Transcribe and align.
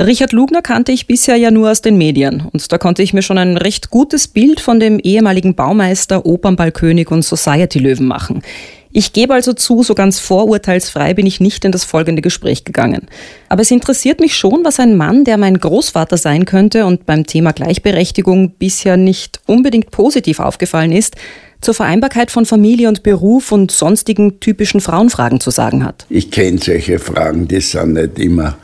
Richard 0.00 0.32
Lugner 0.32 0.60
kannte 0.60 0.90
ich 0.90 1.06
bisher 1.06 1.36
ja 1.36 1.52
nur 1.52 1.70
aus 1.70 1.80
den 1.80 1.96
Medien 1.96 2.42
und 2.52 2.72
da 2.72 2.78
konnte 2.78 3.00
ich 3.04 3.14
mir 3.14 3.22
schon 3.22 3.38
ein 3.38 3.56
recht 3.56 3.90
gutes 3.90 4.26
Bild 4.26 4.58
von 4.58 4.80
dem 4.80 4.98
ehemaligen 4.98 5.54
Baumeister, 5.54 6.26
Opernballkönig 6.26 7.12
und 7.12 7.22
Society-Löwen 7.22 8.04
machen. 8.04 8.42
Ich 8.90 9.12
gebe 9.12 9.34
also 9.34 9.52
zu, 9.52 9.84
so 9.84 9.94
ganz 9.94 10.18
vorurteilsfrei 10.18 11.14
bin 11.14 11.26
ich 11.26 11.38
nicht 11.38 11.64
in 11.64 11.70
das 11.70 11.84
folgende 11.84 12.22
Gespräch 12.22 12.64
gegangen. 12.64 13.06
Aber 13.48 13.62
es 13.62 13.70
interessiert 13.70 14.18
mich 14.18 14.36
schon, 14.36 14.64
was 14.64 14.80
ein 14.80 14.96
Mann, 14.96 15.22
der 15.22 15.38
mein 15.38 15.58
Großvater 15.58 16.16
sein 16.16 16.44
könnte 16.44 16.86
und 16.86 17.06
beim 17.06 17.24
Thema 17.24 17.52
Gleichberechtigung 17.52 18.50
bisher 18.58 18.96
nicht 18.96 19.42
unbedingt 19.46 19.92
positiv 19.92 20.40
aufgefallen 20.40 20.90
ist, 20.90 21.14
zur 21.60 21.74
Vereinbarkeit 21.74 22.32
von 22.32 22.46
Familie 22.46 22.88
und 22.88 23.04
Beruf 23.04 23.52
und 23.52 23.70
sonstigen 23.70 24.40
typischen 24.40 24.80
Frauenfragen 24.80 25.38
zu 25.38 25.52
sagen 25.52 25.84
hat. 25.84 26.04
Ich 26.08 26.32
kenne 26.32 26.58
solche 26.58 26.98
Fragen, 26.98 27.46
die 27.46 27.60
sind 27.60 27.92
nicht 27.92 28.18
immer 28.18 28.56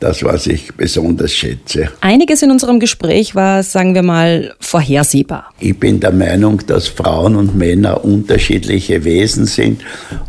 das, 0.00 0.22
was 0.22 0.46
ich 0.46 0.72
besonders 0.74 1.32
schätze. 1.32 1.90
Einiges 2.00 2.42
in 2.42 2.50
unserem 2.50 2.80
Gespräch 2.80 3.34
war, 3.34 3.62
sagen 3.62 3.94
wir 3.94 4.02
mal, 4.02 4.54
vorhersehbar. 4.60 5.52
Ich 5.58 5.78
bin 5.78 6.00
der 6.00 6.12
Meinung, 6.12 6.60
dass 6.66 6.88
Frauen 6.88 7.36
und 7.36 7.56
Männer 7.56 8.04
unterschiedliche 8.04 9.04
Wesen 9.04 9.46
sind 9.46 9.82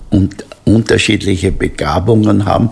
und 0.09 0.45
unterschiedliche 0.65 1.51
Begabungen 1.51 2.45
haben 2.45 2.69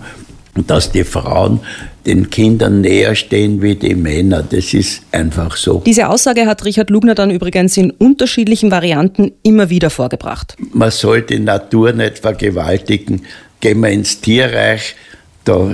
und 0.54 0.70
dass 0.70 0.90
die 0.90 1.04
Frauen 1.04 1.60
den 2.04 2.30
Kindern 2.30 2.80
näher 2.80 3.14
stehen 3.14 3.60
wie 3.60 3.74
die 3.74 3.94
Männer. 3.94 4.42
Das 4.42 4.72
ist 4.72 5.02
einfach 5.12 5.56
so. 5.56 5.82
Diese 5.84 6.08
Aussage 6.08 6.46
hat 6.46 6.64
Richard 6.64 6.90
Lugner 6.90 7.14
dann 7.14 7.30
übrigens 7.30 7.76
in 7.76 7.90
unterschiedlichen 7.90 8.70
Varianten 8.70 9.32
immer 9.42 9.70
wieder 9.70 9.90
vorgebracht. 9.90 10.56
Man 10.72 10.90
soll 10.90 11.22
die 11.22 11.38
Natur 11.38 11.92
nicht 11.92 12.18
vergewaltigen. 12.18 13.22
Gehen 13.60 13.80
wir 13.80 13.90
ins 13.90 14.20
Tierreich, 14.20 14.94
da 15.48 15.70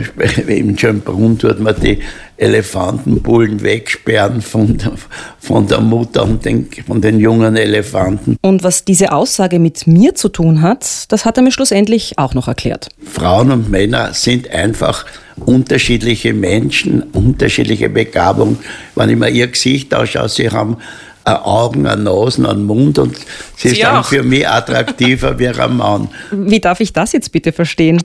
im 0.46 0.78
Schönbrunn 0.78 1.38
tut 1.38 1.60
man 1.60 1.74
die 1.80 1.98
Elefantenbullen 2.36 3.62
wegsperren 3.62 4.40
von 4.40 4.78
der, 4.78 4.92
von 5.38 5.66
der 5.66 5.80
Mutter 5.80 6.24
und 6.24 6.44
den, 6.44 6.68
von 6.86 7.00
den 7.00 7.20
jungen 7.20 7.56
Elefanten. 7.56 8.36
Und 8.42 8.62
was 8.62 8.84
diese 8.84 9.12
Aussage 9.12 9.58
mit 9.58 9.86
mir 9.86 10.14
zu 10.14 10.28
tun 10.28 10.62
hat, 10.62 11.12
das 11.12 11.24
hat 11.24 11.36
er 11.36 11.42
mir 11.42 11.52
schlussendlich 11.52 12.18
auch 12.18 12.34
noch 12.34 12.48
erklärt. 12.48 12.88
Frauen 13.04 13.50
und 13.50 13.70
Männer 13.70 14.14
sind 14.14 14.50
einfach 14.50 15.06
unterschiedliche 15.44 16.32
Menschen, 16.32 17.02
unterschiedliche 17.02 17.88
Begabungen. 17.88 18.58
Wenn 18.94 19.10
ich 19.10 19.16
mir 19.16 19.30
ihr 19.30 19.48
Gesicht 19.48 19.92
anschaue, 19.92 20.28
sie 20.28 20.50
haben 20.50 20.76
Augen, 21.24 21.86
eine 21.86 22.02
Nase, 22.02 22.48
einen 22.48 22.64
Mund 22.64 22.98
und 22.98 23.16
sie, 23.56 23.70
sie 23.70 23.74
sind 23.76 23.86
auch. 23.86 24.04
für 24.04 24.22
mich 24.22 24.46
attraktiver 24.46 25.38
wie 25.38 25.48
ein 25.48 25.76
Mann. 25.76 26.08
Wie 26.30 26.60
darf 26.60 26.80
ich 26.80 26.92
das 26.92 27.12
jetzt 27.12 27.32
bitte 27.32 27.52
verstehen? 27.52 28.02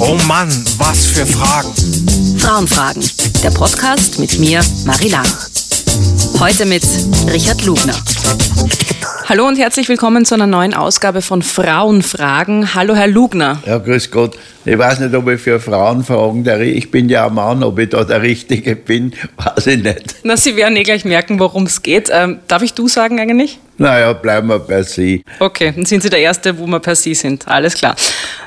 Oh 0.00 0.16
Mann, 0.26 0.48
was 0.78 1.04
für 1.04 1.26
Fragen. 1.26 1.70
Frauenfragen, 2.38 3.04
der 3.42 3.50
Podcast 3.50 4.18
mit 4.18 4.38
mir, 4.38 4.62
Marie 4.86 5.10
Lang. 5.10 5.26
Heute 6.40 6.64
mit 6.64 6.82
Richard 7.30 7.62
Lugner. 7.66 7.92
Hallo 9.28 9.46
und 9.46 9.58
herzlich 9.58 9.90
willkommen 9.90 10.24
zu 10.24 10.32
einer 10.32 10.46
neuen 10.46 10.72
Ausgabe 10.72 11.20
von 11.20 11.42
Frauenfragen. 11.42 12.74
Hallo, 12.74 12.94
Herr 12.94 13.08
Lugner. 13.08 13.62
Ja, 13.66 13.76
grüß 13.76 14.10
Gott. 14.10 14.38
Ich 14.64 14.78
weiß 14.78 15.00
nicht, 15.00 15.14
ob 15.14 15.28
ich 15.28 15.42
für 15.42 15.60
Frauenfragen, 15.60 16.44
der, 16.44 16.62
ich 16.62 16.90
bin 16.90 17.10
ja 17.10 17.26
ein 17.26 17.34
Mann, 17.34 17.62
ob 17.64 17.78
ich 17.78 17.90
da 17.90 18.02
der 18.02 18.22
Richtige 18.22 18.76
bin, 18.76 19.12
weiß 19.36 19.66
ich 19.66 19.82
nicht. 19.82 20.14
Na, 20.22 20.38
Sie 20.38 20.56
werden 20.56 20.74
eh 20.74 20.84
gleich 20.84 21.04
merken, 21.04 21.38
worum 21.38 21.64
es 21.64 21.82
geht. 21.82 22.08
Ähm, 22.10 22.38
darf 22.48 22.62
ich 22.62 22.72
du 22.72 22.88
sagen 22.88 23.20
eigentlich? 23.20 23.58
Naja, 23.78 24.12
bleiben 24.14 24.48
wir 24.48 24.58
bei 24.58 24.82
Sie. 24.82 25.22
Okay, 25.38 25.72
dann 25.74 25.84
sind 25.84 26.02
Sie 26.02 26.10
der 26.10 26.20
Erste, 26.20 26.58
wo 26.58 26.66
wir 26.66 26.80
per 26.80 26.94
Sie 26.94 27.14
sind. 27.14 27.46
Alles 27.46 27.74
klar. 27.74 27.94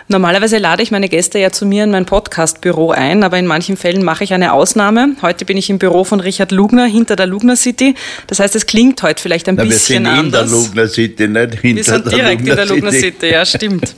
Normalerweise 0.08 0.58
lade 0.58 0.82
ich 0.82 0.90
meine 0.90 1.08
Gäste 1.08 1.38
ja 1.38 1.52
zu 1.52 1.68
mir 1.68 1.84
in 1.84 1.92
mein 1.92 2.06
Podcastbüro 2.06 2.90
ein, 2.90 3.24
aber 3.24 3.38
in 3.38 3.46
manchen 3.46 3.78
Fällen 3.78 4.04
mache 4.04 4.24
ich 4.24 4.34
eine 4.34 4.54
Ausnahme. 4.54 5.10
Heute 5.22 5.46
bin 5.46 5.56
ich 5.56 5.70
im 5.70 5.78
Büro 5.78 6.04
von 6.04 6.20
Richard 6.20 6.52
Lugner 6.52 6.86
hinter 6.86 7.16
der 7.16 7.28
Lugner 7.28 7.56
City. 7.56 7.94
Das 8.26 8.40
heißt, 8.40 8.56
es 8.56 8.66
klingt 8.66 9.04
heute 9.04 9.22
vielleicht 9.22 9.48
ein 9.48 9.54
Na, 9.56 9.66
bisschen 9.66 10.08
anders. 10.08 10.52
Wir 10.52 10.88
sind 10.88 11.20
in 11.20 11.36
der 11.36 11.46
Lugner 11.46 11.54
City, 11.54 11.60
nicht 11.60 11.62
hinter 11.62 11.76
wir 11.76 11.84
sind 11.84 12.06
der 12.06 12.12
direkt 12.12 12.42
Lugner 12.42 12.52
in 12.52 12.58
der 12.58 12.76
Lugner 12.76 12.92
City, 12.92 13.28
ja, 13.28 13.46
stimmt. 13.46 13.96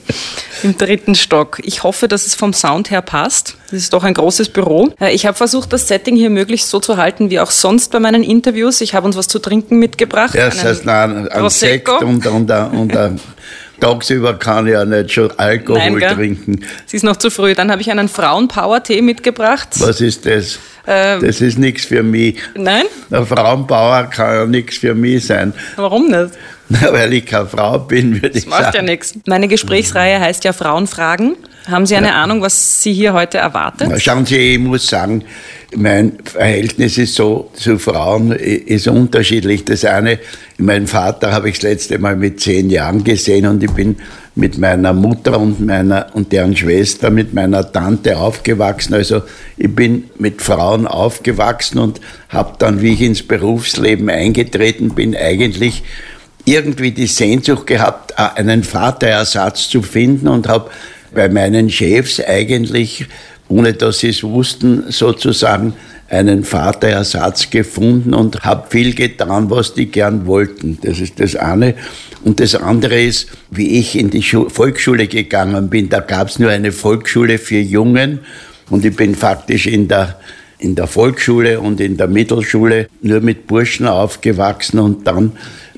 Im 0.63 0.77
dritten 0.77 1.15
Stock. 1.15 1.59
Ich 1.63 1.83
hoffe, 1.83 2.09
dass 2.09 2.27
es 2.27 2.35
vom 2.35 2.51
Sound 2.51 2.91
her 2.91 3.01
passt. 3.01 3.55
Das 3.71 3.79
ist 3.79 3.93
doch 3.93 4.03
ein 4.03 4.13
großes 4.13 4.49
Büro. 4.49 4.93
Äh, 4.99 5.13
ich 5.13 5.25
habe 5.25 5.37
versucht, 5.37 5.71
das 5.71 5.87
Setting 5.87 6.17
hier 6.17 6.29
möglichst 6.29 6.69
so 6.69 6.79
zu 6.81 6.97
halten 6.97 7.29
wie 7.29 7.39
auch 7.39 7.51
sonst 7.51 7.91
bei 7.91 8.01
meinen 8.01 8.21
Interviews. 8.21 8.81
Ich 8.81 8.93
habe 8.93 9.07
uns 9.07 9.15
was 9.15 9.29
zu 9.29 9.39
trinken 9.39 9.79
mitgebracht. 9.79 10.35
Ja, 10.35 10.49
das 10.49 10.63
heißt, 10.63 10.87
ein, 10.87 11.20
ein 11.29 11.49
Sekt 11.49 11.89
und, 11.89 12.25
und, 12.25 12.51
und, 12.51 12.95
und 12.95 13.21
tagsüber 13.79 14.35
kann 14.35 14.67
ich 14.67 14.73
ja 14.73 14.85
nicht 14.85 15.11
schon 15.11 15.31
Alkohol 15.37 15.99
Nein, 15.99 16.15
trinken. 16.15 16.65
Sie 16.85 16.97
ist 16.97 17.03
noch 17.03 17.17
zu 17.17 17.29
früh. 17.29 17.53
Dann 17.53 17.71
habe 17.71 17.81
ich 17.81 17.91
einen 17.91 18.07
Frauenpower-Tee 18.07 19.01
mitgebracht. 19.01 19.69
Was 19.79 19.99
ist 19.99 20.25
das? 20.25 20.59
Ähm, 20.87 21.21
das 21.21 21.41
ist 21.41 21.59
nichts 21.59 21.85
für 21.85 22.03
mich. 22.03 22.37
Nein? 22.55 22.85
Ein 23.09 23.25
Frauenpower 23.25 24.03
kann 24.05 24.35
ja 24.35 24.45
nichts 24.45 24.77
für 24.77 24.95
mich 24.95 25.25
sein. 25.25 25.53
Warum 25.75 26.07
nicht? 26.09 26.31
Na, 26.71 26.79
weil 26.93 27.13
ich 27.13 27.25
keine 27.25 27.47
Frau 27.47 27.79
bin, 27.79 28.21
würde 28.21 28.37
ich 28.37 28.43
sagen. 28.43 28.51
Das 28.51 28.61
macht 28.61 28.75
ja 28.75 28.81
nichts. 28.81 29.13
Meine 29.25 29.47
Gesprächsreihe 29.47 30.19
heißt 30.19 30.43
ja 30.43 30.53
Frauenfragen. 30.53 31.35
Haben 31.67 31.85
Sie 31.85 31.95
eine 31.95 32.07
ja. 32.07 32.23
Ahnung, 32.23 32.41
was 32.41 32.81
Sie 32.81 32.93
hier 32.93 33.13
heute 33.13 33.37
erwartet? 33.37 33.87
Na, 33.89 33.99
schauen 33.99 34.25
Sie, 34.25 34.55
ich 34.55 34.59
muss 34.59 34.87
sagen, 34.87 35.23
mein 35.75 36.17
Verhältnis 36.23 36.97
ist 36.97 37.15
so 37.15 37.51
zu 37.53 37.77
Frauen 37.77 38.31
ist 38.31 38.87
unterschiedlich. 38.87 39.63
Das 39.65 39.85
eine, 39.85 40.19
meinen 40.57 40.87
Vater 40.87 41.31
habe 41.31 41.49
ich 41.49 41.55
das 41.55 41.63
letzte 41.63 41.99
Mal 41.99 42.15
mit 42.15 42.39
zehn 42.41 42.69
Jahren 42.69 43.03
gesehen 43.03 43.45
und 43.45 43.63
ich 43.63 43.71
bin 43.71 43.97
mit 44.33 44.57
meiner 44.57 44.93
Mutter 44.93 45.39
und 45.39 45.59
meiner 45.59 46.07
und 46.13 46.31
deren 46.31 46.55
Schwester, 46.55 47.09
mit 47.09 47.33
meiner 47.33 47.69
Tante 47.71 48.17
aufgewachsen. 48.17 48.93
Also 48.93 49.21
ich 49.57 49.73
bin 49.73 50.05
mit 50.17 50.41
Frauen 50.41 50.87
aufgewachsen 50.87 51.79
und 51.79 52.01
habe 52.29 52.55
dann, 52.57 52.81
wie 52.81 52.93
ich 52.93 53.01
ins 53.01 53.23
Berufsleben 53.23 54.09
eingetreten 54.09 54.95
bin, 54.95 55.15
eigentlich 55.15 55.83
irgendwie 56.45 56.91
die 56.91 57.07
Sehnsucht 57.07 57.67
gehabt, 57.67 58.17
einen 58.17 58.63
Vaterersatz 58.63 59.69
zu 59.69 59.81
finden 59.81 60.27
und 60.27 60.47
habe 60.47 60.69
bei 61.13 61.29
meinen 61.29 61.69
Chefs 61.69 62.19
eigentlich, 62.19 63.05
ohne 63.47 63.73
dass 63.73 63.99
sie 63.99 64.09
es 64.09 64.23
wussten, 64.23 64.85
sozusagen 64.89 65.73
einen 66.09 66.43
Vaterersatz 66.43 67.49
gefunden 67.49 68.13
und 68.13 68.41
habe 68.41 68.67
viel 68.69 68.93
getan, 68.93 69.49
was 69.49 69.73
die 69.73 69.85
gern 69.85 70.25
wollten. 70.25 70.77
Das 70.81 70.99
ist 70.99 71.19
das 71.19 71.35
eine. 71.35 71.75
Und 72.23 72.39
das 72.41 72.53
andere 72.53 73.01
ist, 73.01 73.27
wie 73.49 73.79
ich 73.79 73.97
in 73.97 74.09
die 74.09 74.21
Volksschule 74.21 75.07
gegangen 75.07 75.69
bin, 75.69 75.89
da 75.89 76.01
gab 76.01 76.27
es 76.27 76.37
nur 76.37 76.49
eine 76.49 76.71
Volksschule 76.73 77.37
für 77.37 77.59
Jungen 77.59 78.19
und 78.69 78.85
ich 78.85 78.95
bin 78.95 79.15
faktisch 79.15 79.67
in 79.67 79.87
der 79.87 80.19
in 80.59 80.75
der 80.75 80.85
Volksschule 80.85 81.59
und 81.59 81.81
in 81.81 81.97
der 81.97 82.07
Mittelschule 82.07 82.87
nur 83.01 83.19
mit 83.19 83.47
Burschen 83.47 83.87
aufgewachsen 83.87 84.77
und 84.77 85.07
dann 85.07 85.31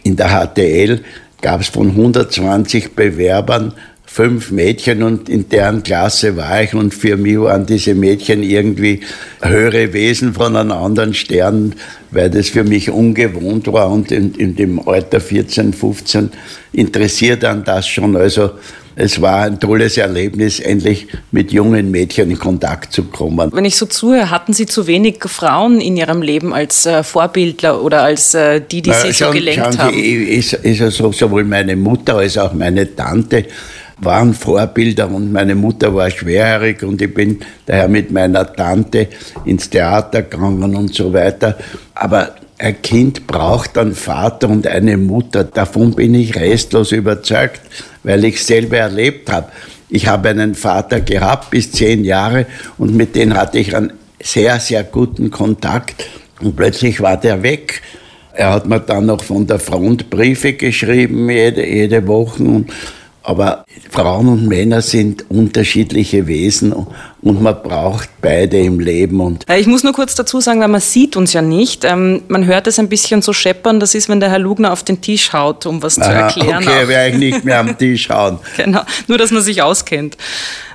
in 0.03 0.15
der 0.15 0.29
HTL 0.29 1.01
gab 1.41 1.61
es 1.61 1.67
von 1.67 1.89
120 1.89 2.95
Bewerbern 2.95 3.73
fünf 4.13 4.51
Mädchen 4.51 5.01
und 5.01 5.27
in 5.27 5.49
deren 5.49 5.81
Klasse 5.81 6.37
war 6.37 6.61
ich 6.61 6.75
und 6.75 6.93
für 6.93 7.17
mich 7.17 7.39
waren 7.39 7.65
diese 7.65 7.95
Mädchen 7.95 8.43
irgendwie 8.43 8.99
höhere 9.41 9.91
Wesen 9.91 10.35
von 10.35 10.55
einem 10.55 10.71
anderen 10.71 11.15
Stern, 11.15 11.73
weil 12.11 12.29
das 12.29 12.49
für 12.49 12.63
mich 12.63 12.91
ungewohnt 12.91 13.65
war 13.73 13.89
und 13.89 14.11
in, 14.11 14.35
in 14.35 14.55
dem 14.55 14.87
Alter 14.87 15.19
14, 15.19 15.73
15 15.73 16.29
interessiert 16.73 17.43
an 17.43 17.63
das 17.63 17.87
schon. 17.87 18.15
Also 18.15 18.51
es 18.95 19.21
war 19.21 19.43
ein 19.43 19.59
tolles 19.59 19.97
Erlebnis, 19.97 20.59
endlich 20.59 21.07
mit 21.31 21.51
jungen 21.51 21.91
Mädchen 21.91 22.29
in 22.29 22.39
Kontakt 22.39 22.93
zu 22.93 23.03
kommen. 23.03 23.51
Wenn 23.53 23.65
ich 23.65 23.75
so 23.75 23.85
zuhöre, 23.85 24.29
hatten 24.29 24.53
Sie 24.53 24.65
zu 24.65 24.87
wenig 24.87 25.23
Frauen 25.25 25.81
in 25.81 25.97
Ihrem 25.97 26.21
Leben 26.21 26.53
als 26.53 26.85
äh, 26.85 27.03
Vorbildler 27.03 27.81
oder 27.81 28.03
als 28.03 28.33
äh, 28.33 28.61
die, 28.61 28.81
die 28.81 28.91
Sie 28.91 29.07
Na, 29.07 29.13
so 29.13 29.31
gelenkt 29.31 29.77
haben? 29.77 29.97
Ist, 29.97 30.53
ist 30.53 30.81
also 30.81 31.11
sowohl 31.11 31.43
meine 31.43 31.75
Mutter 31.75 32.17
als 32.17 32.37
auch 32.37 32.53
meine 32.53 32.95
Tante 32.95 33.45
waren 33.97 34.33
Vorbilder 34.33 35.09
und 35.09 35.31
meine 35.31 35.55
Mutter 35.55 35.93
war 35.93 36.09
schwerhörig 36.09 36.83
und 36.83 37.01
ich 37.01 37.13
bin 37.13 37.39
daher 37.65 37.87
mit 37.87 38.11
meiner 38.11 38.51
Tante 38.51 39.07
ins 39.45 39.69
Theater 39.69 40.23
gegangen 40.23 40.75
und 40.75 40.93
so 40.93 41.13
weiter. 41.13 41.57
Aber 41.95 42.35
ein 42.63 42.81
Kind 42.81 43.27
braucht 43.27 43.77
einen 43.77 43.93
Vater 43.93 44.49
und 44.49 44.65
eine 44.67 44.95
Mutter. 44.95 45.43
Davon 45.43 45.93
bin 45.93 46.15
ich 46.15 46.35
restlos 46.35 46.93
überzeugt, 46.93 47.61
weil 48.03 48.23
ich 48.23 48.35
es 48.35 48.47
selber 48.47 48.77
erlebt 48.77 49.29
habe. 49.29 49.51
Ich 49.89 50.07
habe 50.07 50.29
einen 50.29 50.55
Vater 50.55 51.01
gehabt 51.01 51.51
bis 51.51 51.71
zehn 51.71 52.05
Jahre 52.05 52.45
und 52.77 52.95
mit 52.95 53.15
dem 53.15 53.35
hatte 53.35 53.59
ich 53.59 53.75
einen 53.75 53.93
sehr, 54.21 54.59
sehr 54.59 54.83
guten 54.85 55.29
Kontakt 55.29 56.05
und 56.39 56.55
plötzlich 56.55 57.01
war 57.01 57.17
der 57.17 57.43
weg. 57.43 57.81
Er 58.33 58.51
hat 58.51 58.65
mir 58.65 58.79
dann 58.79 59.07
noch 59.07 59.23
von 59.23 59.45
der 59.45 59.59
Front 59.59 60.09
Briefe 60.09 60.53
geschrieben, 60.53 61.29
jede, 61.29 61.67
jede 61.67 62.07
Woche. 62.07 62.63
Aber 63.23 63.65
Frauen 63.89 64.27
und 64.29 64.47
Männer 64.47 64.81
sind 64.81 65.29
unterschiedliche 65.29 66.27
Wesen 66.27 66.73
und 67.23 67.41
man 67.41 67.61
braucht 67.63 68.09
beide 68.21 68.57
im 68.59 68.79
Leben. 68.79 69.21
Und 69.21 69.45
ich 69.49 69.65
muss 69.65 69.83
nur 69.83 69.93
kurz 69.93 70.13
dazu 70.15 70.41
sagen, 70.41 70.59
weil 70.59 70.67
man 70.67 70.81
sieht 70.81 71.15
uns 71.15 71.31
ja 71.31 71.41
nicht. 71.41 71.85
Ähm, 71.85 72.21
man 72.27 72.45
hört 72.45 72.67
es 72.67 72.79
ein 72.79 72.89
bisschen 72.89 73.21
so 73.21 73.31
scheppern. 73.31 73.79
Das 73.79 73.95
ist, 73.95 74.09
wenn 74.09 74.19
der 74.19 74.29
Herr 74.29 74.39
Lugner 74.39 74.73
auf 74.73 74.83
den 74.83 74.99
Tisch 74.99 75.31
haut, 75.31 75.65
um 75.65 75.81
was 75.81 75.97
Aha, 75.99 76.05
zu 76.05 76.11
erklären. 76.11 76.63
Okay, 76.63 76.87
werde 76.87 77.09
ich 77.11 77.17
nicht 77.17 77.45
mehr 77.45 77.59
am 77.59 77.77
Tisch 77.77 78.09
hauen. 78.09 78.39
genau, 78.57 78.81
nur 79.07 79.17
dass 79.17 79.31
man 79.31 79.41
sich 79.41 79.61
auskennt. 79.61 80.17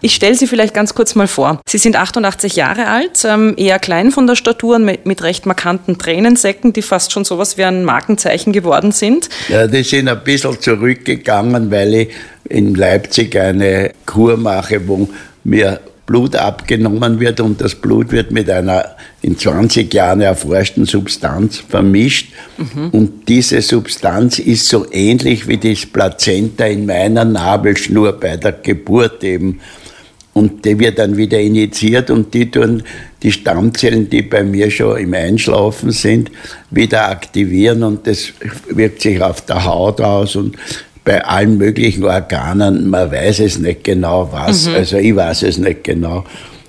Ich 0.00 0.14
stelle 0.14 0.34
Sie 0.34 0.46
vielleicht 0.46 0.72
ganz 0.72 0.94
kurz 0.94 1.14
mal 1.14 1.26
vor. 1.26 1.60
Sie 1.68 1.78
sind 1.78 1.96
88 1.96 2.56
Jahre 2.56 2.86
alt, 2.86 3.24
ähm, 3.24 3.54
eher 3.56 3.78
klein 3.78 4.10
von 4.10 4.26
der 4.26 4.36
Statur, 4.36 4.78
mit, 4.78 5.04
mit 5.04 5.22
recht 5.22 5.44
markanten 5.44 5.98
Tränensäcken, 5.98 6.72
die 6.72 6.82
fast 6.82 7.12
schon 7.12 7.24
sowas 7.24 7.58
wie 7.58 7.64
ein 7.64 7.84
Markenzeichen 7.84 8.52
geworden 8.52 8.92
sind. 8.92 9.28
Ja, 9.48 9.66
die 9.66 9.82
sind 9.82 10.08
ein 10.08 10.22
bisschen 10.24 10.58
zurückgegangen, 10.60 11.70
weil 11.70 11.94
ich 11.94 12.08
in 12.48 12.74
Leipzig 12.74 13.36
eine 13.36 13.92
Kur 14.06 14.36
mache, 14.36 14.86
wo 14.86 15.08
mir 15.44 15.80
Blut 16.08 16.36
abgenommen 16.36 17.20
wird 17.20 17.38
und 17.38 17.60
das 17.60 17.74
Blut 17.74 18.12
wird 18.12 18.30
mit 18.30 18.48
einer 18.48 18.96
in 19.20 19.38
20 19.38 19.92
Jahren 19.92 20.22
erforschten 20.22 20.86
Substanz 20.86 21.58
vermischt. 21.58 22.32
Mhm. 22.56 22.88
Und 22.90 23.28
diese 23.28 23.60
Substanz 23.60 24.38
ist 24.38 24.68
so 24.68 24.90
ähnlich 24.90 25.46
wie 25.46 25.58
das 25.58 25.84
Plazenta 25.84 26.64
in 26.64 26.86
meiner 26.86 27.26
Nabelschnur 27.26 28.12
bei 28.18 28.38
der 28.38 28.52
Geburt 28.52 29.22
eben. 29.22 29.60
Und 30.32 30.64
die 30.64 30.78
wird 30.78 30.98
dann 30.98 31.18
wieder 31.18 31.38
injiziert 31.38 32.10
und 32.10 32.32
die 32.32 32.50
tun 32.50 32.82
die 33.22 33.32
Stammzellen, 33.32 34.08
die 34.08 34.22
bei 34.22 34.44
mir 34.44 34.70
schon 34.70 34.98
im 34.98 35.12
Einschlafen 35.12 35.90
sind, 35.90 36.30
wieder 36.70 37.10
aktivieren 37.10 37.82
und 37.82 38.06
das 38.06 38.32
wirkt 38.70 39.02
sich 39.02 39.20
auf 39.20 39.44
der 39.44 39.64
Haut 39.64 40.00
aus 40.00 40.36
und 40.36 40.56
bei 41.08 41.24
allen 41.24 41.56
möglichen 41.56 42.04
Organen, 42.04 42.90
man 42.90 43.10
weiß 43.10 43.40
es 43.40 43.58
nicht 43.58 43.82
genau 43.82 44.28
was, 44.30 44.66
mhm. 44.66 44.74
also 44.74 44.98
ich 44.98 45.16
weiß 45.16 45.42
es 45.44 45.56
nicht 45.56 45.82
genau. 45.82 46.22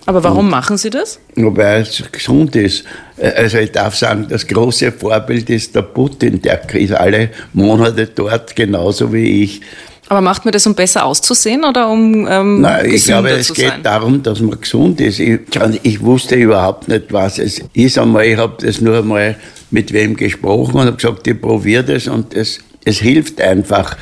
Aber 0.06 0.24
warum 0.24 0.46
Und, 0.46 0.52
machen 0.52 0.78
Sie 0.78 0.90
das? 0.90 1.20
Weil 1.36 1.82
es 1.82 2.02
gesund 2.10 2.56
ist. 2.56 2.86
Also 3.18 3.58
ich 3.58 3.74
darf 3.74 3.96
sagen, 3.96 4.28
das 4.30 4.48
große 4.48 4.94
Vorbild 4.94 5.50
ist 5.50 5.76
der 5.76 5.82
Putin, 5.82 6.42
der 6.42 6.74
ist 6.74 6.94
alle 6.94 7.32
Monate 7.52 8.08
dort, 8.08 8.56
genauso 8.56 9.12
wie 9.12 9.44
ich. 9.44 9.62
Aber 10.08 10.22
macht 10.22 10.46
man 10.46 10.54
das, 10.54 10.66
um 10.66 10.74
besser 10.74 11.04
auszusehen 11.04 11.66
oder 11.66 11.90
um 11.90 12.26
ähm, 12.26 12.62
Nein, 12.62 12.92
ich 12.94 13.04
glaube, 13.04 13.32
es 13.32 13.54
geht 13.54 13.68
sein? 13.68 13.84
darum, 13.84 14.24
dass 14.24 14.40
man 14.40 14.60
gesund 14.60 15.02
ist. 15.02 15.20
Ich, 15.20 15.42
ich, 15.84 16.02
wusste 16.02 16.36
überhaupt 16.36 16.88
nicht, 16.88 17.12
was 17.12 17.40
es 17.40 17.62
ist. 17.74 18.00
Einmal, 18.00 18.26
ich 18.26 18.38
habe 18.38 18.66
das 18.66 18.80
nur 18.80 19.00
einmal 19.00 19.36
mit 19.70 19.92
wem 19.92 20.16
gesprochen 20.16 20.76
und 20.76 20.86
habe 20.88 20.96
gesagt, 20.96 21.28
ich 21.28 21.40
probiere 21.40 21.84
das 21.84 22.08
und 22.08 22.34
es, 22.34 22.60
es 22.86 23.00
hilft 23.00 23.42
einfach 23.42 23.98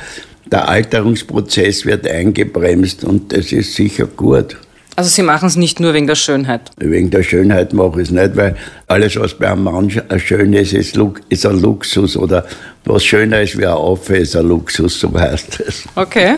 der 0.50 0.68
Alterungsprozess 0.68 1.86
wird 1.86 2.06
eingebremst 2.06 3.04
und 3.04 3.32
das 3.32 3.52
ist 3.52 3.74
sicher 3.74 4.06
gut. 4.06 4.56
Also 4.98 5.10
Sie 5.10 5.22
machen 5.22 5.46
es 5.46 5.54
nicht 5.54 5.78
nur 5.78 5.94
wegen 5.94 6.08
der 6.08 6.16
Schönheit? 6.16 6.72
Wegen 6.78 7.10
der 7.10 7.22
Schönheit 7.22 7.72
mache 7.72 8.02
ich 8.02 8.08
es 8.08 8.10
nicht, 8.10 8.34
weil 8.34 8.56
alles, 8.88 9.14
was 9.14 9.32
bei 9.34 9.48
einem 9.48 9.62
Mann 9.62 9.88
schön 10.16 10.52
ist, 10.54 10.72
ist, 10.72 10.98
ist 11.28 11.46
ein 11.46 11.60
Luxus 11.60 12.16
oder 12.16 12.44
was 12.84 13.04
schöner 13.04 13.42
ist 13.42 13.56
wie 13.56 13.64
ein 13.64 13.74
Affe, 13.74 14.16
ist 14.16 14.34
ein 14.34 14.48
Luxus, 14.48 14.98
so 14.98 15.12
heißt 15.16 15.60
es. 15.60 15.84
Okay. 15.94 16.34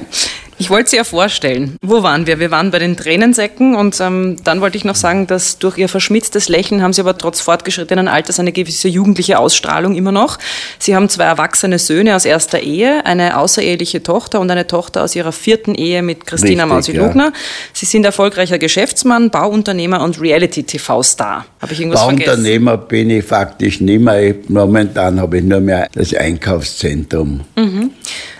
Ich 0.60 0.68
wollte 0.68 0.90
Sie 0.90 0.96
ja 0.96 1.04
vorstellen. 1.04 1.76
Wo 1.80 2.02
waren 2.02 2.26
wir? 2.26 2.38
Wir 2.38 2.50
waren 2.50 2.70
bei 2.70 2.78
den 2.78 2.94
Tränensäcken 2.94 3.74
und 3.74 3.98
ähm, 3.98 4.36
dann 4.44 4.60
wollte 4.60 4.76
ich 4.76 4.84
noch 4.84 4.94
sagen, 4.94 5.26
dass 5.26 5.58
durch 5.58 5.78
Ihr 5.78 5.88
verschmitztes 5.88 6.50
Lächeln 6.50 6.82
haben 6.82 6.92
Sie 6.92 7.00
aber 7.00 7.16
trotz 7.16 7.40
fortgeschrittenen 7.40 8.08
Alters 8.08 8.38
eine 8.38 8.52
gewisse 8.52 8.86
jugendliche 8.86 9.38
Ausstrahlung 9.38 9.96
immer 9.96 10.12
noch. 10.12 10.38
Sie 10.78 10.94
haben 10.94 11.08
zwei 11.08 11.24
erwachsene 11.24 11.78
Söhne 11.78 12.14
aus 12.14 12.26
erster 12.26 12.60
Ehe, 12.60 13.06
eine 13.06 13.38
außereheliche 13.38 14.02
Tochter 14.02 14.38
und 14.38 14.50
eine 14.50 14.66
Tochter 14.66 15.02
aus 15.02 15.16
Ihrer 15.16 15.32
vierten 15.32 15.74
Ehe 15.74 16.02
mit 16.02 16.26
Christina 16.26 16.66
Mausi-Lugner. 16.66 17.28
Ja. 17.28 17.32
Sie 17.72 17.86
sind 17.86 18.04
erfolgreicher 18.04 18.58
Geschäftsmann, 18.58 19.30
Bauunternehmer 19.30 20.02
und 20.02 20.20
Reality-TV-Star. 20.20 21.46
Habe 21.62 21.72
ich 21.72 21.80
irgendwas 21.80 22.02
Bauunternehmer 22.02 22.72
vergessen? 22.72 22.88
bin 22.88 23.08
ich 23.08 23.24
faktisch 23.24 23.80
nicht 23.80 24.02
mehr. 24.02 24.34
Momentan 24.48 25.22
habe 25.22 25.38
ich 25.38 25.44
nur 25.44 25.60
mehr 25.60 25.88
das 25.94 26.12
Einkaufszentrum. 26.12 27.40
Mhm. 27.56 27.92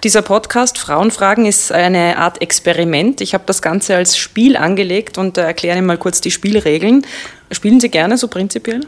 Dieser 0.02 0.22
Podcast 0.22 0.78
Frauenfragen 0.78 1.44
ist 1.44 1.72
eine 1.72 2.09
Art 2.18 2.40
Experiment. 2.42 3.20
Ich 3.20 3.34
habe 3.34 3.44
das 3.46 3.62
Ganze 3.62 3.96
als 3.96 4.16
Spiel 4.16 4.56
angelegt 4.56 5.18
und 5.18 5.38
äh, 5.38 5.42
erkläre 5.42 5.78
Ihnen 5.78 5.86
mal 5.86 5.98
kurz 5.98 6.20
die 6.20 6.30
Spielregeln. 6.30 7.04
Spielen 7.50 7.80
Sie 7.80 7.88
gerne 7.88 8.16
so 8.16 8.28
prinzipiell? 8.28 8.80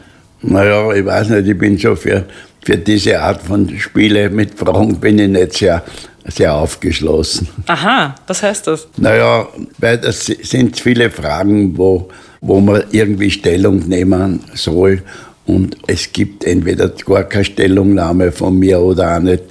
Naja, 0.43 0.93
ich 0.93 1.05
weiß 1.05 1.29
nicht, 1.31 1.49
ich 1.49 1.59
bin 1.59 1.79
schon 1.79 1.97
für, 1.97 2.25
für 2.65 2.77
diese 2.77 3.21
Art 3.21 3.43
von 3.43 3.69
Spiele 3.79 4.29
mit 4.29 4.59
Fragen 4.59 4.97
bin 4.97 5.19
ich 5.19 5.29
nicht 5.29 5.53
sehr, 5.55 5.85
sehr 6.27 6.55
aufgeschlossen. 6.55 7.49
Aha, 7.67 8.15
was 8.27 8.43
heißt 8.43 8.67
das? 8.67 8.89
Naja, 8.97 9.49
weil 9.79 9.99
das 9.99 10.27
sind 10.27 10.79
viele 10.79 11.11
Fragen, 11.11 11.77
wo, 11.77 12.09
wo 12.41 12.61
man 12.61 12.85
irgendwie 12.91 13.31
Stellung 13.31 13.89
nehmen 13.89 14.41
soll. 14.55 15.03
Und 15.47 15.77
es 15.87 16.13
gibt 16.13 16.45
entweder 16.45 16.89
gar 16.89 17.25
keine 17.25 17.45
Stellungnahme 17.45 18.33
von 18.33 18.59
mir 18.59 18.81
oder 18.81 19.17
auch 19.17 19.21
nicht 19.21 19.43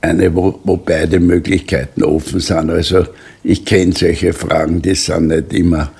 eine, 0.00 0.34
wo, 0.34 0.58
wo 0.64 0.76
beide 0.76 1.20
Möglichkeiten 1.20 2.04
offen 2.04 2.40
sind. 2.40 2.70
Also 2.70 3.06
ich 3.42 3.64
kenne 3.64 3.92
solche 3.92 4.32
Fragen, 4.32 4.80
die 4.82 4.94
sind 4.94 5.28
nicht 5.28 5.52
immer 5.52 5.90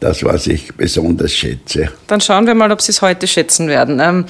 das, 0.00 0.22
was 0.22 0.46
ich 0.46 0.72
besonders 0.74 1.32
schätze. 1.32 1.90
Dann 2.06 2.20
schauen 2.20 2.46
wir 2.46 2.54
mal, 2.54 2.70
ob 2.70 2.80
Sie 2.80 2.92
es 2.92 3.02
heute 3.02 3.26
schätzen 3.26 3.68
werden. 3.68 3.98
Ähm, 4.00 4.26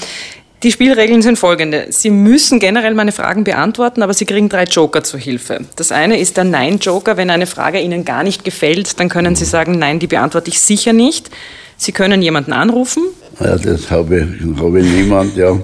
die 0.65 0.73
Spielregeln 0.73 1.23
sind 1.23 1.39
folgende. 1.39 1.87
Sie 1.91 2.11
müssen 2.11 2.59
generell 2.59 2.95
meine 2.95 3.13
Fragen 3.13 3.45
beantworten, 3.45 4.03
aber 4.03 4.13
Sie 4.13 4.25
kriegen 4.25 4.49
drei 4.49 4.65
Joker 4.65 5.05
zur 5.05 5.21
Hilfe. 5.21 5.61
Das 5.77 5.93
eine 5.93 6.19
ist 6.19 6.37
der 6.37 6.45
Nein-Joker. 6.45 7.17
Wenn 7.17 7.31
eine 7.31 7.47
Frage 7.47 7.81
Ihnen 7.81 8.05
gar 8.05 8.25
nicht 8.25 8.45
gefällt, 8.45 8.99
dann 8.99 9.09
können 9.09 9.37
Sie 9.37 9.45
sagen, 9.45 9.79
nein, 9.79 10.01
die 10.01 10.09
beantworte 10.09 10.51
ich 10.51 10.59
sicher 10.59 10.93
nicht. 10.93 11.31
Sie 11.81 11.93
können 11.93 12.21
jemanden 12.21 12.53
anrufen. 12.53 13.05
Ja, 13.41 13.57
das 13.57 13.89
habe 13.89 14.19
ich, 14.19 14.61
habe 14.61 14.81
ich 14.81 14.87
niemand, 14.87 15.37
ja. 15.37 15.57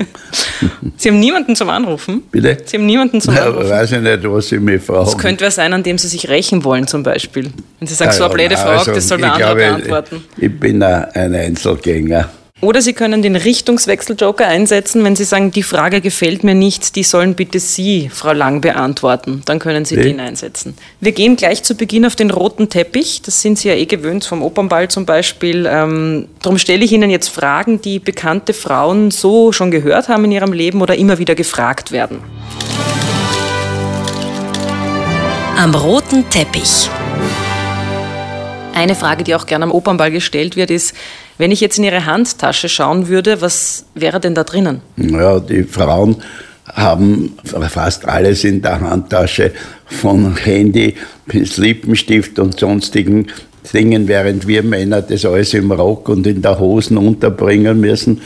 Sie 0.97 1.09
haben 1.09 1.19
niemanden 1.19 1.57
zum 1.57 1.69
Anrufen? 1.69 2.23
Bitte? 2.31 2.57
Sie 2.65 2.77
haben 2.77 2.87
niemanden 2.87 3.21
zum 3.21 3.37
Anrufen? 3.37 3.69
Ja, 3.69 3.71
weiß 3.71 3.93
ich 3.93 4.01
nicht, 4.01 4.21
was 4.23 4.49
Sie 4.49 4.61
mich 4.61 4.81
fragen. 4.81 5.07
Das 5.07 5.19
könnte 5.19 5.43
wer 5.43 5.51
sein, 5.51 5.73
an 5.73 5.83
dem 5.83 5.99
Sie 5.99 6.07
sich 6.07 6.29
rächen 6.29 6.63
wollen, 6.63 6.87
zum 6.87 7.03
Beispiel. 7.03 7.51
Wenn 7.81 7.89
Sie 7.89 7.95
sagen, 7.95 8.13
ja, 8.13 8.17
so 8.17 8.25
eine 8.25 8.35
blöde 8.35 8.57
Frage, 8.57 8.79
also, 8.79 8.93
das 8.93 9.09
soll 9.09 9.19
der 9.19 9.35
andere 9.35 9.55
beantworten. 9.57 10.25
Ich 10.37 10.61
bin 10.61 10.81
ein 10.85 11.35
Einzelgänger. 11.35 12.31
Oder 12.61 12.81
Sie 12.81 12.95
können 12.95 13.21
den 13.21 13.37
Richtungswechsel-Joker 13.37 14.47
einsetzen, 14.47 15.05
wenn 15.05 15.17
Sie 15.17 15.25
sagen, 15.25 15.51
die 15.51 15.63
Frage 15.63 16.01
gefällt 16.01 16.45
mir 16.45 16.55
nicht, 16.55 16.97
die 16.97 17.03
sollen 17.03 17.35
bitte 17.35 17.61
Sie, 17.61 18.09
Frau 18.11 18.33
Lang, 18.33 18.63
beantworten. 18.63 19.43
Dann 19.45 19.59
können 19.59 19.85
Sie 19.85 19.99
Wie? 19.99 20.03
den 20.03 20.21
einsetzen. 20.21 20.75
Wir 20.99 21.13
gehen 21.13 21.37
gleich 21.37 21.63
zu 21.63 21.75
Beginn 21.75 22.07
auf 22.07 22.17
den 22.17 22.31
roten 22.31 22.71
Teppich. 22.71 23.21
Das 23.21 23.43
sind 23.43 23.59
Sie 23.59 23.69
ja 23.69 23.75
eh 23.75 23.85
gewöhnt 23.85 24.25
vom 24.25 24.41
Opernball 24.41 24.89
zum 24.89 25.05
Beispiel. 25.05 25.69
Ähm, 25.69 26.29
darum 26.41 26.57
stelle 26.57 26.85
ich 26.85 26.93
Ihnen 26.93 27.11
jetzt 27.11 27.29
Fragen, 27.29 27.83
die 27.83 27.99
bekannte 27.99 28.55
Frauen 28.55 29.11
so 29.11 29.53
schon 29.53 29.71
gehört 29.71 30.09
haben 30.09 30.25
in 30.25 30.33
ihrem 30.33 30.53
Leben 30.53 30.81
oder 30.81 30.97
immer 30.97 31.19
wieder 31.19 31.35
gefragt 31.35 31.93
werden. 31.93 32.21
Am 35.59 35.75
roten 35.75 36.29
Teppich. 36.31 36.89
Eine 38.75 38.97
Frage, 38.97 39.23
die 39.23 39.35
auch 39.37 39.47
gerne 39.47 39.65
am 39.65 39.71
Opernball 39.71 40.11
gestellt 40.11 40.57
wird, 40.57 40.71
ist, 40.71 40.95
wenn 41.39 41.53
ich 41.53 41.61
jetzt 41.61 41.79
in 41.79 41.85
Ihre 41.85 42.07
Handtasche 42.07 42.69
schauen 42.69 43.07
würde, 43.09 43.41
was 43.41 43.87
wäre 43.95 44.19
denn 44.19 44.35
da 44.35 44.43
drinnen? 44.43 44.81
Ja, 44.97 45.39
die 45.39 45.63
Frauen 45.63 46.17
haben 46.73 47.37
fast 47.69 48.07
alles 48.07 48.43
in 48.43 48.63
der 48.63 48.81
Handtasche, 48.81 49.53
von 49.87 50.37
Handy 50.37 50.97
bis 51.27 51.57
Lippenstift 51.57 52.39
und 52.39 52.59
sonstigen 52.59 53.29
Dingen, 53.73 54.09
während 54.09 54.47
wir 54.47 54.63
Männer 54.63 55.03
das 55.03 55.25
alles 55.25 55.55
im 55.55 55.71
Rock 55.71 56.09
und 56.09 56.27
in 56.27 56.43
der 56.43 56.59
Hosen 56.59 56.97
unterbringen 56.97 57.81
müssen. 57.81 58.23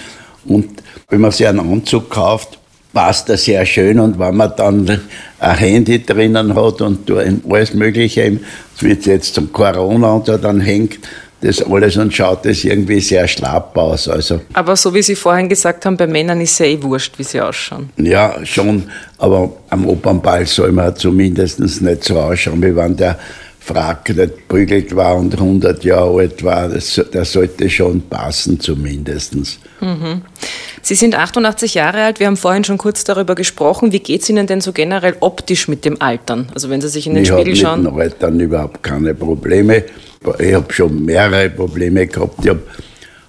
Und 0.46 0.82
wenn 1.10 1.20
man 1.20 1.30
sich 1.30 1.46
einen 1.46 1.60
Anzug 1.60 2.10
kauft, 2.10 2.57
passt 2.98 3.28
das 3.28 3.44
sehr 3.44 3.64
schön 3.64 4.00
und 4.00 4.18
wenn 4.18 4.34
man 4.34 4.52
dann 4.56 5.00
ein 5.38 5.56
Handy 5.56 6.04
drinnen 6.04 6.56
hat 6.56 6.80
und 6.80 7.08
alles 7.48 7.72
Mögliche, 7.72 8.40
wie 8.80 8.88
jetzt 8.92 9.34
zum 9.34 9.52
Corona 9.52 10.14
und 10.14 10.26
da 10.26 10.36
dann 10.36 10.58
hängt, 10.60 10.98
das 11.40 11.62
alles 11.62 11.96
und 11.96 12.12
schaut 12.12 12.44
das 12.44 12.64
irgendwie 12.64 12.98
sehr 12.98 13.28
schlapp 13.28 13.76
aus. 13.76 14.08
Also, 14.08 14.40
aber 14.52 14.74
so 14.74 14.92
wie 14.92 15.02
Sie 15.02 15.14
vorhin 15.14 15.48
gesagt 15.48 15.86
haben, 15.86 15.96
bei 15.96 16.08
Männern 16.08 16.40
ist 16.40 16.54
es 16.54 16.58
ja 16.58 16.66
eh 16.66 16.82
wurscht, 16.82 17.16
wie 17.20 17.22
sie 17.22 17.40
ausschauen. 17.40 17.90
Ja, 17.98 18.34
schon, 18.44 18.82
aber 19.18 19.52
am 19.70 19.86
Opernball 19.86 20.44
soll 20.46 20.72
man 20.72 20.96
zumindest 20.96 21.60
nicht 21.60 22.02
so 22.02 22.18
ausschauen, 22.18 22.60
wie 22.60 22.74
wenn 22.74 22.96
der 22.96 23.16
Frack 23.68 24.08
nicht 24.16 24.48
prügelt 24.48 24.96
war 24.96 25.16
und 25.16 25.34
100 25.34 25.84
Jahre 25.84 26.20
alt 26.20 26.42
war. 26.42 26.68
Das, 26.68 27.00
das 27.12 27.32
sollte 27.32 27.68
schon 27.68 28.00
passen 28.00 28.58
zumindest. 28.58 29.34
Mhm. 29.80 30.22
Sie 30.80 30.94
sind 30.94 31.14
88 31.14 31.74
Jahre 31.74 32.04
alt. 32.04 32.18
Wir 32.18 32.28
haben 32.28 32.38
vorhin 32.38 32.64
schon 32.64 32.78
kurz 32.78 33.04
darüber 33.04 33.34
gesprochen. 33.34 33.92
Wie 33.92 34.00
geht 34.00 34.22
es 34.22 34.30
Ihnen 34.30 34.46
denn 34.46 34.62
so 34.62 34.72
generell 34.72 35.16
optisch 35.20 35.68
mit 35.68 35.84
dem 35.84 36.00
Altern? 36.00 36.48
Also 36.54 36.70
wenn 36.70 36.80
Sie 36.80 36.88
sich 36.88 37.06
in 37.06 37.14
den 37.14 37.24
ich 37.24 37.28
Spiegel 37.28 37.54
schauen. 37.56 37.82
Ich 37.82 37.86
habe 37.86 37.98
mit 37.98 38.12
dem 38.12 38.12
Altern 38.12 38.40
überhaupt 38.40 38.82
keine 38.82 39.14
Probleme. 39.14 39.84
Ich 40.38 40.54
habe 40.54 40.72
schon 40.72 41.04
mehrere 41.04 41.50
Probleme 41.50 42.06
gehabt. 42.06 42.42
Ich 42.42 42.48
habe 42.48 42.62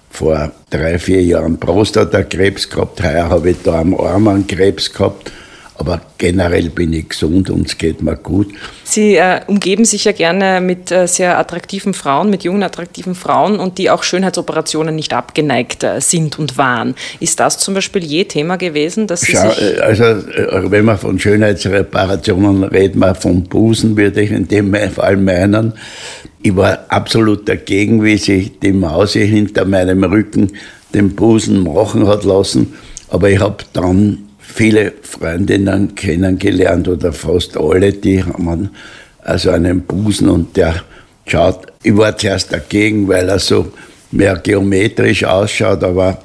vor 0.08 0.52
drei, 0.70 0.98
vier 0.98 1.22
Jahren 1.22 1.60
Prostatakrebs 1.60 2.68
gehabt. 2.70 3.02
Heuer 3.02 3.28
habe 3.28 3.50
ich 3.50 3.58
da 3.62 3.80
am 3.80 3.94
Arm 3.94 4.28
einen 4.28 4.46
Krebs 4.46 4.90
gehabt. 4.90 5.30
Aber 5.80 6.02
generell 6.18 6.68
bin 6.68 6.92
ich 6.92 7.08
gesund 7.08 7.48
und 7.48 7.66
es 7.66 7.78
geht 7.78 8.02
mir 8.02 8.14
gut. 8.14 8.52
Sie 8.84 9.16
äh, 9.16 9.40
umgeben 9.46 9.86
sich 9.86 10.04
ja 10.04 10.12
gerne 10.12 10.60
mit 10.60 10.92
äh, 10.92 11.08
sehr 11.08 11.38
attraktiven 11.38 11.94
Frauen, 11.94 12.28
mit 12.28 12.44
jungen, 12.44 12.62
attraktiven 12.62 13.14
Frauen 13.14 13.58
und 13.58 13.78
die 13.78 13.88
auch 13.88 14.02
Schönheitsoperationen 14.02 14.94
nicht 14.94 15.14
abgeneigt 15.14 15.82
äh, 15.82 16.02
sind 16.02 16.38
und 16.38 16.58
waren. 16.58 16.94
Ist 17.18 17.40
das 17.40 17.56
zum 17.56 17.72
Beispiel 17.72 18.04
je 18.04 18.24
Thema 18.24 18.56
gewesen? 18.56 19.06
Dass 19.06 19.22
Sie 19.22 19.32
Schau, 19.32 19.48
äh, 19.48 19.80
also, 19.80 20.04
äh, 20.04 20.70
wenn 20.70 20.84
man 20.84 20.98
von 20.98 21.18
Schönheitsreparationen 21.18 22.64
redet, 22.64 22.96
man 22.96 23.14
vom 23.14 23.44
Busen, 23.44 23.96
würde 23.96 24.20
ich 24.20 24.32
in 24.32 24.46
dem 24.48 24.74
Fall 24.90 25.16
meinen. 25.16 25.72
Ich 26.42 26.54
war 26.54 26.84
absolut 26.88 27.48
dagegen, 27.48 28.04
wie 28.04 28.18
sich 28.18 28.60
die 28.60 28.74
Mause 28.74 29.20
hinter 29.20 29.64
meinem 29.64 30.04
Rücken 30.04 30.52
den 30.92 31.16
Busen 31.16 31.62
machen 31.62 32.06
hat 32.06 32.24
lassen. 32.24 32.74
Aber 33.08 33.30
ich 33.30 33.40
habe 33.40 33.64
dann 33.72 34.29
viele 34.50 34.92
Freundinnen 35.02 35.94
kennengelernt 35.94 36.88
oder 36.88 37.12
fast 37.12 37.56
alle, 37.56 37.92
die 37.92 38.22
haben 38.22 38.70
also 39.22 39.50
einen 39.50 39.82
Busen 39.82 40.28
und 40.28 40.56
der 40.56 40.82
schaut, 41.26 41.66
ich 41.82 41.96
war 41.96 42.16
zuerst 42.16 42.52
dagegen, 42.52 43.08
weil 43.08 43.28
er 43.28 43.38
so 43.38 43.72
mehr 44.10 44.36
geometrisch 44.36 45.24
ausschaut, 45.24 45.82
aber 45.84 46.22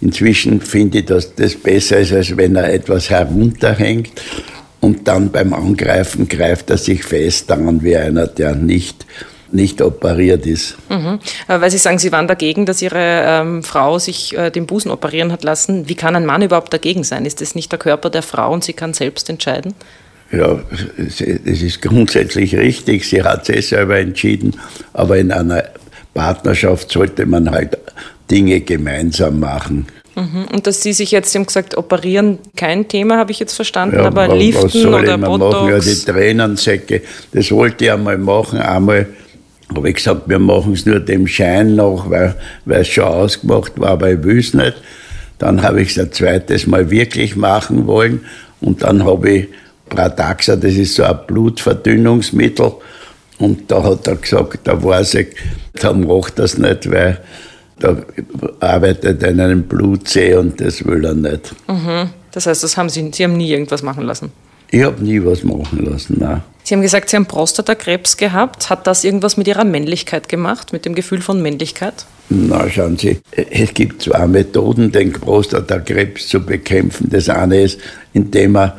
inzwischen 0.00 0.60
finde 0.60 0.98
ich, 0.98 1.06
dass 1.06 1.34
das 1.34 1.54
besser 1.54 1.98
ist, 1.98 2.12
als 2.12 2.36
wenn 2.36 2.56
er 2.56 2.72
etwas 2.72 3.10
herunterhängt. 3.10 4.10
Und 4.80 5.08
dann 5.08 5.30
beim 5.30 5.52
Angreifen 5.52 6.28
greift 6.28 6.70
er 6.70 6.78
sich 6.78 7.02
fest 7.02 7.50
an 7.50 7.82
wie 7.82 7.96
einer, 7.96 8.26
der 8.26 8.54
nicht 8.54 9.06
nicht 9.52 9.80
operiert 9.80 10.46
ist. 10.46 10.76
Mhm. 10.88 11.18
Weil 11.46 11.70
Sie 11.70 11.78
sagen, 11.78 11.98
Sie 11.98 12.12
waren 12.12 12.28
dagegen, 12.28 12.66
dass 12.66 12.82
Ihre 12.82 13.22
ähm, 13.24 13.62
Frau 13.62 13.98
sich 13.98 14.36
äh, 14.36 14.50
den 14.50 14.66
Busen 14.66 14.90
operieren 14.90 15.32
hat 15.32 15.44
lassen. 15.44 15.88
Wie 15.88 15.94
kann 15.94 16.16
ein 16.16 16.26
Mann 16.26 16.42
überhaupt 16.42 16.72
dagegen 16.72 17.04
sein? 17.04 17.24
Ist 17.26 17.40
das 17.40 17.54
nicht 17.54 17.70
der 17.72 17.78
Körper 17.78 18.10
der 18.10 18.22
Frau 18.22 18.52
und 18.52 18.64
sie 18.64 18.72
kann 18.72 18.94
selbst 18.94 19.30
entscheiden? 19.30 19.74
Ja, 20.32 20.58
das 20.98 21.20
ist 21.20 21.82
grundsätzlich 21.82 22.56
richtig. 22.56 23.08
Sie 23.08 23.22
hat 23.22 23.48
es 23.48 23.68
selber 23.68 23.98
entschieden, 23.98 24.56
aber 24.92 25.18
in 25.18 25.30
einer 25.30 25.64
Partnerschaft 26.14 26.90
sollte 26.90 27.26
man 27.26 27.50
halt 27.50 27.78
Dinge 28.28 28.60
gemeinsam 28.60 29.38
machen. 29.38 29.86
Mhm. 30.16 30.46
Und 30.52 30.66
dass 30.66 30.82
Sie 30.82 30.94
sich 30.94 31.10
jetzt, 31.10 31.30
Sie 31.30 31.38
haben 31.38 31.46
gesagt, 31.46 31.76
operieren 31.76 32.38
kein 32.56 32.88
Thema, 32.88 33.18
habe 33.18 33.30
ich 33.30 33.38
jetzt 33.38 33.54
verstanden, 33.54 33.96
ja, 33.96 34.06
aber 34.06 34.34
Liften 34.34 34.64
was 34.64 34.72
soll 34.72 34.94
oder 34.94 35.18
Botox? 35.18 35.54
Machen? 35.54 35.68
Ja, 35.68 35.78
die 35.78 35.94
Tränensäcke, 35.94 37.02
das 37.32 37.50
wollte 37.52 37.84
ich 37.84 37.92
einmal 37.92 38.16
machen, 38.18 38.58
einmal 38.58 39.06
habe 39.74 39.88
ich 39.88 39.96
gesagt, 39.96 40.28
wir 40.28 40.38
machen 40.38 40.74
es 40.74 40.86
nur 40.86 41.00
dem 41.00 41.26
Schein 41.26 41.74
nach, 41.76 42.08
weil, 42.08 42.36
es 42.66 42.88
schon 42.88 43.04
ausgemacht 43.04 43.72
war, 43.78 43.90
aber 43.90 44.12
ich 44.12 44.22
will 44.22 44.38
es 44.38 44.54
nicht. 44.54 44.74
Dann 45.38 45.62
habe 45.62 45.82
ich 45.82 45.90
es 45.90 45.98
ein 45.98 46.12
zweites 46.12 46.66
Mal 46.66 46.90
wirklich 46.90 47.36
machen 47.36 47.86
wollen 47.86 48.24
und 48.60 48.82
dann 48.82 49.04
habe 49.04 49.30
ich 49.30 49.48
Pradaxa, 49.88 50.56
das 50.56 50.74
ist 50.74 50.94
so 50.94 51.04
ein 51.04 51.18
Blutverdünnungsmittel. 51.26 52.72
Und 53.38 53.70
da 53.70 53.82
hat 53.82 54.06
er 54.06 54.16
gesagt, 54.16 54.60
da 54.64 54.82
weiß 54.82 55.14
ich, 55.14 55.28
da 55.74 55.92
macht 55.92 56.38
das 56.38 56.56
nicht, 56.56 56.90
weil 56.90 57.20
da 57.78 57.96
arbeitet 58.60 59.22
er 59.22 59.30
in 59.30 59.40
einem 59.40 59.62
Blutsee 59.64 60.34
und 60.34 60.60
das 60.60 60.84
will 60.84 61.04
er 61.04 61.14
nicht. 61.14 61.54
Mhm. 61.68 62.10
Das 62.32 62.46
heißt, 62.46 62.64
das 62.64 62.76
haben 62.76 62.88
Sie, 62.88 63.10
Sie 63.12 63.24
haben 63.24 63.36
nie 63.36 63.50
irgendwas 63.50 63.82
machen 63.82 64.04
lassen? 64.04 64.32
Ich 64.70 64.82
habe 64.82 65.02
nie 65.02 65.24
was 65.24 65.42
machen 65.44 65.84
lassen, 65.84 66.16
nein. 66.18 66.42
Sie 66.64 66.74
haben 66.74 66.82
gesagt, 66.82 67.10
Sie 67.10 67.16
haben 67.16 67.26
Prostatakrebs 67.26 68.16
gehabt. 68.16 68.70
Hat 68.70 68.88
das 68.88 69.04
irgendwas 69.04 69.36
mit 69.36 69.46
Ihrer 69.46 69.64
Männlichkeit 69.64 70.28
gemacht, 70.28 70.72
mit 70.72 70.84
dem 70.84 70.96
Gefühl 70.96 71.20
von 71.20 71.40
Männlichkeit? 71.40 72.06
Na, 72.28 72.68
schauen 72.68 72.98
Sie, 72.98 73.20
es 73.30 73.72
gibt 73.72 74.02
zwei 74.02 74.26
Methoden, 74.26 74.90
den 74.90 75.12
Prostatakrebs 75.12 76.26
zu 76.26 76.44
bekämpfen. 76.44 77.08
Das 77.08 77.28
eine 77.28 77.62
ist, 77.62 77.78
indem 78.14 78.52
man 78.52 78.72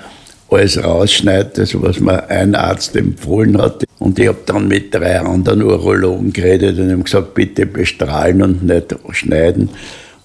alles 0.49 0.83
rausschneidet, 0.83 1.57
das 1.57 1.81
was 1.81 2.01
mir 2.01 2.29
ein 2.29 2.55
Arzt 2.55 2.95
empfohlen 2.97 3.57
hat. 3.61 3.85
Und 3.99 4.19
ich 4.19 4.27
habe 4.27 4.39
dann 4.45 4.67
mit 4.67 4.93
drei 4.93 5.21
anderen 5.21 5.63
Urologen 5.63 6.33
geredet 6.33 6.77
und 6.79 6.91
haben 6.91 7.03
gesagt, 7.05 7.33
bitte 7.35 7.65
bestrahlen 7.65 8.41
und 8.41 8.63
nicht 8.63 8.95
schneiden. 9.11 9.69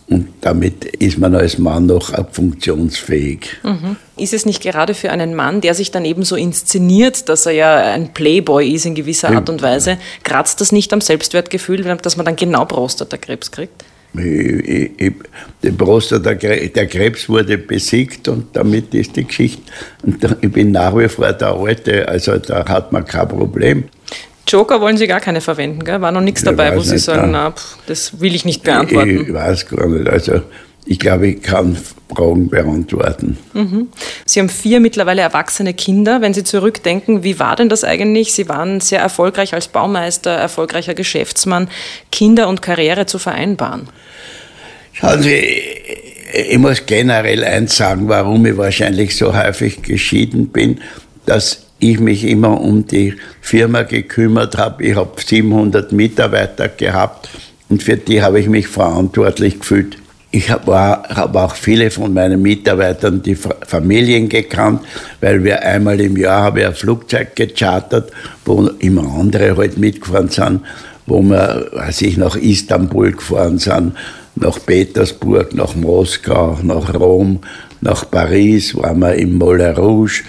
Und 0.09 0.29
damit 0.41 0.85
ist 0.85 1.19
man 1.19 1.35
als 1.35 1.59
Mann 1.59 1.87
noch 1.87 2.13
funktionsfähig. 2.33 3.57
Mhm. 3.63 3.97
Ist 4.17 4.35
es 4.35 4.45
nicht 4.45 4.63
gerade 4.63 4.95
für 4.95 5.11
einen 5.11 5.35
Mann, 5.35 5.61
der 5.61 5.75
sich 5.75 5.91
dann 5.91 6.05
eben 6.05 6.25
so 6.25 6.37
inszeniert, 6.37 7.29
dass 7.29 7.47
er 7.47 7.53
ja 7.53 7.77
ein 7.77 8.13
Playboy 8.13 8.69
ist 8.69 8.85
in 8.85 8.95
gewisser 8.95 9.31
Art 9.31 9.49
und 9.49 9.63
Weise, 9.63 9.99
kratzt 10.23 10.61
das 10.61 10.73
nicht 10.73 10.93
am 10.93 11.01
Selbstwertgefühl, 11.01 11.83
dass 12.03 12.17
man 12.17 12.27
dann 12.27 12.37
genau 12.37 12.65
Prostatakrebs 12.65 13.51
kriegt? 13.51 13.85
Ich, 14.15 14.91
ich, 14.99 15.13
der 15.63 15.73
Prostata, 15.73 16.35
der 16.35 16.87
Krebs 16.87 17.29
wurde 17.31 17.57
besiegt 17.57 18.29
und 18.29 18.55
damit 18.55 18.93
ist 18.93 19.17
die 19.17 19.25
Geschichte. 19.25 19.63
Und 20.03 20.23
ich 20.43 20.53
bin 20.53 20.73
nach 20.73 20.95
wie 20.97 21.09
vor 21.09 21.33
der 21.33 21.55
Alte, 21.55 22.07
also 22.07 22.37
da 22.37 22.69
hat 22.69 22.93
man 22.93 23.07
kein 23.07 23.29
Problem. 23.29 23.85
Joker 24.47 24.81
wollen 24.81 24.97
Sie 24.97 25.07
gar 25.07 25.21
keine 25.21 25.41
verwenden, 25.41 25.85
gell? 25.85 26.01
War 26.01 26.13
noch 26.13 26.21
nichts 26.21 26.43
dabei, 26.43 26.77
wo 26.77 26.81
Sie 26.81 26.95
nicht, 26.95 27.05
sagen, 27.05 27.31
na, 27.31 27.53
pff, 27.53 27.79
das 27.87 28.21
will 28.21 28.35
ich 28.35 28.45
nicht 28.45 28.63
beantworten. 28.63 29.27
Ich 29.27 29.33
weiß 29.33 29.69
gar 29.69 29.87
nicht. 29.89 30.09
Also 30.09 30.43
ich 30.85 30.99
glaube, 30.99 31.29
ich 31.29 31.43
kann 31.43 31.77
Fragen 32.09 32.49
beantworten. 32.49 33.39
Mhm. 33.53 33.89
Sie 34.27 34.41
haben 34.41 34.49
vier 34.49 34.81
mittlerweile 34.81 35.23
erwachsene 35.23 35.75
Kinder. 35.75 36.21
Wenn 36.21 36.35
Sie 36.35 36.45
zurückdenken, 36.45 37.23
wie 37.23 37.39
war 37.39 37.57
denn 37.57 37.69
das 37.69 37.85
eigentlich? 37.85 38.33
Sie 38.33 38.49
waren 38.49 38.81
sehr 38.81 39.01
erfolgreich 39.01 39.55
als 39.55 39.69
Baumeister, 39.69 40.33
erfolgreicher 40.33 40.95
Geschäftsmann. 40.95 41.69
Kinder 42.11 42.49
und 42.49 42.63
Karriere 42.63 43.07
zu 43.07 43.19
vereinbaren? 43.19 43.89
Schauen 44.93 45.23
Sie, 45.23 45.63
ich 46.33 46.59
muss 46.59 46.85
generell 46.87 47.45
eins 47.45 47.77
sagen, 47.77 48.09
warum 48.09 48.45
ich 48.45 48.57
wahrscheinlich 48.57 49.17
so 49.17 49.37
häufig 49.37 49.83
geschieden 49.83 50.49
bin, 50.49 50.81
dass 51.27 51.67
ich 51.83 51.99
mich 51.99 52.25
immer 52.25 52.61
um 52.61 52.87
die 52.87 53.15
Firma 53.41 53.83
gekümmert 53.83 54.57
habe. 54.57 54.85
Ich 54.85 54.95
habe 54.95 55.21
700 55.21 55.93
Mitarbeiter 55.93 56.69
gehabt 56.69 57.29
und 57.69 57.83
für 57.83 57.97
die 57.97 58.23
habe 58.23 58.39
ich 58.41 58.49
mich 58.49 58.69
verantwortlich 58.69 59.59
gefühlt. 59.59 59.99
Ich 60.31 60.51
habe 60.51 60.73
hab 60.75 61.37
auch 61.37 61.55
viele 61.55 61.91
von 61.91 62.15
meinen 62.15 62.41
Mitarbeitern 62.41 63.21
die 63.21 63.35
Familien 63.35 64.29
gekannt, 64.29 64.81
weil 65.21 65.45
wir 65.45 65.63
einmal 65.63 66.01
im 66.01 66.17
Jahr 66.17 66.45
habe 66.45 66.61
ich 66.61 66.67
ein 66.67 66.75
Flugzeug 66.75 67.37
gechartert, 67.37 68.11
wo 68.47 68.67
immer 68.79 69.05
andere 69.19 69.57
halt 69.57 69.77
mitgefahren 69.77 70.31
sind, 70.31 70.63
wo 71.07 71.21
wir, 71.21 71.69
weiß 71.73 72.03
ich, 72.03 72.17
nach 72.17 72.37
Istanbul 72.37 73.13
gefahren 73.13 73.59
sind, 73.59 73.95
nach 74.37 74.59
Petersburg, 74.65 75.53
nach 75.55 75.75
Moskau, 75.75 76.59
nach 76.63 76.95
Rom, 76.95 77.41
nach 77.83 78.11
Paris, 78.11 78.75
waren 78.75 79.01
wir 79.01 79.15
im 79.17 79.37
Moulin 79.37 79.75
Rouge 79.75 80.23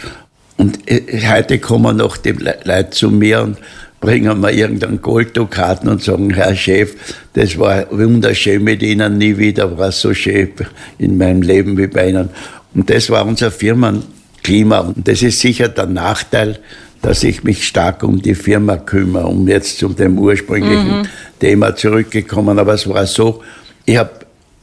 und 0.58 0.90
äh, 0.90 1.02
heute 1.28 1.60
kommen 1.60 1.98
noch 1.98 2.18
die 2.18 2.32
Leute 2.32 2.90
zu 2.92 3.10
mir 3.10 3.42
und 3.42 3.58
bringen 4.00 4.42
mir 4.42 4.52
irgendeinen 4.52 5.02
Golddukaten 5.02 5.88
und 5.88 6.04
sagen, 6.04 6.34
Herr 6.34 6.56
Chef, 6.56 6.94
das 7.34 7.58
war 7.58 7.86
wunderschön 7.90 8.64
mit 8.64 8.84
Ihnen, 8.84 9.18
nie 9.18 9.38
wieder 9.38 9.78
war 9.78 9.88
es 9.88 10.02
so 10.02 10.14
schön 10.14 10.50
in 10.98 11.18
meinem 11.18 11.42
Leben 11.42 11.78
wie 11.78 11.88
bei 11.88 12.10
Ihnen. 12.10 12.30
Und 12.76 12.90
das 12.90 13.10
war 13.10 13.26
unser 13.26 13.50
Firmenklima. 13.50 14.80
Und 14.80 15.08
das 15.08 15.22
ist 15.24 15.40
sicher 15.40 15.70
der 15.70 15.86
Nachteil, 15.86 16.60
dass 17.02 17.24
ich 17.24 17.44
mich 17.44 17.66
stark 17.66 18.04
um 18.04 18.22
die 18.22 18.36
Firma 18.36 18.78
kümmere, 18.78 19.26
um 19.26 19.48
jetzt 19.48 19.78
zu 19.78 19.90
dem 19.90 20.20
ursprünglichen 20.20 21.00
mhm. 21.00 21.08
Thema 21.40 21.76
zurückgekommen. 21.76 22.60
Aber 22.60 22.74
es 22.74 22.88
war 22.88 23.06
so, 23.06 23.42
ich 23.86 23.98
habe 23.98 24.12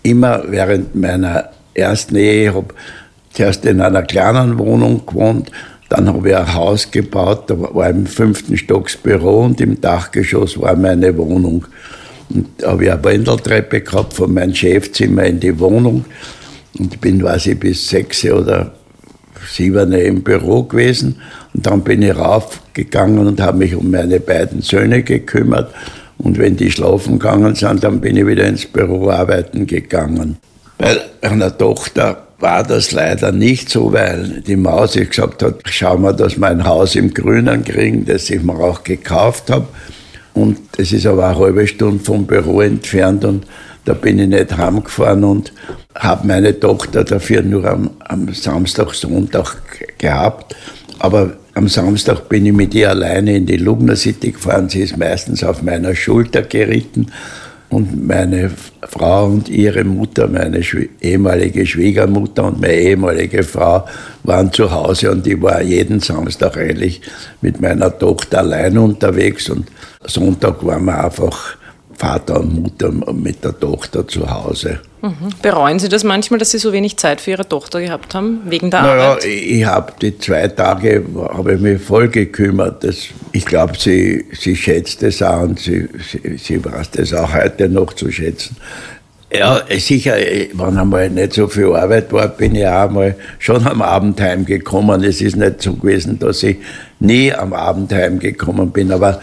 immer 0.02 0.42
während 0.48 0.94
meiner 0.94 1.50
ersten 1.72 2.16
Ehe, 2.16 2.50
ich 2.50 2.54
habe 2.54 2.74
zuerst 3.32 3.64
in 3.64 3.80
einer 3.80 4.02
kleinen 4.02 4.58
Wohnung 4.58 5.06
gewohnt, 5.06 5.50
dann 5.90 6.08
habe 6.08 6.30
ich 6.30 6.36
ein 6.36 6.54
Haus 6.54 6.90
gebaut, 6.90 7.50
da 7.50 7.60
war 7.60 7.90
im 7.90 8.06
fünften 8.06 8.56
Stock 8.56 8.84
das 8.84 8.96
Büro 8.96 9.40
und 9.40 9.60
im 9.60 9.80
Dachgeschoss 9.80 10.58
war 10.58 10.76
meine 10.76 11.16
Wohnung. 11.18 11.66
Und 12.30 12.46
da 12.58 12.70
habe 12.70 12.84
ich 12.84 12.92
eine 12.92 13.04
Wendeltreppe 13.04 13.80
gehabt 13.80 14.14
von 14.14 14.32
meinem 14.32 14.54
Chefzimmer 14.54 15.24
in 15.24 15.40
die 15.40 15.58
Wohnung. 15.58 16.04
Und 16.78 17.00
bin, 17.00 17.20
weiß 17.20 17.50
bis 17.58 17.88
sechs 17.88 18.24
oder 18.24 18.72
sieben 19.48 19.92
im 19.92 20.22
Büro 20.22 20.62
gewesen. 20.62 21.16
Und 21.54 21.66
dann 21.66 21.82
bin 21.82 22.02
ich 22.02 22.16
raufgegangen 22.16 23.26
und 23.26 23.40
habe 23.40 23.58
mich 23.58 23.74
um 23.74 23.90
meine 23.90 24.20
beiden 24.20 24.62
Söhne 24.62 25.02
gekümmert. 25.02 25.74
Und 26.18 26.38
wenn 26.38 26.56
die 26.56 26.70
schlafen 26.70 27.18
gegangen 27.18 27.56
sind, 27.56 27.82
dann 27.82 28.00
bin 28.00 28.16
ich 28.16 28.26
wieder 28.28 28.46
ins 28.46 28.64
Büro 28.64 29.10
arbeiten 29.10 29.66
gegangen. 29.66 30.36
Bei 30.78 31.00
einer 31.22 31.58
Tochter 31.58 32.28
war 32.40 32.62
das 32.62 32.92
leider 32.92 33.32
nicht 33.32 33.68
so, 33.68 33.92
weil 33.92 34.42
die 34.46 34.56
Maus 34.56 34.94
gesagt 34.94 35.42
hat, 35.42 35.60
schau 35.66 35.98
mal, 35.98 36.14
dass 36.14 36.38
wir 36.38 36.48
ein 36.48 36.64
Haus 36.64 36.96
im 36.96 37.12
Grünen 37.12 37.64
kriegen, 37.64 38.06
das 38.06 38.30
ich 38.30 38.42
mir 38.42 38.58
auch 38.58 38.82
gekauft 38.82 39.50
habe. 39.50 39.68
Und 40.32 40.58
das 40.76 40.92
ist 40.92 41.06
aber 41.06 41.28
eine 41.28 41.38
halbe 41.38 41.66
Stunde 41.66 42.02
vom 42.02 42.26
Büro 42.26 42.60
entfernt 42.62 43.24
und 43.24 43.46
da 43.84 43.94
bin 43.94 44.18
ich 44.18 44.28
nicht 44.28 44.56
heimgefahren 44.56 45.24
und 45.24 45.52
habe 45.94 46.26
meine 46.26 46.58
Tochter 46.58 47.04
dafür 47.04 47.42
nur 47.42 47.64
am, 47.64 47.90
am 48.00 48.32
Samstag, 48.32 48.94
Sonntag 48.94 49.56
gehabt. 49.98 50.54
Aber 50.98 51.32
am 51.54 51.66
Samstag 51.68 52.28
bin 52.28 52.46
ich 52.46 52.52
mit 52.52 52.74
ihr 52.74 52.90
alleine 52.90 53.36
in 53.36 53.46
die 53.46 53.56
Lugner 53.56 53.96
City 53.96 54.32
gefahren. 54.32 54.68
Sie 54.68 54.80
ist 54.80 54.96
meistens 54.96 55.42
auf 55.42 55.62
meiner 55.62 55.94
Schulter 55.94 56.42
geritten 56.42 57.10
Und 57.70 58.06
meine 58.06 58.50
Frau 58.82 59.26
und 59.26 59.48
ihre 59.48 59.84
Mutter, 59.84 60.26
meine 60.26 60.60
ehemalige 61.00 61.64
Schwiegermutter 61.64 62.44
und 62.44 62.60
meine 62.60 62.74
ehemalige 62.74 63.44
Frau 63.44 63.86
waren 64.24 64.52
zu 64.52 64.70
Hause 64.70 65.12
und 65.12 65.24
ich 65.26 65.40
war 65.40 65.62
jeden 65.62 66.00
Samstag 66.00 66.56
eigentlich 66.56 67.00
mit 67.40 67.60
meiner 67.60 67.96
Tochter 67.96 68.38
allein 68.40 68.76
unterwegs 68.76 69.48
und 69.50 69.68
Sonntag 70.04 70.64
waren 70.66 70.84
wir 70.86 71.04
einfach 71.04 71.56
Vater 71.96 72.40
und 72.40 72.60
Mutter 72.60 72.90
mit 73.12 73.44
der 73.44 73.58
Tochter 73.58 74.06
zu 74.06 74.28
Hause. 74.28 74.80
Mhm. 75.02 75.30
Bereuen 75.40 75.78
Sie 75.78 75.88
das 75.88 76.04
manchmal, 76.04 76.38
dass 76.38 76.50
Sie 76.50 76.58
so 76.58 76.72
wenig 76.72 76.96
Zeit 76.98 77.20
für 77.20 77.30
Ihre 77.30 77.48
Tochter 77.48 77.80
gehabt 77.80 78.14
haben, 78.14 78.42
wegen 78.44 78.70
der 78.70 78.82
naja, 78.82 79.10
Arbeit? 79.12 79.24
ich 79.24 79.64
habe 79.64 79.92
die 80.00 80.18
zwei 80.18 80.48
Tage, 80.48 81.04
habe 81.32 81.54
ich 81.54 81.60
mich 81.60 81.80
voll 81.80 82.08
gekümmert. 82.08 82.84
Das, 82.84 83.06
ich 83.32 83.46
glaube, 83.46 83.78
sie, 83.78 84.26
sie 84.32 84.54
schätzt 84.54 85.02
es 85.02 85.22
auch 85.22 85.42
und 85.42 85.58
sie, 85.58 85.88
sie, 86.10 86.36
sie 86.36 86.64
weiß 86.64 86.90
das 86.90 87.14
auch 87.14 87.32
heute 87.32 87.68
noch 87.68 87.92
zu 87.94 88.10
schätzen. 88.10 88.56
Ja, 89.32 89.62
sicher, 89.78 90.16
wenn 90.52 90.76
einmal 90.76 91.08
nicht 91.08 91.34
so 91.34 91.46
viel 91.46 91.72
Arbeit 91.72 92.12
war, 92.12 92.28
bin 92.28 92.56
ich 92.56 92.66
auch 92.66 92.88
einmal 92.88 93.14
schon 93.38 93.64
am 93.64 93.80
Abend 93.80 94.20
heimgekommen. 94.20 95.04
Es 95.04 95.20
ist 95.20 95.36
nicht 95.36 95.62
so 95.62 95.74
gewesen, 95.74 96.18
dass 96.18 96.42
ich 96.42 96.56
nie 96.98 97.32
am 97.32 97.52
Abend 97.52 97.92
heimgekommen 97.92 98.72
bin, 98.72 98.90
aber 98.90 99.20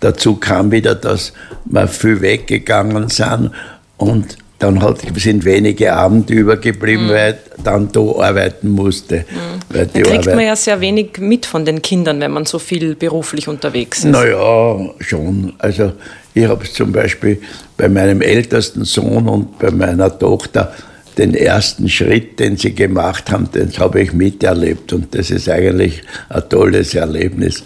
dazu 0.00 0.36
kam 0.36 0.70
wieder, 0.70 0.94
dass 0.94 1.32
wir 1.64 1.88
viel 1.88 2.20
weggegangen 2.20 3.08
sind 3.08 3.50
und 3.96 4.36
dann 4.58 4.82
hat, 4.82 5.00
sind 5.16 5.44
wenige 5.44 5.92
Abende 5.92 6.32
übergeblieben, 6.32 7.06
mhm. 7.06 7.10
weil 7.10 7.32
ich 7.32 7.62
dann 7.62 7.90
da 7.92 8.00
arbeiten 8.00 8.70
musste. 8.70 9.18
Mhm. 9.18 9.74
Weil 9.74 9.86
da 9.86 10.00
kriegt 10.00 10.18
Arbeit 10.18 10.36
man 10.36 10.44
ja 10.44 10.56
sehr 10.56 10.80
wenig 10.80 11.18
mit 11.18 11.44
von 11.46 11.64
den 11.64 11.82
Kindern, 11.82 12.20
wenn 12.20 12.30
man 12.30 12.46
so 12.46 12.58
viel 12.58 12.94
beruflich 12.94 13.48
unterwegs 13.48 13.98
ist. 13.98 14.06
Naja, 14.06 14.78
schon. 15.00 15.52
Also 15.58 15.92
ich 16.32 16.46
habe 16.46 16.64
zum 16.64 16.92
Beispiel 16.92 17.40
bei 17.76 17.88
meinem 17.88 18.22
ältesten 18.22 18.84
Sohn 18.84 19.28
und 19.28 19.58
bei 19.58 19.70
meiner 19.70 20.16
Tochter 20.18 20.72
den 21.18 21.34
ersten 21.34 21.88
Schritt, 21.88 22.38
den 22.38 22.56
sie 22.56 22.74
gemacht 22.74 23.30
haben, 23.30 23.50
den 23.50 23.72
habe 23.78 24.02
ich 24.02 24.12
miterlebt 24.12 24.92
und 24.92 25.14
das 25.14 25.30
ist 25.30 25.48
eigentlich 25.48 26.02
ein 26.28 26.42
tolles 26.48 26.94
Erlebnis. 26.94 27.62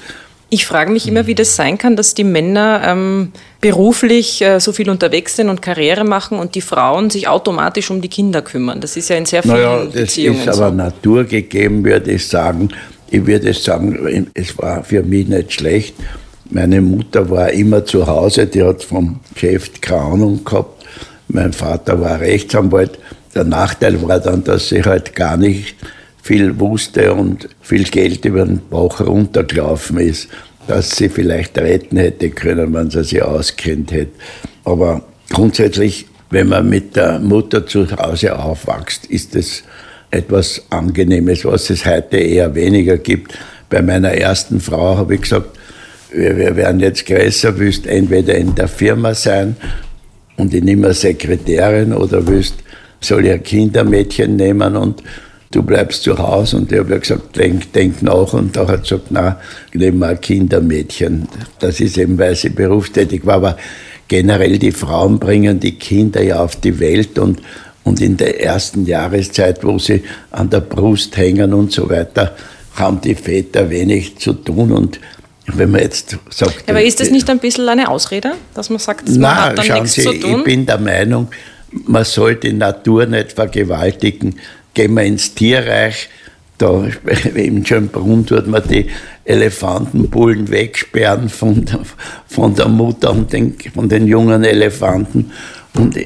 Ich 0.52 0.66
frage 0.66 0.90
mich 0.90 1.06
immer, 1.06 1.28
wie 1.28 1.36
das 1.36 1.54
sein 1.54 1.78
kann, 1.78 1.94
dass 1.94 2.14
die 2.14 2.24
Männer 2.24 2.82
ähm, 2.84 3.30
beruflich 3.60 4.42
äh, 4.42 4.58
so 4.58 4.72
viel 4.72 4.90
unterwegs 4.90 5.36
sind 5.36 5.48
und 5.48 5.62
Karriere 5.62 6.04
machen 6.04 6.40
und 6.40 6.56
die 6.56 6.60
Frauen 6.60 7.08
sich 7.08 7.28
automatisch 7.28 7.88
um 7.90 8.00
die 8.00 8.08
Kinder 8.08 8.42
kümmern. 8.42 8.80
Das 8.80 8.96
ist 8.96 9.08
ja 9.10 9.16
in 9.16 9.26
sehr 9.26 9.44
vielen 9.44 9.54
naja, 9.54 9.84
das 9.84 9.94
Beziehungen 9.94 10.40
ist 10.40 10.48
aber 10.48 10.70
so. 10.70 10.74
naturgegeben, 10.74 11.84
würde 11.84 12.10
ich 12.10 12.26
sagen. 12.26 12.68
Ich 13.12 13.24
würde 13.26 13.54
sagen, 13.54 14.28
es 14.34 14.58
war 14.58 14.82
für 14.82 15.04
mich 15.04 15.28
nicht 15.28 15.52
schlecht. 15.52 15.94
Meine 16.50 16.80
Mutter 16.80 17.30
war 17.30 17.50
immer 17.50 17.84
zu 17.84 18.08
Hause, 18.08 18.46
die 18.46 18.62
hat 18.62 18.82
vom 18.82 19.20
Geschäft 19.32 19.80
keine 19.80 20.02
Ahnung 20.02 20.44
gehabt. 20.44 20.84
Mein 21.28 21.52
Vater 21.52 22.00
war 22.00 22.18
Rechtsanwalt. 22.18 22.98
Der 23.36 23.44
Nachteil 23.44 24.02
war 24.02 24.18
dann, 24.18 24.42
dass 24.42 24.70
sie 24.70 24.82
halt 24.82 25.14
gar 25.14 25.36
nicht 25.36 25.76
viel 26.22 26.58
wusste 26.58 27.14
und 27.14 27.48
viel 27.60 27.84
Geld 27.84 28.24
über 28.24 28.44
den 28.44 28.60
Bauch 28.68 29.00
runtergelaufen 29.00 29.98
ist, 29.98 30.28
dass 30.66 30.96
sie 30.96 31.08
vielleicht 31.08 31.58
retten 31.58 31.96
hätte 31.96 32.30
können, 32.30 32.72
wenn 32.74 32.90
sie 32.90 33.02
sich 33.04 33.22
auskennt 33.22 33.92
hätte. 33.92 34.12
Aber 34.64 35.02
grundsätzlich, 35.30 36.06
wenn 36.30 36.48
man 36.48 36.68
mit 36.68 36.96
der 36.96 37.18
Mutter 37.18 37.66
zu 37.66 37.90
Hause 37.96 38.38
aufwächst, 38.38 39.06
ist 39.06 39.34
es 39.34 39.64
etwas 40.10 40.62
Angenehmes, 40.70 41.44
was 41.44 41.70
es 41.70 41.86
heute 41.86 42.18
eher 42.18 42.54
weniger 42.54 42.98
gibt. 42.98 43.38
Bei 43.68 43.80
meiner 43.80 44.12
ersten 44.12 44.60
Frau 44.60 44.96
habe 44.96 45.14
ich 45.14 45.22
gesagt, 45.22 45.58
wir, 46.12 46.36
wir 46.36 46.56
werden 46.56 46.80
jetzt 46.80 47.06
größer, 47.06 47.58
willst 47.58 47.86
entweder 47.86 48.34
in 48.34 48.54
der 48.54 48.68
Firma 48.68 49.14
sein 49.14 49.56
und 50.36 50.52
ich 50.52 50.62
nehme 50.62 50.86
eine 50.86 50.94
Sekretärin 50.94 51.92
oder 51.92 52.26
willst, 52.26 52.56
soll 53.00 53.26
ich 53.26 53.32
ein 53.32 53.42
Kindermädchen 53.42 54.36
nehmen 54.36 54.76
und 54.76 55.02
du 55.52 55.62
bleibst 55.62 56.04
zu 56.04 56.16
Hause. 56.16 56.58
Und 56.58 56.72
ich 56.72 56.78
habe 56.78 56.90
ja 56.92 56.98
gesagt, 56.98 57.36
denk, 57.36 57.72
denk 57.72 58.02
nach. 58.02 58.32
Und 58.32 58.56
da 58.56 58.66
hat 58.66 58.82
gesagt, 58.82 59.06
na, 59.10 59.40
nehmen 59.74 59.98
wir 59.98 60.08
ein 60.08 60.20
Kindermädchen. 60.20 61.28
Das 61.58 61.80
ist 61.80 61.98
eben, 61.98 62.18
weil 62.18 62.36
sie 62.36 62.50
berufstätig 62.50 63.26
war. 63.26 63.34
Aber 63.34 63.56
generell 64.08 64.58
die 64.58 64.72
Frauen 64.72 65.18
bringen 65.18 65.60
die 65.60 65.72
Kinder 65.72 66.22
ja 66.22 66.42
auf 66.42 66.56
die 66.56 66.78
Welt 66.78 67.18
und, 67.18 67.40
und 67.84 68.00
in 68.00 68.16
der 68.16 68.42
ersten 68.42 68.86
Jahreszeit, 68.86 69.64
wo 69.64 69.78
sie 69.78 70.04
an 70.30 70.50
der 70.50 70.60
Brust 70.60 71.16
hängen 71.16 71.52
und 71.52 71.72
so 71.72 71.88
weiter, 71.90 72.36
haben 72.74 73.00
die 73.00 73.14
Väter 73.14 73.68
wenig 73.70 74.18
zu 74.18 74.32
tun 74.32 74.72
und 74.72 75.00
wenn 75.46 75.72
man 75.72 75.80
jetzt 75.80 76.16
sagt. 76.30 76.70
Aber 76.70 76.80
ist 76.80 77.00
das 77.00 77.10
nicht 77.10 77.28
ein 77.28 77.40
bisschen 77.40 77.68
eine 77.68 77.88
Ausrede, 77.88 78.34
dass 78.54 78.70
man 78.70 78.78
sagt, 78.78 79.08
man 79.08 79.20
na, 79.20 79.46
hat 79.46 79.58
dann 79.58 79.82
nichts 79.82 79.94
Sie, 79.94 80.02
zu 80.02 80.12
tun? 80.12 80.38
Ich 80.38 80.44
bin 80.44 80.64
der 80.64 80.78
Meinung, 80.78 81.26
man 81.72 82.04
soll 82.04 82.36
die 82.36 82.52
Natur 82.52 83.06
nicht 83.06 83.32
vergewaltigen 83.32 84.36
gehen 84.74 84.94
wir 84.94 85.02
ins 85.02 85.34
Tierreich, 85.34 86.08
da 86.58 86.86
im 87.34 87.64
Schönbrunn 87.64 88.26
tut 88.26 88.46
man 88.46 88.62
die 88.68 88.86
Elefantenbullen 89.24 90.50
wegsperren 90.50 91.28
von 91.28 91.64
der, 91.64 91.80
von 92.26 92.54
der 92.54 92.68
Mutter 92.68 93.10
und 93.10 93.32
den, 93.32 93.56
von 93.74 93.88
den 93.88 94.06
jungen 94.06 94.44
Elefanten. 94.44 95.32
Und 95.74 95.96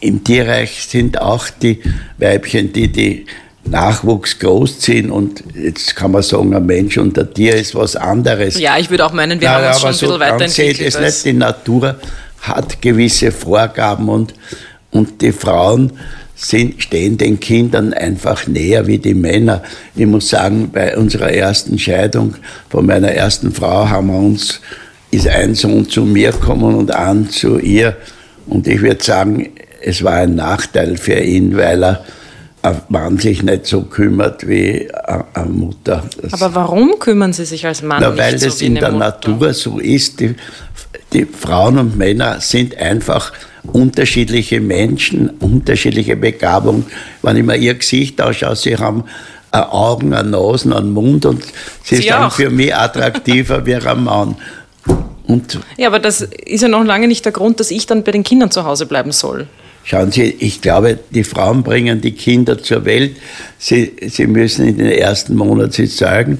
im 0.00 0.22
Tierreich 0.22 0.86
sind 0.86 1.20
auch 1.20 1.48
die 1.48 1.80
Weibchen, 2.18 2.72
die 2.72 2.88
die 2.88 3.26
Nachwuchs 3.64 4.38
großziehen 4.38 5.10
und 5.10 5.42
jetzt 5.54 5.96
kann 5.96 6.12
man 6.12 6.22
sagen, 6.22 6.54
ein 6.54 6.66
Mensch 6.66 6.98
und 6.98 7.18
ein 7.18 7.32
Tier 7.34 7.56
ist 7.56 7.74
was 7.74 7.96
anderes. 7.96 8.58
Ja, 8.58 8.78
ich 8.78 8.90
würde 8.90 9.04
auch 9.04 9.12
meinen, 9.12 9.40
wir 9.40 9.48
Na, 9.48 9.54
haben 9.54 9.66
uns 9.66 9.80
schon 9.80 9.88
ein 9.88 9.94
so 9.94 10.06
bisschen 10.06 10.20
weiterentwickelt. 10.20 10.94
Es 10.94 11.00
nicht, 11.00 11.24
die 11.24 11.32
Natur 11.32 11.96
hat 12.42 12.80
gewisse 12.80 13.32
Vorgaben 13.32 14.08
und, 14.08 14.34
und 14.92 15.20
die 15.20 15.32
Frauen 15.32 15.92
sind, 16.36 16.82
stehen 16.82 17.16
den 17.16 17.40
Kindern 17.40 17.94
einfach 17.94 18.46
näher 18.46 18.86
wie 18.86 18.98
die 18.98 19.14
Männer. 19.14 19.62
Ich 19.96 20.06
muss 20.06 20.28
sagen, 20.28 20.70
bei 20.70 20.96
unserer 20.96 21.30
ersten 21.32 21.78
Scheidung 21.78 22.34
von 22.68 22.86
meiner 22.86 23.08
ersten 23.08 23.52
Frau 23.52 23.88
haben 23.88 24.08
wir 24.08 24.18
uns, 24.18 24.60
ist 25.10 25.26
ein 25.26 25.54
Sohn 25.54 25.88
zu 25.88 26.02
mir 26.02 26.32
gekommen 26.32 26.74
und 26.74 26.94
ein 26.94 27.30
zu 27.30 27.58
ihr. 27.58 27.96
Und 28.46 28.68
ich 28.68 28.82
würde 28.82 29.02
sagen, 29.02 29.50
es 29.82 30.04
war 30.04 30.14
ein 30.14 30.34
Nachteil 30.34 30.98
für 30.98 31.18
ihn, 31.18 31.56
weil 31.56 31.82
er 31.82 32.04
Mann 32.88 33.18
sich 33.18 33.42
nicht 33.42 33.66
so 33.66 33.82
kümmert 33.82 34.46
wie 34.46 34.88
eine 35.34 35.46
Mutter. 35.46 36.04
Das 36.20 36.34
Aber 36.34 36.54
warum 36.54 36.98
kümmern 36.98 37.32
Sie 37.32 37.44
sich 37.44 37.64
als 37.66 37.82
Mann 37.82 37.98
na, 38.00 38.10
nicht 38.10 38.18
weil 38.18 38.38
so 38.38 38.46
das 38.46 38.60
in 38.60 38.74
der 38.74 38.90
Mutter? 38.90 39.04
Natur 39.04 39.54
so 39.54 39.78
ist. 39.78 40.20
Die, 40.20 40.34
die 41.12 41.24
Frauen 41.24 41.78
und 41.78 41.96
Männer 41.96 42.40
sind 42.40 42.76
einfach 42.76 43.32
unterschiedliche 43.68 44.60
Menschen, 44.60 45.30
unterschiedliche 45.40 46.16
Begabung. 46.16 46.86
Wenn 47.22 47.36
ich 47.36 47.44
mir 47.44 47.56
ihr 47.56 47.74
Gesicht 47.74 48.20
anschaue, 48.20 48.56
sie 48.56 48.76
haben 48.76 49.04
Augen, 49.52 50.12
eine 50.12 50.30
Nase, 50.30 50.74
einen 50.76 50.92
Mund 50.92 51.24
und 51.24 51.44
sie, 51.82 51.96
sie 51.96 52.02
ist 52.02 52.10
dann 52.10 52.30
für 52.30 52.50
mich 52.50 52.74
attraktiver 52.74 53.64
wie 53.64 53.74
ein 53.74 54.04
Mann. 54.04 54.36
Und 55.26 55.58
ja, 55.76 55.88
aber 55.88 55.98
das 55.98 56.20
ist 56.20 56.62
ja 56.62 56.68
noch 56.68 56.84
lange 56.84 57.08
nicht 57.08 57.24
der 57.24 57.32
Grund, 57.32 57.58
dass 57.58 57.70
ich 57.70 57.86
dann 57.86 58.04
bei 58.04 58.12
den 58.12 58.22
Kindern 58.22 58.50
zu 58.50 58.64
Hause 58.64 58.86
bleiben 58.86 59.12
soll. 59.12 59.46
Schauen 59.82 60.10
Sie, 60.10 60.22
ich 60.40 60.60
glaube, 60.60 60.98
die 61.10 61.22
Frauen 61.22 61.62
bringen 61.62 62.00
die 62.00 62.12
Kinder 62.12 62.60
zur 62.60 62.84
Welt. 62.84 63.16
Sie, 63.56 63.92
sie 64.08 64.26
müssen 64.26 64.66
in 64.66 64.78
den 64.78 64.90
ersten 64.90 65.36
Monaten 65.36 65.70
sie 65.70 65.88
zeigen. 65.88 66.38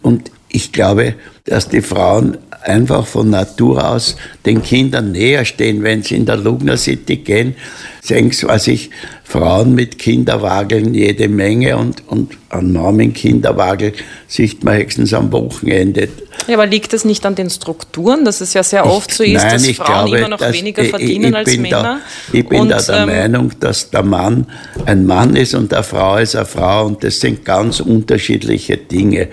Und 0.00 0.30
ich 0.48 0.72
glaube, 0.72 1.14
dass 1.44 1.68
die 1.68 1.82
Frauen 1.82 2.38
einfach 2.62 3.06
von 3.06 3.30
Natur 3.30 3.88
aus 3.88 4.16
den 4.44 4.62
Kindern 4.62 5.12
näher 5.12 5.44
stehen. 5.44 5.82
Wenn 5.82 6.02
sie 6.02 6.16
in 6.16 6.26
der 6.26 6.36
Lugner 6.36 6.76
City 6.76 7.16
gehen, 7.16 7.54
sehen 8.02 8.30
sie, 8.30 8.46
was 8.46 8.66
ich, 8.66 8.90
Frauen 9.28 9.74
mit 9.74 9.98
Kinderwageln 9.98 10.94
jede 10.94 11.28
Menge 11.28 11.76
und, 11.76 12.02
und 12.08 12.38
an 12.48 12.72
Namen 12.72 13.12
Kinderwagel 13.12 13.92
sieht 14.26 14.64
man 14.64 14.78
höchstens 14.78 15.12
am 15.12 15.30
Wochenende. 15.32 16.08
Ja, 16.46 16.54
aber 16.54 16.66
liegt 16.66 16.94
das 16.94 17.04
nicht 17.04 17.26
an 17.26 17.34
den 17.34 17.50
Strukturen, 17.50 18.24
dass 18.24 18.40
es 18.40 18.54
ja 18.54 18.62
sehr 18.62 18.86
oft 18.86 19.12
so 19.12 19.22
ist, 19.22 19.34
nein, 19.34 19.52
dass 19.52 19.68
Frauen 19.72 20.06
glaube, 20.06 20.18
immer 20.18 20.28
noch 20.28 20.40
weniger 20.40 20.82
verdienen 20.84 21.24
ich, 21.24 21.30
ich 21.30 21.36
als 21.36 21.56
Männer? 21.58 21.82
Da, 21.82 22.00
ich 22.32 22.48
bin 22.48 22.60
und, 22.62 22.68
da 22.70 22.80
der 22.80 23.00
ähm, 23.00 23.06
Meinung, 23.08 23.52
dass 23.60 23.90
der 23.90 24.02
Mann 24.02 24.46
ein 24.86 25.04
Mann 25.04 25.36
ist 25.36 25.54
und 25.54 25.72
der 25.72 25.82
Frau 25.82 26.16
ist 26.16 26.34
eine 26.34 26.46
Frau 26.46 26.86
und 26.86 27.04
das 27.04 27.20
sind 27.20 27.44
ganz 27.44 27.80
unterschiedliche 27.80 28.78
Dinge. 28.78 29.28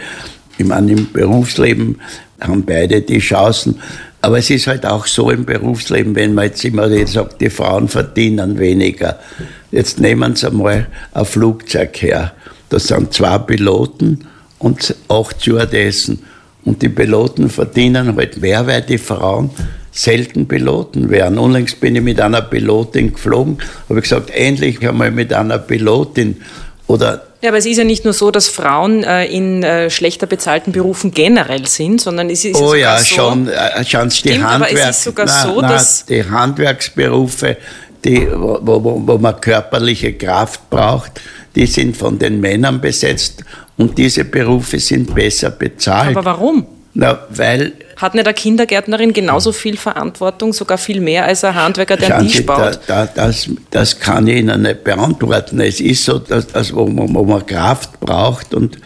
Ich 0.57 0.65
meine, 0.65 0.91
im 0.91 1.11
Berufsleben 1.11 2.01
haben 2.39 2.65
beide 2.65 3.01
die 3.01 3.19
Chancen. 3.19 3.79
Aber 4.21 4.39
es 4.39 4.49
ist 4.49 4.67
halt 4.67 4.85
auch 4.85 5.05
so 5.05 5.29
im 5.29 5.45
Berufsleben, 5.45 6.15
wenn 6.15 6.33
man 6.33 6.45
jetzt 6.45 6.65
immer 6.65 6.89
sagt, 7.05 7.41
die 7.41 7.49
Frauen 7.49 7.87
verdienen 7.87 8.57
weniger. 8.57 9.19
Jetzt 9.71 9.99
nehmen 9.99 10.35
Sie 10.35 10.47
einmal 10.47 10.87
ein 11.13 11.25
Flugzeug 11.25 12.01
her. 12.01 12.33
Das 12.69 12.87
sind 12.87 13.13
zwei 13.13 13.37
Piloten 13.37 14.25
und 14.57 14.95
acht 15.09 15.41
Stewardessen. 15.41 16.23
Und 16.63 16.81
die 16.81 16.89
Piloten 16.89 17.49
verdienen 17.49 18.15
halt 18.15 18.41
mehr, 18.41 18.65
weil 18.65 18.81
die 18.81 18.97
Frauen 18.97 19.51
selten 19.91 20.47
Piloten 20.47 21.09
wären. 21.09 21.37
Unlängst 21.37 21.79
bin 21.79 21.95
ich 21.95 22.01
mit 22.01 22.19
einer 22.19 22.41
Pilotin 22.41 23.13
geflogen, 23.13 23.59
habe 23.87 23.99
ich 23.99 24.03
gesagt, 24.03 24.29
endlich 24.31 24.85
einmal 24.87 25.11
mit 25.11 25.31
einer 25.31 25.59
Pilotin. 25.59 26.37
Oder 26.87 27.23
ja, 27.41 27.49
aber 27.49 27.59
es 27.59 27.65
ist 27.67 27.77
ja 27.77 27.83
nicht 27.83 28.05
nur 28.05 28.13
so, 28.13 28.31
dass 28.31 28.47
Frauen 28.47 29.03
äh, 29.03 29.25
in 29.25 29.61
äh, 29.61 29.91
schlechter 29.91 30.25
bezahlten 30.25 30.71
Berufen 30.71 31.11
generell 31.11 31.67
sind, 31.67 32.01
sondern 32.01 32.29
es 32.31 32.43
ist 32.43 32.55
oh 32.55 32.69
sogar 32.69 32.77
ja, 32.77 32.97
so, 32.97 33.05
schon, 33.05 33.47
äh, 33.47 33.85
schon 33.85 34.09
die 34.09 34.43
Handwerk, 34.43 34.93
sogar 34.95 35.25
na, 35.27 35.43
so, 35.43 35.61
na, 35.61 35.69
dass- 35.69 36.05
die 36.05 36.23
Handwerksberufe, 36.23 37.57
die, 38.03 38.27
wo, 38.33 38.59
wo, 38.61 39.03
wo 39.05 39.17
man 39.19 39.39
körperliche 39.39 40.13
Kraft 40.13 40.69
braucht, 40.71 41.21
die 41.55 41.67
sind 41.67 41.95
von 41.95 42.17
den 42.17 42.39
Männern 42.39 42.81
besetzt 42.81 43.43
und 43.77 43.97
diese 43.97 44.25
Berufe 44.25 44.79
sind 44.79 45.13
besser 45.13 45.51
bezahlt. 45.51 46.17
aber 46.17 46.25
warum? 46.25 46.65
Na, 46.95 47.27
weil 47.29 47.73
Hat 47.97 48.13
nicht 48.13 48.27
eine 48.27 48.34
Kindergärtnerin 48.34 49.13
genauso 49.13 49.51
viel 49.51 49.77
Verantwortung, 49.77 50.53
sogar 50.53 50.77
viel 50.77 50.99
mehr 50.99 51.25
als 51.25 51.43
ein 51.43 51.55
Handwerker, 51.55 51.97
der 51.97 52.17
einen 52.17 52.27
Tisch 52.27 52.38
Sie, 52.38 52.45
da, 52.45 52.55
baut? 52.58 52.79
da, 52.88 53.05
das, 53.05 53.49
das 53.71 53.99
kann 53.99 54.27
ich 54.27 54.38
Ihnen 54.38 54.62
nicht 54.63 54.84
beantworten. 54.84 55.60
Es 55.60 55.79
ist 55.79 56.05
so, 56.05 56.19
dass, 56.19 56.47
dass 56.47 56.75
wo, 56.75 56.88
man, 56.88 57.13
wo 57.13 57.23
man 57.23 57.45
Kraft 57.45 57.99
braucht 57.99 58.53
und 58.53 58.77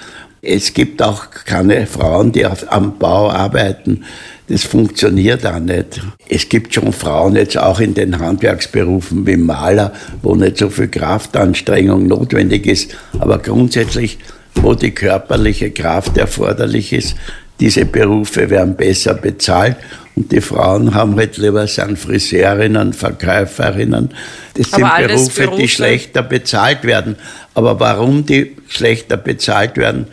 es 0.42 0.74
gibt 0.74 1.02
auch 1.02 1.30
keine 1.46 1.86
Frauen, 1.86 2.32
die 2.32 2.46
auf, 2.46 2.72
am 2.72 2.98
Bau 2.98 3.30
arbeiten. 3.30 4.06
Das 4.48 4.64
funktioniert 4.64 5.46
auch 5.46 5.60
nicht. 5.60 6.02
Es 6.30 6.48
gibt 6.48 6.74
schon 6.74 6.94
Frauen 6.94 7.36
jetzt 7.36 7.58
auch 7.58 7.80
in 7.80 7.94
den 7.94 8.20
Handwerksberufen 8.20 9.28
wie 9.28 9.38
Maler, 9.38 9.94
wo 10.22 10.36
nicht 10.36 10.58
so 10.58 10.70
viel 10.70 10.88
Kraftanstrengung 10.88 12.08
notwendig 12.08 12.66
ist. 12.66 12.96
Aber 13.20 13.38
grundsätzlich, 13.40 14.18
wo 14.56 14.74
die 14.74 14.92
körperliche 14.92 15.72
Kraft 15.72 16.18
erforderlich 16.18 16.94
ist, 16.94 17.16
diese 17.60 17.86
Berufe 17.86 18.50
werden 18.50 18.76
besser 18.76 19.14
bezahlt 19.14 19.78
und 20.16 20.32
die 20.32 20.42
Frauen 20.42 20.94
haben 20.94 21.16
halt 21.16 21.38
lieber 21.38 21.68
sind 21.68 21.98
Friseurinnen, 21.98 22.94
Verkäuferinnen. 22.94 24.10
Das 24.54 24.72
sind 24.72 24.82
Berufe, 25.08 25.44
Berufe- 25.44 25.62
die 25.62 25.68
schlechter 25.68 26.24
bezahlt 26.24 26.84
werden. 26.84 27.16
Aber 27.54 27.80
warum 27.80 28.26
die 28.26 28.56
schlechter 28.68 29.18
bezahlt 29.18 29.78
werden, 29.78 30.08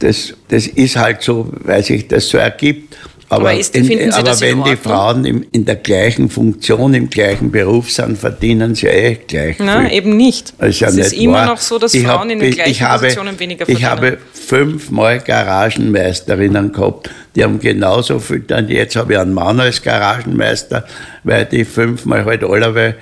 das, 0.00 0.34
das 0.48 0.66
ist 0.66 0.96
halt 0.96 1.22
so, 1.22 1.52
weil 1.64 1.82
sich 1.84 2.08
das 2.08 2.28
so 2.28 2.38
ergibt. 2.38 2.96
Aber, 3.32 3.50
Aber 3.50 3.54
ist- 3.58 3.74
Sie 3.74 3.80
aber 4.10 4.32
in 4.32 4.40
wenn 4.40 4.64
die? 4.64 4.76
Frauen 4.76 5.24
im, 5.24 5.46
in 5.52 5.64
der 5.64 5.76
gleichen 5.76 6.28
Funktion, 6.28 6.92
im 6.94 7.08
gleichen 7.08 7.52
Beruf 7.52 7.88
sind, 7.92 8.18
verdienen 8.18 8.74
sie 8.74 8.88
eh 8.88 9.18
gleich 9.26 9.54
Na, 9.60 9.82
viel. 9.86 9.98
eben 9.98 10.16
nicht. 10.16 10.52
Das 10.58 10.70
ist, 10.70 10.80
ja 10.80 10.88
es 10.88 10.96
ist 10.96 11.12
nicht 11.12 11.22
immer 11.22 11.34
wahr. 11.34 11.46
noch 11.46 11.58
so, 11.58 11.78
dass 11.78 11.94
Ich 11.94 12.02
Frauen 12.04 12.18
hab- 12.18 12.30
in 12.30 12.40
den 12.40 12.48
ich- 12.48 12.54
gleichen 12.56 12.70
ich 12.72 12.82
habe, 12.82 12.98
Positionen 13.04 13.38
weniger 13.38 13.68
Ich 13.68 13.78
verdienen. 13.78 13.88
habe 13.90 14.18
fünfmal 14.32 15.20
Garagenmeisterinnen 15.20 16.72
gehabt, 16.72 17.10
die 17.36 17.44
haben 17.44 17.60
genauso 17.60 18.18
viel 18.18 18.40
dann. 18.40 18.68
Jetzt 18.68 18.96
habe 18.96 19.12
ich 19.12 19.18
einen 19.20 19.32
Mann 19.32 19.60
als 19.60 19.80
Garagenmeister, 19.82 20.84
weil 21.24 21.44
die 21.44 21.64
fünfmal 21.64 22.24
halt 22.24 22.42
alle 22.42 22.96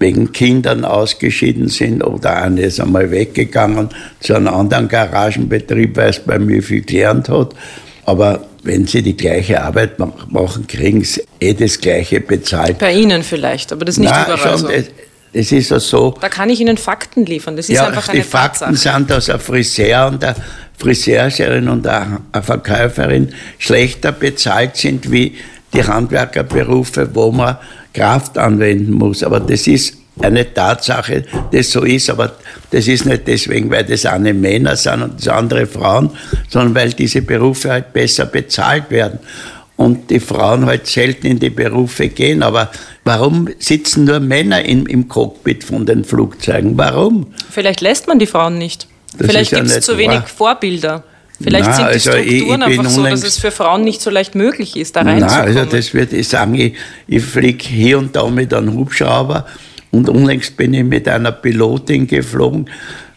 wegen 0.00 0.32
Kindern 0.32 0.84
ausgeschieden 0.86 1.68
sind 1.68 2.02
oder 2.02 2.42
eine 2.42 2.62
ist 2.62 2.80
einmal 2.80 3.10
weggegangen 3.10 3.90
zu 4.20 4.34
einem 4.34 4.48
anderen 4.48 4.88
Garagenbetrieb, 4.88 5.96
weil 5.96 6.10
es 6.10 6.20
bei 6.20 6.38
mir 6.38 6.62
viel 6.62 6.82
gelernt 6.82 7.28
hat. 7.28 7.54
Aber 8.06 8.46
wenn 8.68 8.86
sie 8.86 9.02
die 9.02 9.16
gleiche 9.16 9.60
Arbeit 9.62 9.98
mach- 9.98 10.26
machen, 10.28 10.66
kriegen 10.68 11.02
sie 11.02 11.22
eh 11.40 11.54
das 11.54 11.80
gleiche 11.80 12.20
bezahlt. 12.20 12.78
Bei 12.78 12.92
Ihnen 12.92 13.22
vielleicht, 13.24 13.72
aber 13.72 13.84
das 13.84 13.96
ist 13.96 14.00
nicht 14.00 14.10
Nein, 14.12 14.24
überall 14.24 14.38
schon, 14.38 14.58
so. 14.58 14.68
es, 15.32 15.50
ist 15.52 15.70
ja 15.70 15.80
so, 15.80 16.14
Da 16.20 16.28
kann 16.28 16.48
ich 16.50 16.60
Ihnen 16.60 16.76
Fakten 16.76 17.26
liefern. 17.26 17.56
Das 17.56 17.68
ist 17.68 17.74
ja, 17.76 17.86
einfach 17.86 18.06
die 18.08 18.18
eine 18.18 18.22
Fakten 18.24 18.66
Tatsache. 18.74 18.96
sind, 18.98 19.10
dass 19.10 19.28
ein 19.30 19.40
Friseur 19.40 20.06
und 20.08 20.22
eine 20.22 20.36
Friseurin 20.76 21.68
und 21.68 21.86
eine 21.86 22.20
eine 22.32 22.42
Verkäuferin 22.42 23.34
schlechter 23.58 24.12
bezahlt 24.12 24.76
sind 24.76 25.10
wie 25.10 25.34
die 25.74 25.82
Handwerkerberufe, 25.84 27.08
wo 27.14 27.32
man 27.32 27.56
Kraft 27.92 28.38
anwenden 28.38 28.92
muss. 28.92 29.22
Aber 29.22 29.40
das 29.40 29.66
ist 29.66 29.96
eine 30.22 30.52
Tatsache, 30.52 31.24
das 31.52 31.70
so 31.70 31.82
ist, 31.84 32.10
aber 32.10 32.32
das 32.70 32.86
ist 32.88 33.06
nicht 33.06 33.26
deswegen, 33.26 33.70
weil 33.70 33.84
das 33.84 34.04
eine 34.06 34.34
Männer 34.34 34.76
sind 34.76 35.02
und 35.02 35.18
das 35.20 35.28
andere 35.28 35.66
Frauen, 35.66 36.10
sondern 36.48 36.74
weil 36.74 36.92
diese 36.92 37.22
Berufe 37.22 37.70
halt 37.70 37.92
besser 37.92 38.26
bezahlt 38.26 38.90
werden 38.90 39.18
und 39.76 40.10
die 40.10 40.20
Frauen 40.20 40.66
halt 40.66 40.86
selten 40.86 41.26
in 41.26 41.38
die 41.38 41.50
Berufe 41.50 42.08
gehen. 42.08 42.42
Aber 42.42 42.70
warum 43.04 43.48
sitzen 43.58 44.04
nur 44.04 44.20
Männer 44.20 44.64
im, 44.64 44.86
im 44.86 45.08
Cockpit 45.08 45.64
von 45.64 45.86
den 45.86 46.04
Flugzeugen? 46.04 46.76
Warum? 46.76 47.28
Vielleicht 47.50 47.80
lässt 47.80 48.06
man 48.08 48.18
die 48.18 48.26
Frauen 48.26 48.58
nicht. 48.58 48.86
Das 49.16 49.28
Vielleicht 49.28 49.52
ja 49.52 49.58
gibt 49.58 49.70
es 49.70 49.76
nicht 49.76 49.84
zu 49.86 49.96
wenig 49.98 50.18
wahr. 50.18 50.26
Vorbilder. 50.26 51.04
Vielleicht 51.40 51.66
Na, 51.66 51.72
sind 51.72 51.84
die 51.86 51.92
also 51.92 52.10
ich- 52.14 52.26
ich 52.26 52.36
Strukturen 52.42 52.60
bin 52.68 52.78
einfach 52.80 52.90
so, 52.90 53.02
dass 53.04 53.22
es 53.22 53.38
für 53.38 53.52
Frauen 53.52 53.84
nicht 53.84 54.00
so 54.00 54.10
leicht 54.10 54.34
möglich 54.34 54.76
ist, 54.76 54.96
da 54.96 55.02
reinzukommen. 55.02 55.56
also 55.56 55.64
das 55.70 55.94
würde 55.94 56.16
ich 56.16 56.26
sagen, 56.28 56.56
ich, 56.56 56.74
ich 57.06 57.22
fliege 57.22 57.64
hier 57.64 57.98
und 57.98 58.16
da 58.16 58.28
mit 58.28 58.52
einem 58.52 58.74
Hubschrauber 58.74 59.46
und 59.90 60.08
unlängst 60.08 60.56
bin 60.56 60.74
ich 60.74 60.84
mit 60.84 61.08
einer 61.08 61.32
Pilotin 61.32 62.06
geflogen. 62.06 62.68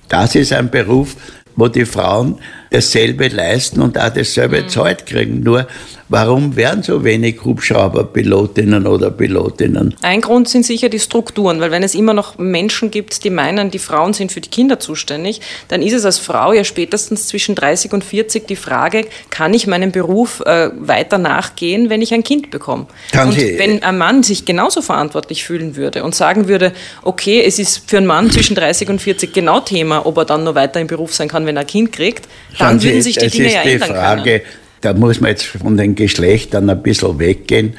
Das 0.08 0.36
ist 0.36 0.54
ein 0.54 0.70
Beruf, 0.70 1.16
wo 1.56 1.68
die 1.68 1.86
Frauen 1.86 2.38
dasselbe 2.82 3.28
leisten 3.28 3.82
und 3.82 3.98
auch 4.00 4.10
dasselbe 4.10 4.64
Mhm. 4.64 4.70
Zeit 4.70 5.06
kriegen. 5.06 5.42
Nur 5.42 5.68
warum 6.08 6.56
werden 6.56 6.84
so 6.84 7.04
wenig 7.04 7.44
Hubschrauberpilotinnen 7.44 8.88
oder 8.88 9.12
Pilotinnen? 9.12 9.94
Ein 10.02 10.22
Grund 10.22 10.48
sind 10.48 10.66
sicher 10.66 10.88
die 10.88 11.00
Strukturen, 11.00 11.60
weil 11.60 11.72
wenn 11.72 11.84
es 11.84 11.94
immer 11.96 12.14
noch 12.14 12.38
Menschen 12.38 12.90
gibt, 12.90 13.24
die 13.26 13.30
meinen, 13.30 13.72
die 13.72 13.80
Frauen 13.80 14.14
sind 14.14 14.32
für 14.32 14.40
die 14.40 14.50
Kinder 14.50 14.80
zuständig, 14.80 15.42
dann 15.68 15.82
ist 15.82 15.92
es 15.94 16.06
als 16.06 16.18
Frau 16.18 16.54
ja 16.54 16.64
spätestens 16.64 17.28
zwischen 17.28 17.56
30 17.56 17.92
und 17.92 18.04
40 18.06 18.48
die 18.48 18.56
Frage, 18.56 19.06
kann 19.30 19.54
ich 19.54 19.68
meinem 19.68 19.92
Beruf 19.92 20.42
äh, 20.46 20.70
weiter 20.80 21.18
nachgehen, 21.18 21.90
wenn 21.90 22.02
ich 22.02 22.14
ein 22.14 22.24
Kind 22.24 22.52
bekomme? 22.52 22.88
Kann 23.12 23.30
und 23.30 23.34
sie- 23.40 23.60
wenn 23.60 23.84
ein 23.84 23.98
Mann 23.98 24.24
sich 24.24 24.46
genauso 24.46 24.82
verantwortlich 24.82 25.44
fühlen 25.44 25.76
würde 25.76 26.06
und 26.06 26.16
sagen 26.16 26.48
würde, 26.48 26.72
okay, 27.04 27.44
es 27.46 27.60
ist 27.60 27.84
für 27.90 27.98
einen 27.98 28.08
Mann 28.08 28.32
zwischen 28.32 28.56
30 28.56 28.88
und 28.90 29.02
40 29.02 29.34
genau 29.34 29.60
Thema, 29.60 30.06
ob 30.06 30.18
er 30.18 30.26
dann 30.26 30.46
noch 30.46 30.56
weiter 30.56 30.80
im 30.80 30.88
Beruf 30.88 31.14
sein 31.14 31.28
kann, 31.28 31.46
wenn 31.46 31.58
er 31.58 31.62
ein 31.62 31.68
Kind 31.68 31.92
kriegt, 31.92 32.30
dann 32.62 32.80
Schauen 32.80 32.90
würden 32.90 33.02
sich 33.02 33.16
die 33.16 33.26
das 33.26 33.34
Dinge 33.34 33.48
ist 33.48 33.54
ja 33.54 33.64
die 33.64 33.72
ändern 33.72 33.90
Frage, 33.90 34.40
können. 34.40 34.44
da 34.82 34.94
muss 34.94 35.22
man 35.22 35.32
jetzt 35.32 35.46
von 35.46 35.78
den 35.78 35.96
Geschlechtern 35.96 36.70
ein 36.70 36.82
bisschen 36.82 37.20
weggehen. 37.20 37.74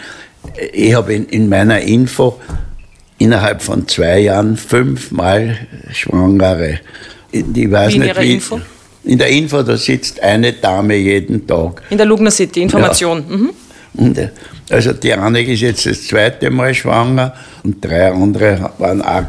Ich 0.73 0.95
habe 0.95 1.15
in, 1.15 1.27
in 1.27 1.49
meiner 1.49 1.81
Info 1.81 2.41
innerhalb 3.19 3.63
von 3.63 3.87
zwei 3.87 4.19
Jahren 4.21 4.57
fünfmal 4.57 5.57
Schwangere. 5.93 6.81
Ich 7.31 7.45
weiß 7.45 7.93
Wie 7.93 7.97
in 7.97 8.03
nicht, 8.03 8.21
wie, 8.21 8.33
Info? 8.35 8.61
In 9.05 9.19
der 9.19 9.29
Info, 9.29 9.63
da 9.63 9.77
sitzt 9.77 10.21
eine 10.21 10.53
Dame 10.53 10.97
jeden 10.97 11.47
Tag. 11.47 11.83
In 11.91 11.97
der 11.97 12.07
Lugner 12.07 12.31
City, 12.31 12.63
Information. 12.63 13.25
Mhm. 13.29 13.51
Und, 13.95 14.19
äh, 14.19 14.29
also 14.71 14.93
die 14.93 15.13
eine 15.13 15.43
ist 15.43 15.61
jetzt 15.61 15.87
das 15.87 16.07
zweite 16.07 16.51
Mal 16.51 16.75
schwanger 16.75 17.35
und 17.63 17.85
drei 17.85 18.11
andere 18.11 18.71
waren 18.79 19.03
auch. 19.03 19.25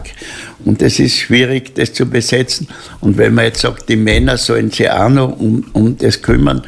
Und 0.66 0.82
es 0.82 1.00
ist 1.00 1.18
schwierig, 1.18 1.76
das 1.76 1.94
zu 1.94 2.06
besetzen. 2.06 2.68
Und 3.02 3.18
wenn 3.18 3.34
man 3.34 3.46
jetzt 3.46 3.62
sagt, 3.62 3.90
die 3.90 3.96
Männer 3.96 4.38
sollen 4.38 4.72
sich 4.72 4.90
auch 4.90 5.10
noch 5.10 5.40
um, 5.40 5.66
um 5.74 5.98
das 5.98 6.22
kümmern, 6.22 6.64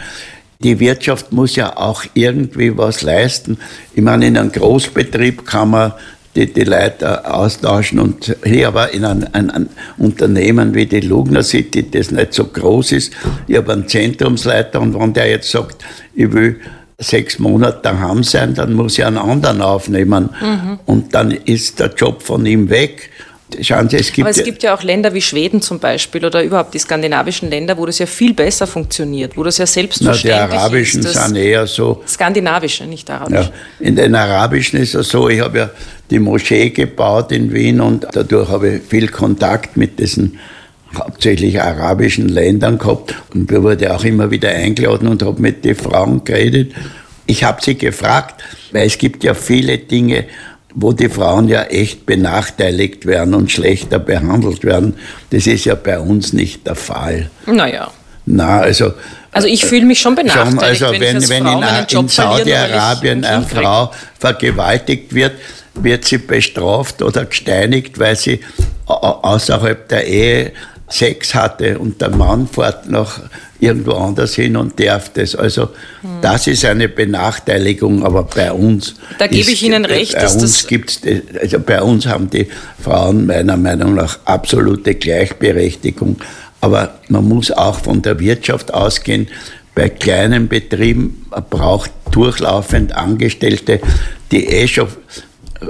die 0.59 0.79
Wirtschaft 0.79 1.31
muss 1.31 1.55
ja 1.55 1.77
auch 1.77 2.03
irgendwie 2.13 2.77
was 2.77 3.01
leisten. 3.01 3.57
Ich 3.93 4.01
meine, 4.01 4.27
in 4.27 4.37
einem 4.37 4.51
Großbetrieb 4.51 5.45
kann 5.45 5.69
man 5.69 5.93
die, 6.35 6.51
die 6.51 6.63
Leute 6.63 7.31
austauschen 7.31 7.99
und 7.99 8.35
hier 8.43 8.67
aber 8.67 8.93
in 8.93 9.05
ein, 9.05 9.33
ein, 9.33 9.49
ein 9.49 9.69
Unternehmen 9.97 10.73
wie 10.73 10.85
die 10.85 10.99
Lugner 10.99 11.43
City, 11.43 11.89
das 11.89 12.11
nicht 12.11 12.33
so 12.33 12.45
groß 12.45 12.91
ist, 12.91 13.13
ich 13.47 13.55
habe 13.55 13.73
einen 13.73 13.87
Zentrumsleiter 13.87 14.81
und 14.81 14.99
wenn 14.99 15.13
der 15.13 15.29
jetzt 15.29 15.49
sagt, 15.49 15.85
ich 16.13 16.31
will 16.31 16.59
sechs 16.97 17.39
Monate 17.39 17.79
daheim 17.83 18.23
sein, 18.23 18.53
dann 18.53 18.73
muss 18.73 18.97
ich 18.97 19.05
einen 19.05 19.17
anderen 19.17 19.61
aufnehmen 19.61 20.29
und 20.85 21.13
dann 21.13 21.31
ist 21.31 21.79
der 21.79 21.93
Job 21.93 22.21
von 22.21 22.45
ihm 22.45 22.69
weg. 22.69 23.09
Schauen 23.61 23.89
Sie, 23.89 23.97
es 23.97 24.11
gibt, 24.11 24.27
Aber 24.27 24.35
es 24.35 24.43
gibt 24.43 24.63
ja 24.63 24.73
auch 24.73 24.81
Länder 24.81 25.13
wie 25.13 25.21
Schweden 25.21 25.61
zum 25.61 25.79
Beispiel 25.79 26.25
oder 26.25 26.43
überhaupt 26.43 26.73
die 26.73 26.79
skandinavischen 26.79 27.49
Länder, 27.49 27.77
wo 27.77 27.85
das 27.85 27.99
ja 27.99 28.07
viel 28.07 28.33
besser 28.33 28.65
funktioniert, 28.65 29.37
wo 29.37 29.43
das 29.43 29.59
ja 29.59 29.63
na, 29.63 29.67
die 29.67 29.73
selbstverständlich 29.73 30.59
arabischen 30.59 31.05
ist. 31.05 31.13
Sind 31.13 31.35
eher 31.35 31.67
so, 31.67 32.01
skandinavische, 32.07 32.85
nicht 32.85 33.09
arabisch. 33.09 33.45
Ja, 33.45 33.51
in 33.87 33.95
den 33.95 34.15
Arabischen 34.15 34.79
ist 34.79 34.95
es 34.95 35.09
so, 35.09 35.29
ich 35.29 35.41
habe 35.41 35.57
ja 35.59 35.69
die 36.09 36.17
Moschee 36.17 36.71
gebaut 36.71 37.31
in 37.31 37.53
Wien 37.53 37.81
und 37.81 38.07
dadurch 38.11 38.49
habe 38.49 38.69
ich 38.69 38.81
viel 38.83 39.09
Kontakt 39.09 39.77
mit 39.77 39.99
diesen 39.99 40.39
hauptsächlich 40.97 41.61
arabischen 41.61 42.29
Ländern 42.29 42.79
gehabt 42.79 43.13
und 43.33 43.51
mir 43.51 43.61
wurde 43.61 43.93
auch 43.93 44.03
immer 44.03 44.31
wieder 44.31 44.49
eingeladen 44.49 45.07
und 45.07 45.21
habe 45.21 45.39
mit 45.39 45.63
den 45.65 45.75
Frauen 45.75 46.23
geredet. 46.23 46.73
Ich 47.27 47.43
habe 47.43 47.61
sie 47.61 47.75
gefragt, 47.75 48.43
weil 48.71 48.87
es 48.87 48.97
gibt 48.97 49.23
ja 49.23 49.33
viele 49.33 49.77
Dinge, 49.77 50.25
wo 50.77 50.91
die 50.91 51.09
Frauen 51.09 51.47
ja 51.47 51.63
echt 51.63 52.05
benachteiligt 52.05 53.05
werden 53.05 53.33
und 53.33 53.49
schlechter 53.51 53.97
behandelt 53.97 54.63
werden. 54.63 54.95
Das 55.29 55.47
ist 55.47 55.65
ja 55.65 55.75
bei 55.75 55.97
uns 55.99 56.33
nicht 56.33 56.67
der 56.67 56.75
Fall. 56.75 57.29
Naja. 57.45 57.89
Na, 58.25 58.59
also 58.59 58.93
Also 59.31 59.47
ich 59.47 59.65
fühle 59.65 59.85
mich 59.85 59.99
schon 60.01 60.15
benachteiligt, 60.15 60.79
Schon, 60.79 60.87
also 60.87 60.91
wenn, 60.91 61.01
wenn, 61.21 61.29
wenn 61.29 61.43
Frau 61.43 61.59
in, 61.59 61.99
in 62.01 62.07
Saudi-Arabien 62.09 63.23
ein 63.25 63.33
eine. 63.35 63.45
Frau 63.45 63.91
vergewaltigt 64.19 65.13
wird, 65.13 65.33
wird 65.75 66.05
sie 66.05 66.17
bestraft 66.17 67.01
oder 67.01 67.25
gesteinigt, 67.25 67.97
weil 67.99 68.15
sie 68.15 68.39
au- 68.87 68.93
au- 68.95 69.19
außerhalb 69.23 69.87
der 69.89 70.05
Ehe 70.07 70.51
Sex 70.87 71.33
hatte 71.33 71.79
und 71.79 71.99
der 71.99 72.09
Mann 72.11 72.47
fährt 72.47 72.89
noch 72.89 73.19
irgendwo 73.59 73.93
anders 73.93 74.35
hin 74.35 74.55
und 74.55 74.79
darf 74.79 75.09
das. 75.13 75.35
Also 75.35 75.69
das 76.21 76.45
ist 76.47 76.63
eine 76.65 76.87
Benachteiligung, 76.89 78.05
aber 78.05 78.23
bei 78.23 78.51
uns. 78.51 78.89
Hm. 78.89 78.95
Da 79.17 79.27
gebe 79.27 79.41
ist- 79.41 79.49
ich 79.49 79.63
Ihnen 79.63 79.83
recht, 79.85 80.13
Bei 80.13 80.21
dass 80.21 80.33
uns 80.33 80.41
das- 80.43 80.67
gibt's, 80.67 81.01
also 81.41 81.59
bei 81.59 81.81
uns 81.81 82.05
haben 82.05 82.29
die 82.29 82.47
Frauen 82.81 83.25
meiner 83.25 83.57
Meinung 83.57 83.95
nach 83.95 84.19
absolute 84.25 84.93
Gleichberechtigung. 84.95 86.17
Aber 86.61 86.99
man 87.09 87.27
muss 87.27 87.51
auch 87.51 87.79
von 87.79 88.01
der 88.01 88.19
Wirtschaft 88.19 88.73
ausgehen. 88.73 89.27
Bei 89.73 89.89
kleinen 89.89 90.47
Betrieben 90.47 91.25
braucht 91.49 91.91
durchlaufend 92.11 92.95
Angestellte, 92.95 93.79
die 94.31 94.45
eh 94.47 94.67
schon 94.67 94.87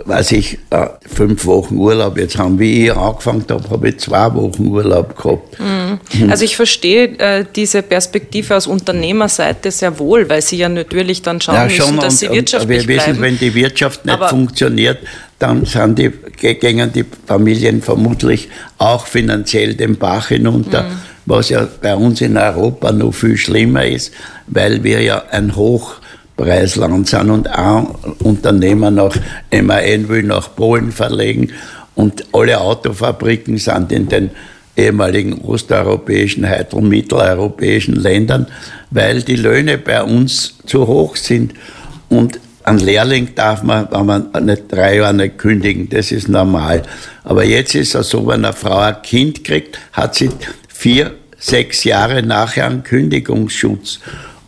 weiß 0.05 0.31
ich, 0.33 0.57
äh, 0.71 0.87
fünf 1.05 1.45
Wochen 1.45 1.77
Urlaub. 1.77 2.17
Jetzt 2.17 2.37
haben 2.37 2.57
wir 2.59 2.85
ich 2.85 2.95
angefangen 2.95 3.45
habe, 3.49 3.69
habe 3.69 3.89
ich 3.89 3.99
zwei 3.99 4.33
Wochen 4.33 4.67
Urlaub 4.67 5.15
gehabt. 5.15 5.59
Mhm. 5.59 6.29
Also 6.29 6.43
ich 6.43 6.55
verstehe 6.55 7.17
äh, 7.19 7.45
diese 7.55 7.81
Perspektive 7.81 8.55
aus 8.55 8.67
Unternehmerseite 8.67 9.71
sehr 9.71 9.97
wohl, 9.99 10.27
weil 10.29 10.41
Sie 10.41 10.57
ja 10.57 10.69
natürlich 10.69 11.21
dann 11.21 11.39
schauen 11.39 11.55
ja, 11.55 11.65
müssen, 11.65 11.97
dass 11.97 12.13
und, 12.13 12.19
Sie 12.19 12.29
wirtschaftlich 12.31 12.81
und 12.81 12.87
wir 12.87 12.95
wissen, 12.95 13.21
wenn 13.21 13.37
die 13.37 13.53
Wirtschaft 13.53 14.05
nicht 14.05 14.13
Aber 14.15 14.29
funktioniert, 14.29 14.99
dann 15.39 15.65
sind 15.65 15.99
die, 15.99 16.11
gehen 16.37 16.91
die 16.93 17.05
Familien 17.27 17.81
vermutlich 17.81 18.49
auch 18.77 19.05
finanziell 19.05 19.75
den 19.75 19.97
Bach 19.97 20.29
hinunter. 20.29 20.83
Mhm. 20.83 20.97
Was 21.27 21.49
ja 21.49 21.67
bei 21.81 21.95
uns 21.95 22.21
in 22.21 22.37
Europa 22.37 22.91
noch 22.91 23.11
viel 23.11 23.35
schlimmer 23.35 23.83
ist, 23.85 24.13
weil 24.45 24.83
wir 24.83 25.01
ja 25.01 25.23
ein 25.31 25.55
Hoch 25.55 25.95
Preisland 26.37 27.07
sind 27.07 27.29
und 27.29 27.47
ein 27.47 27.87
Unternehmer 28.23 28.91
nach 28.91 29.15
MAN 29.51 30.09
will 30.09 30.23
nach 30.23 30.55
Polen 30.55 30.91
verlegen 30.91 31.51
und 31.95 32.25
alle 32.33 32.59
Autofabriken 32.59 33.57
sind 33.57 33.91
in 33.91 34.09
den 34.09 34.31
ehemaligen 34.75 35.41
osteuropäischen, 35.41 36.49
heute 36.49 36.81
mitteleuropäischen 36.81 37.95
Ländern, 37.95 38.47
weil 38.91 39.23
die 39.23 39.37
Löhne 39.37 39.77
bei 39.77 40.03
uns 40.03 40.57
zu 40.65 40.85
hoch 40.87 41.15
sind. 41.15 41.53
Und 42.09 42.39
ein 42.63 42.79
Lehrling 42.79 43.35
darf 43.35 43.63
man, 43.63 43.87
wenn 43.91 44.05
man 44.05 44.45
nicht 44.45 44.63
drei 44.71 44.97
Jahre 44.97 45.13
nicht 45.13 45.37
kündigen, 45.37 45.87
das 45.89 46.11
ist 46.11 46.27
normal. 46.27 46.81
Aber 47.23 47.45
jetzt 47.45 47.75
ist 47.75 47.95
es 47.95 48.09
so, 48.09 48.27
wenn 48.27 48.43
eine 48.43 48.53
Frau 48.53 48.79
ein 48.79 49.01
Kind 49.01 49.43
kriegt, 49.43 49.79
hat 49.93 50.15
sie 50.15 50.29
vier, 50.67 51.13
sechs 51.37 51.83
Jahre 51.83 52.23
nachher 52.23 52.65
einen 52.65 52.83
Kündigungsschutz. 52.83 53.99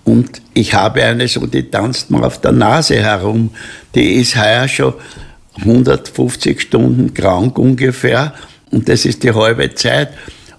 Und 0.04 0.42
ich 0.58 0.74
habe 0.74 1.04
eine 1.04 1.28
so, 1.28 1.46
die 1.46 1.70
tanzt 1.70 2.10
mir 2.10 2.24
auf 2.24 2.42
der 2.42 2.52
Nase 2.52 2.96
herum. 2.96 3.52
Die 3.94 4.16
ist 4.16 4.36
heuer 4.36 4.68
schon 4.68 4.94
150 5.60 6.60
Stunden 6.60 7.14
krank 7.14 7.58
ungefähr. 7.60 8.34
Und 8.72 8.90
das 8.90 9.06
ist 9.06 9.24
die 9.24 9.34
halbe 9.34 9.74
Zeit. 9.76 10.10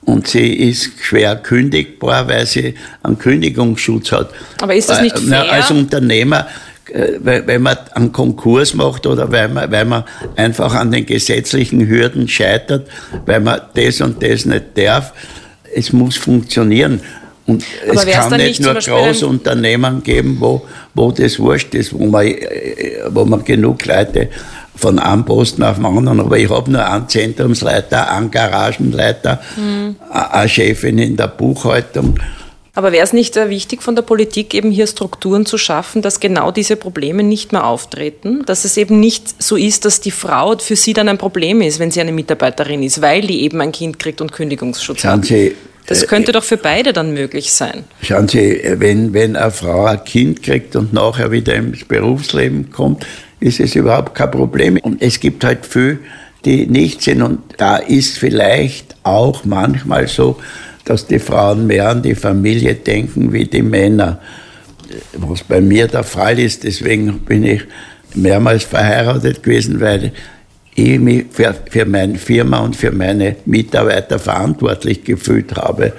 Und 0.03 0.29
sie 0.29 0.55
ist 0.55 0.93
schwer 1.03 1.37
kündigbar, 1.37 2.29
weil 2.29 2.47
sie 2.47 2.75
einen 3.03 3.19
Kündigungsschutz 3.19 4.13
hat. 4.13 4.31
Aber 4.61 4.75
ist 4.75 4.89
das 4.89 5.03
nicht 5.03 5.17
äh, 5.17 5.21
fair? 5.21 5.53
Als 5.53 5.71
Unternehmer, 5.71 6.47
äh, 6.93 7.19
wenn 7.21 7.63
man 7.63 7.77
einen 7.93 8.13
Konkurs 8.13 8.73
macht 8.75 9.07
oder 9.07 9.31
weil 9.31 9.49
man, 9.49 9.71
weil 9.71 9.85
man 9.85 10.05
einfach 10.37 10.75
an 10.75 10.93
den 10.93 11.05
gesetzlichen 11.05 11.87
Hürden 11.87 12.27
scheitert, 12.29 12.89
weil 13.27 13.41
man 13.41 13.61
das 13.75 14.01
und 14.01 14.23
das 14.23 14.47
nicht 14.47 14.65
darf, 14.77 15.13
es 15.75 15.93
muss 15.93 16.17
funktionieren. 16.17 17.01
Und 17.49 17.65
Aber 17.89 18.07
es 18.07 18.15
kann 18.15 18.37
nicht, 18.37 18.61
nur 18.61 18.75
Großunternehmen 18.75 20.03
geben, 20.03 20.37
wo, 20.39 20.67
wo 20.95 21.11
das 21.11 21.39
wurscht 21.39 21.75
ist, 21.75 21.99
wo 21.99 22.05
man, 22.07 22.27
äh, 22.27 23.01
wo 23.09 23.25
man 23.25 23.43
genug 23.43 23.87
Leute 23.87 24.29
von 24.77 24.99
einem 24.99 25.25
Posten 25.25 25.63
auf 25.63 25.77
den 25.77 25.87
anderen, 25.87 26.21
aber 26.21 26.39
ich 26.39 26.51
habe 26.51 26.71
nur 26.71 26.87
einen 26.87 27.09
Zentrumsleiter, 27.09 28.13
einen 28.13 28.31
Garagenleiter, 28.31 29.41
mhm. 29.57 29.97
eine 30.11 30.49
Chefin 30.49 30.99
in 30.99 31.17
der 31.17 31.29
Buchhaltung. 31.29 32.19
Aber 32.75 32.93
wäre 32.93 33.03
es 33.03 33.15
nicht 33.15 33.35
wichtig 33.35 33.83
von 33.83 33.97
der 33.97 34.03
Politik 34.03 34.55
eben 34.55 34.71
hier 34.71 34.87
Strukturen 34.87 35.47
zu 35.47 35.59
schaffen, 35.59 36.03
dass 36.03 36.21
genau 36.21 36.53
diese 36.53 36.77
Probleme 36.77 37.25
nicht 37.25 37.51
mehr 37.51 37.67
auftreten? 37.67 38.45
Dass 38.47 38.65
es 38.65 38.77
eben 38.77 39.01
nicht 39.01 39.43
so 39.43 39.57
ist, 39.57 39.85
dass 39.85 40.01
die 40.01 40.13
Frau 40.13 40.57
für 40.59 40.77
sie 40.77 40.93
dann 40.93 41.09
ein 41.09 41.19
Problem 41.19 41.61
ist, 41.61 41.81
wenn 41.81 41.91
sie 41.91 42.01
eine 42.01 42.13
Mitarbeiterin 42.13 42.85
ist, 42.85 43.01
weil 43.01 43.23
die 43.23 43.43
eben 43.43 43.61
ein 43.63 43.73
Kind 43.73 43.99
kriegt 43.99 44.21
und 44.21 44.31
Kündigungsschutz 44.31 45.01
Schauen 45.01 45.13
hat? 45.13 45.25
Sie, 45.25 45.57
das 45.89 46.07
könnte 46.07 46.33
doch 46.33 46.45
für 46.45 46.59
beide 46.59 46.93
dann 46.93 47.15
möglich 47.15 47.51
sein. 47.51 47.85
Schauen 48.03 48.29
Sie, 48.29 48.61
wenn, 48.77 49.15
wenn 49.15 49.37
eine 49.37 49.51
Frau 49.51 49.87
ein 49.87 50.05
Kind 50.05 50.43
kriegt 50.43 50.77
und 50.77 50.93
nachher 50.93 51.31
wieder 51.31 51.55
ins 51.55 51.85
Berufsleben 51.85 52.71
kommt, 52.71 53.07
ist 53.41 53.59
es 53.59 53.75
überhaupt 53.75 54.15
kein 54.15 54.31
Problem. 54.31 54.79
Und 54.83 55.01
es 55.01 55.19
gibt 55.19 55.45
halt 55.45 55.65
viele, 55.65 55.99
die 56.45 56.67
nicht 56.67 57.03
sind. 57.03 57.23
Und 57.23 57.41
da 57.57 57.77
ist 57.77 58.19
vielleicht 58.19 58.97
auch 59.03 59.45
manchmal 59.45 60.09
so, 60.09 60.39
dass 60.85 61.07
die 61.07 61.19
Frauen 61.19 61.67
mehr 61.67 61.89
an 61.89 62.03
die 62.03 62.15
Familie 62.15 62.75
denken 62.75 63.33
wie 63.33 63.47
die 63.47 63.63
Männer. 63.63 64.21
Was 65.15 65.43
bei 65.43 65.61
mir 65.61 65.87
der 65.87 66.05
Fall 66.05 66.39
ist, 66.39 66.65
deswegen 66.65 67.21
bin 67.21 67.45
ich 67.45 67.63
mehrmals 68.15 68.65
verheiratet 68.65 69.43
gewesen, 69.43 69.81
weil 69.81 70.13
ich 70.79 71.01
mich 71.01 71.27
für, 71.31 71.55
für 71.71 71.85
meine 71.85 72.17
Firma 72.17 72.59
und 72.61 72.77
für 72.77 72.93
meine 72.93 73.37
Mitarbeiter 73.45 74.19
verantwortlich 74.19 75.05
gefühlt 75.05 75.57
habe. 75.57 75.93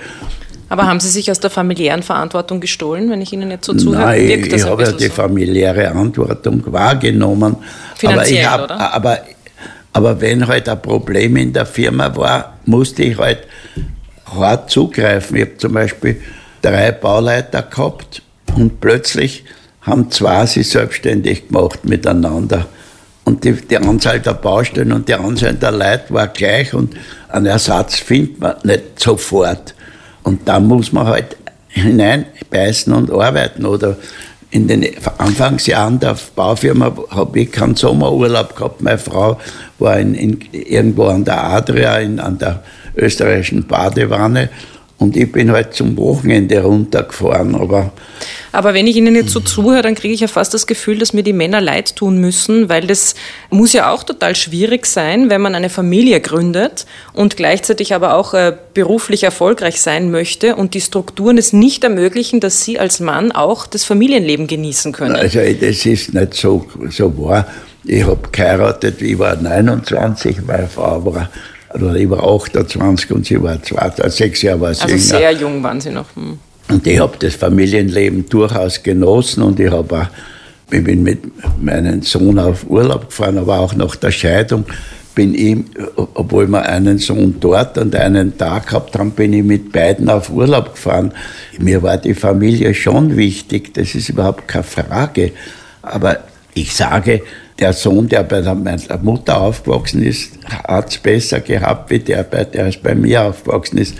Aber 0.70 0.86
haben 0.86 1.00
Sie 1.00 1.10
sich 1.10 1.32
aus 1.32 1.39
der 1.39 1.50
familiären 1.50 2.04
Verantwortung 2.04 2.60
gestohlen, 2.60 3.10
wenn 3.10 3.22
ich 3.22 3.34
Ihnen 3.34 3.50
jetzt 3.50 3.65
so 3.65 3.74
zuhöre? 3.74 4.04
Nein, 4.04 4.30
ich, 4.30 4.54
ich 4.54 4.63
habe 4.63 4.84
ja 4.84 4.92
die 4.92 5.08
so? 5.08 5.13
familiäre 5.13 5.82
Verantwortung 5.82 6.63
wahrgenommen. 6.72 7.56
Finanziell, 7.96 8.46
aber, 8.46 8.52
hab, 8.52 8.63
oder? 8.65 8.94
Aber, 8.94 9.18
aber 9.94 10.22
wenn 10.22 10.48
halt 10.48 10.70
ein 10.70 10.82
Problem 10.82 11.38
in 11.38 11.54
der 11.54 11.65
Firma 11.65 12.15
war, 12.15 12.60
musste 12.65 13.04
ich 13.04 13.18
halt 13.18 13.39
hart 14.26 14.70
zugreifen. 14.70 15.38
Ich 15.38 15.42
habe 15.42 15.58
zum 15.58 15.74
Beispiel 15.74 16.22
drei 16.62 16.92
Bauleiter 16.92 17.63
gehabt 17.63 18.22
und 18.56 18.80
plötzlich 18.80 19.44
haben 19.82 20.12
zwei 20.12 20.46
sich 20.46 20.70
selbstständig 20.70 21.48
gemacht 21.48 21.84
miteinander. 21.86 22.68
Und 23.30 23.44
die, 23.44 23.52
die, 23.52 23.78
Anzahl 23.78 24.20
der 24.20 24.34
Baustellen 24.34 24.92
und 24.92 25.08
die 25.08 25.13
Anzahl 25.13 25.54
der 25.54 25.72
Leute 25.72 26.06
war 26.10 26.28
gleich 26.30 26.74
und 26.74 26.96
einen 27.28 27.46
Ersatz 27.46 27.98
findet 27.98 28.39
man 28.39 28.56
nicht 28.63 29.00
sofort. 29.00 29.76
Und 30.24 30.48
da 30.48 30.60
muss 30.60 30.92
man 30.92 31.06
halt 31.06 31.38
hineinbeißen 31.68 32.92
und 32.92 33.12
arbeiten. 33.12 33.68
Oder 33.68 33.98
in 34.50 34.68
den 34.68 34.84
Anfangsjahren 35.20 36.00
der 36.00 36.18
Baufirma 36.36 36.92
habe 37.12 37.39
ich 37.39 37.52
keinen 37.52 37.76
Sommerurlaub 37.76 38.56
gehabt. 38.56 38.82
Meine 38.82 38.98
Frau 38.98 39.39
war 39.78 40.00
in, 40.00 40.15
in, 40.15 40.39
irgendwo 40.52 41.06
an 41.06 41.24
der 41.24 41.44
Adria, 41.44 42.00
in, 42.00 42.20
an 42.20 42.39
der 42.39 42.63
österreichischen 42.96 43.68
Badewanne 43.68 44.50
und 44.99 45.15
ich 45.15 45.31
bin 45.31 45.51
halt 45.51 45.73
zum 45.73 45.95
Wochenende 45.95 46.62
runtergefahren. 46.62 47.55
Aber, 47.55 47.93
aber 48.51 48.73
wenn 48.73 48.85
ich 48.85 48.97
Ihnen 48.97 49.15
jetzt 49.15 49.31
so 49.31 49.39
zuhöre, 49.39 49.81
dann 49.81 49.95
kriege 49.95 50.13
ich 50.13 50.19
ja 50.19 50.27
fast 50.27 50.53
das 50.53 50.67
Gefühl, 50.67 50.99
dass 50.99 51.13
mir 51.13 51.23
die 51.23 51.31
Männer 51.31 51.62
leid 51.62 51.95
tun 51.95 52.17
müssen, 52.19 52.67
weil 52.67 52.85
das 52.85 53.15
muss 53.49 53.71
ja 53.71 53.91
auch 53.93 54.03
total 54.03 54.35
schwierig 54.35 54.85
sein, 54.85 55.29
wenn 55.29 55.39
man 55.39 55.55
eine 55.55 55.69
Familie 55.69 56.19
gründet 56.19 56.85
und 57.13 57.38
gleichzeitig 57.38 57.93
aber 57.93 58.13
auch 58.13 58.33
äh, 58.33 58.53
beruflich 58.73 59.23
erfolgreich 59.23 59.81
sein 59.81 60.12
möchte 60.12 60.57
und 60.57 60.73
die 60.73 60.81
Strukturen 60.81 61.38
es 61.38 61.53
nicht 61.53 61.85
ermöglichen, 61.85 62.41
dass 62.41 62.65
Sie 62.65 62.77
als 62.77 62.99
Mann 62.99 63.31
auch 63.31 63.67
das 63.67 63.85
Familienleben 63.85 64.47
genießen 64.47 64.91
können. 64.91 65.15
Also 65.15 65.39
das 65.39 65.85
ist 65.85 66.13
nicht 66.13 66.33
so, 66.33 66.67
so 66.89 67.17
wahr. 67.17 67.47
Ich 67.85 68.05
habe 68.05 68.27
geheiratet, 68.29 69.01
ich 69.01 69.17
war 69.17 69.38
29, 69.38 70.45
meine 70.45 70.67
Frau 70.67 71.05
war 71.05 71.29
oder 71.73 71.95
ich 71.95 72.10
war 72.10 72.23
28 72.23 73.12
und 73.12 73.25
sie 73.25 73.41
war 73.41 73.62
zwei, 73.62 73.77
also 73.79 74.10
sechs 74.10 74.41
Jahre 74.41 74.62
war 74.62 74.73
sie 74.73 74.84
Also 74.84 74.95
jünger. 74.95 75.05
sehr 75.05 75.32
jung 75.34 75.63
waren 75.63 75.82
sie 75.82 75.91
noch. 75.91 76.15
Hm. 76.15 76.39
Und 76.69 76.86
ich 76.86 76.99
habe 76.99 77.17
das 77.19 77.36
Familienleben 77.36 78.27
durchaus 78.29 78.82
genossen 78.82 79.43
und 79.43 79.60
ich 79.60 79.71
habe 79.71 80.10
ich 80.71 80.84
bin 80.84 81.01
mit 81.01 81.19
meinem 81.60 82.03
Sohn 82.03 82.38
auf 82.38 82.69
Urlaub 82.69 83.10
gefahren, 83.10 83.39
aber 83.39 83.60
auch 83.60 83.73
nach 83.73 83.95
der 83.95 84.12
Scheidung 84.12 84.65
bin 85.15 85.34
ich, 85.34 85.58
obwohl 86.13 86.47
wir 86.47 86.63
einen 86.63 86.99
Sohn 86.99 87.36
dort 87.39 87.77
und 87.77 87.95
einen 87.95 88.38
Tag 88.38 88.67
gehabt 88.67 88.97
haben, 88.97 89.12
bin 89.12 89.34
ich 89.34 89.43
mit 89.43 89.71
beiden 89.71 90.10
auf 90.10 90.29
Urlaub 90.29 90.73
gefahren. 90.75 91.12
Mir 91.58 91.82
war 91.82 91.97
die 91.97 92.13
Familie 92.13 92.73
schon 92.73 93.17
wichtig, 93.17 93.73
das 93.73 93.95
ist 93.95 94.10
überhaupt 94.10 94.47
keine 94.47 94.63
Frage. 94.63 95.32
Aber 95.82 96.19
ich 96.53 96.73
sage, 96.73 97.23
der 97.60 97.74
Sohn, 97.74 98.08
der 98.08 98.24
bei 98.24 98.41
der, 98.41 98.56
meiner 98.56 98.98
Mutter 99.02 99.39
aufgewachsen 99.41 100.04
ist, 100.04 100.32
hat 100.45 100.89
es 100.89 100.98
besser 100.98 101.39
gehabt, 101.41 101.89
wie 101.89 102.00
der, 102.00 102.24
der 102.24 102.72
bei 102.82 102.95
mir 102.95 103.24
aufgewachsen 103.24 103.78
ist, 103.78 103.95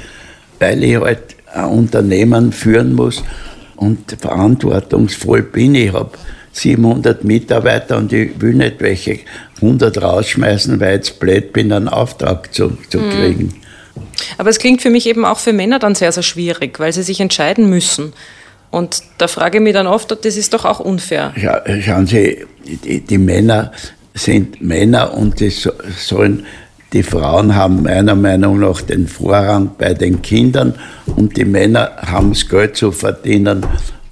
weil 0.60 0.84
ich 0.84 1.00
halt 1.00 1.36
ein 1.54 1.65
Unternehmen 1.65 2.52
führen 2.52 2.93
muss 2.93 3.24
und 3.76 4.15
verantwortungsvoll 4.19 5.43
bin. 5.43 5.76
Ich 5.76 5.93
habe 5.93 6.12
700 6.52 7.24
Mitarbeiter 7.24 7.98
und 7.98 8.12
ich 8.13 8.39
will 8.41 8.54
nicht 8.54 8.80
welche 8.80 9.19
100 9.58 10.02
rausschmeißen, 10.02 10.80
weil 10.80 10.89
ich 10.89 10.95
jetzt 10.95 11.19
blöd 11.19 11.54
bin, 11.54 11.72
einen 11.72 11.88
Auftrag 11.88 12.54
zu, 12.54 12.78
zu 12.89 13.00
mhm. 13.00 13.10
kriegen. 13.12 13.62
Aber 14.38 14.50
es 14.50 14.60
klingt 14.60 14.82
für 14.82 14.89
mich 14.89 15.08
eben 15.08 15.26
auch 15.26 15.39
für 15.39 15.54
Männer 15.54 15.80
dann 15.80 15.95
sehr, 15.95 16.12
sehr 16.12 16.24
schwierig, 16.24 16.80
weil 16.80 16.93
sie 16.93 17.04
sich 17.04 17.19
entscheiden 17.19 17.69
müssen. 17.69 18.13
Und 18.71 19.01
da 19.17 19.27
frage 19.27 19.58
ich 19.58 19.63
mich 19.63 19.73
dann 19.73 19.88
oft, 19.88 20.12
das 20.23 20.38
ist 20.38 20.53
doch 20.53 20.65
auch 20.65 20.79
unfair. 20.79 21.34
Ja, 21.41 21.62
schauen 21.82 22.05
Sie, 22.05 22.45
die, 22.65 23.01
die 23.01 23.17
Männer 23.17 23.71
sind 24.13 24.62
Männer 24.62 25.13
und 25.13 25.39
die 25.39 25.49
sollen, 25.49 26.45
die 26.93 27.03
Frauen 27.03 27.55
haben 27.55 27.84
meiner 27.84 28.15
Meinung 28.15 28.60
nach 28.60 28.82
den 28.82 29.08
Vorrang 29.08 29.71
bei 29.77 29.93
den 29.93 30.21
Kindern 30.21 30.75
und 31.15 31.38
die 31.38 31.45
Männer 31.45 31.91
haben 31.97 32.32
das 32.32 32.47
Geld 32.47 32.75
zu 32.75 32.91
verdienen. 32.91 33.65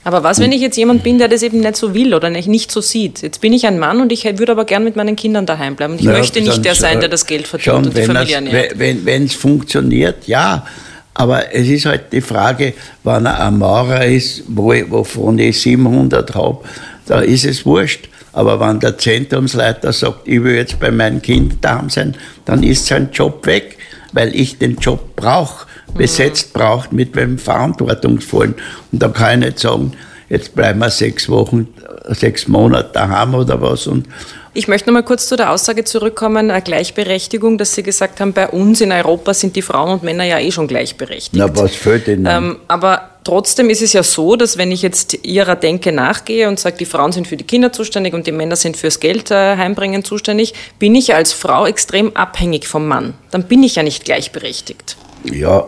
Aber 0.03 0.23
was, 0.23 0.39
wenn 0.39 0.53
ich 0.53 0.61
jetzt 0.61 0.77
jemand 0.77 1.03
bin, 1.03 1.17
der 1.17 1.27
das 1.27 1.43
eben 1.43 1.59
nicht 1.59 1.75
so 1.75 1.93
will 1.93 2.13
oder 2.13 2.29
nicht 2.29 2.71
so 2.71 2.79
sieht? 2.79 3.21
Jetzt 3.21 3.41
bin 3.41 3.51
ich 3.51 3.67
ein 3.67 3.77
Mann 3.77 3.99
und 3.99 4.09
ich 4.13 4.23
würde 4.23 4.53
aber 4.53 4.63
gern 4.63 4.85
mit 4.85 4.95
meinen 4.95 5.17
Kindern 5.17 5.45
daheim 5.45 5.75
bleiben. 5.75 5.93
Und 5.93 5.99
ich 5.99 6.05
ja, 6.05 6.13
möchte 6.13 6.39
nicht 6.39 6.63
der 6.63 6.75
sein, 6.75 7.01
der 7.01 7.09
das 7.09 7.25
Geld 7.25 7.45
verdient 7.45 7.65
schon, 7.65 7.85
und 7.87 7.97
die 7.97 8.03
Familie 8.03 8.35
ernährt. 8.35 8.79
Wenn 8.79 9.25
es 9.25 9.33
funktioniert, 9.33 10.25
ja. 10.25 10.65
Aber 11.17 11.51
es 11.51 11.67
ist 11.67 11.87
halt 11.87 12.13
die 12.13 12.21
Frage, 12.21 12.75
wenn 13.03 13.25
er 13.25 13.47
ein 13.47 13.57
Maurer 13.57 14.05
ist, 14.05 14.43
wo 14.47 14.71
ich, 14.71 14.89
wovon 14.91 15.39
ich 15.39 15.59
700 15.59 16.35
habe, 16.35 16.59
da 17.07 17.21
ist 17.21 17.43
es 17.43 17.65
wurscht. 17.65 18.07
Aber 18.33 18.59
wenn 18.59 18.79
der 18.79 18.99
Zentrumsleiter 18.99 19.91
sagt, 19.91 20.27
ich 20.27 20.43
will 20.43 20.55
jetzt 20.55 20.79
bei 20.79 20.91
meinem 20.91 21.19
Kind 21.19 21.55
daheim 21.61 21.89
sein, 21.89 22.15
dann 22.45 22.61
ist 22.61 22.85
sein 22.85 23.09
Job 23.11 23.43
weg, 23.47 23.79
weil 24.13 24.35
ich 24.35 24.59
den 24.59 24.75
Job 24.75 25.15
brauche, 25.15 25.65
besetzt 25.95 26.53
braucht 26.53 26.93
mit 26.93 27.15
dem 27.15 27.39
Verantwortungsvollen. 27.39 28.53
Und 28.91 29.01
da 29.01 29.07
kann 29.07 29.41
ich 29.41 29.47
nicht 29.47 29.59
sagen, 29.59 29.93
jetzt 30.29 30.53
bleiben 30.53 30.79
wir 30.81 30.91
sechs 30.91 31.27
Wochen, 31.29 31.67
sechs 32.09 32.47
Monate 32.47 32.91
daheim 32.93 33.33
oder 33.33 33.59
was. 33.59 33.87
Und 33.87 34.07
ich 34.57 34.67
möchte 34.67 34.89
noch 34.89 34.95
mal 34.95 35.03
kurz 35.03 35.27
zu 35.27 35.35
der 35.35 35.51
Aussage 35.51 35.83
zurückkommen, 35.83 36.51
Gleichberechtigung, 36.63 37.59
dass 37.59 37.75
Sie 37.75 37.83
gesagt 37.83 38.19
haben, 38.19 38.33
bei 38.33 38.47
uns 38.47 38.81
in 38.81 38.91
Europa 38.91 39.35
sind 39.35 39.55
die 39.55 39.61
Frauen 39.61 39.91
und 39.91 40.03
Männer 40.03 40.23
ja 40.23 40.39
eh 40.39 40.51
schon 40.51 40.67
gleichberechtigt. 40.67 41.35
Na, 41.35 41.55
was 41.55 41.75
fehlt 41.75 42.07
Ihnen? 42.07 42.25
Ähm, 42.27 42.57
aber 42.67 43.11
trotzdem 43.23 43.69
ist 43.69 43.83
es 43.83 43.93
ja 43.93 44.01
so, 44.01 44.35
dass 44.35 44.57
wenn 44.57 44.71
ich 44.71 44.81
jetzt 44.81 45.23
Ihrer 45.23 45.55
Denke 45.55 45.91
nachgehe 45.91 46.47
und 46.47 46.59
sage, 46.59 46.75
die 46.77 46.85
Frauen 46.85 47.11
sind 47.11 47.27
für 47.27 47.37
die 47.37 47.43
Kinder 47.43 47.71
zuständig 47.71 48.15
und 48.15 48.25
die 48.25 48.31
Männer 48.31 48.55
sind 48.55 48.77
fürs 48.77 48.99
Geld 48.99 49.29
äh, 49.29 49.57
heimbringen 49.57 50.03
zuständig, 50.03 50.55
bin 50.79 50.95
ich 50.95 51.13
als 51.13 51.33
Frau 51.33 51.67
extrem 51.67 52.15
abhängig 52.15 52.67
vom 52.67 52.87
Mann. 52.87 53.13
Dann 53.29 53.43
bin 53.43 53.61
ich 53.61 53.75
ja 53.75 53.83
nicht 53.83 54.05
gleichberechtigt. 54.05 54.97
Ja, 55.23 55.67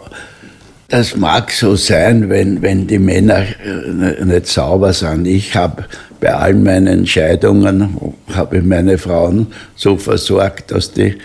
das 0.90 1.16
mag 1.16 1.52
so 1.52 1.76
sein, 1.76 2.30
wenn, 2.30 2.62
wenn 2.62 2.88
die 2.88 3.00
Männer 3.00 3.46
äh, 3.64 4.26
nicht 4.26 4.48
sauber 4.48 4.92
sind. 4.92 5.28
Ich 5.28 5.56
habe 5.56 5.86
bei 6.20 6.34
all 6.34 6.56
meinen 6.56 6.88
Entscheidungen 6.88 7.98
habe 8.34 8.58
ich 8.58 8.64
meine 8.64 8.98
Frauen 8.98 9.48
so 9.76 9.98
versorgt, 9.98 10.72
dass 10.72 10.92
die 10.92 11.16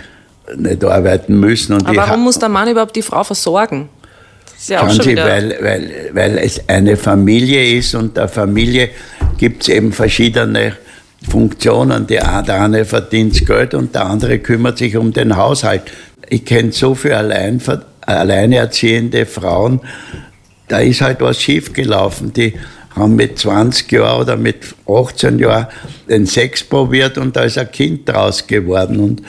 nicht 0.57 0.85
arbeiten 0.85 1.41
müssen. 1.41 1.73
Und 1.73 1.87
Aber 1.87 1.97
warum 1.97 2.25
muss 2.25 2.39
der 2.39 2.51
Mann 2.51 2.69
überhaupt 2.69 2.95
die 2.95 3.03
Frau 3.03 3.25
versorgen? 3.25 3.89
Ja 4.69 4.83
auch 4.83 4.91
schon 4.91 5.05
Sie, 5.05 5.17
weil, 5.17 5.57
weil, 5.61 6.11
weil 6.13 6.39
es 6.39 6.61
eine 6.69 6.97
Familie 6.97 7.79
ist 7.79 7.95
und 7.95 8.17
der 8.17 8.29
Familie 8.29 8.91
gibt 9.37 9.63
es 9.63 9.69
eben 9.69 9.93
verschiedene 9.93 10.75
Funktionen. 11.29 12.07
Der 12.07 12.45
eine 12.49 12.85
verdient 12.85 13.47
Geld 13.47 13.75
und 13.75 13.95
der 13.95 14.07
andere 14.07 14.39
kümmert 14.39 14.79
sich 14.79 14.97
um 14.97 15.13
den 15.13 15.37
Haushalt. 15.37 15.83
Ich 16.29 16.45
kenne 16.45 16.73
so 16.73 16.95
viele 16.95 17.17
Alleinver 17.19 17.83
alleinerziehende 18.07 19.27
Frauen, 19.27 19.81
da 20.69 20.79
ist 20.79 21.01
halt 21.01 21.21
was 21.21 21.41
schiefgelaufen. 21.41 22.33
Die 22.33 22.55
haben 22.95 23.17
mit 23.17 23.39
20 23.39 23.91
Jahren 23.93 24.23
oder 24.23 24.37
mit 24.37 24.75
18 24.89 25.39
Jahren 25.39 25.67
den 26.09 26.27
Sex 26.27 26.63
probiert 26.63 27.19
und 27.19 27.35
da 27.37 27.43
ist 27.43 27.59
ein 27.59 27.71
Kind 27.71 28.09
draus 28.09 28.47
geworden. 28.47 29.01
Und 29.01 29.23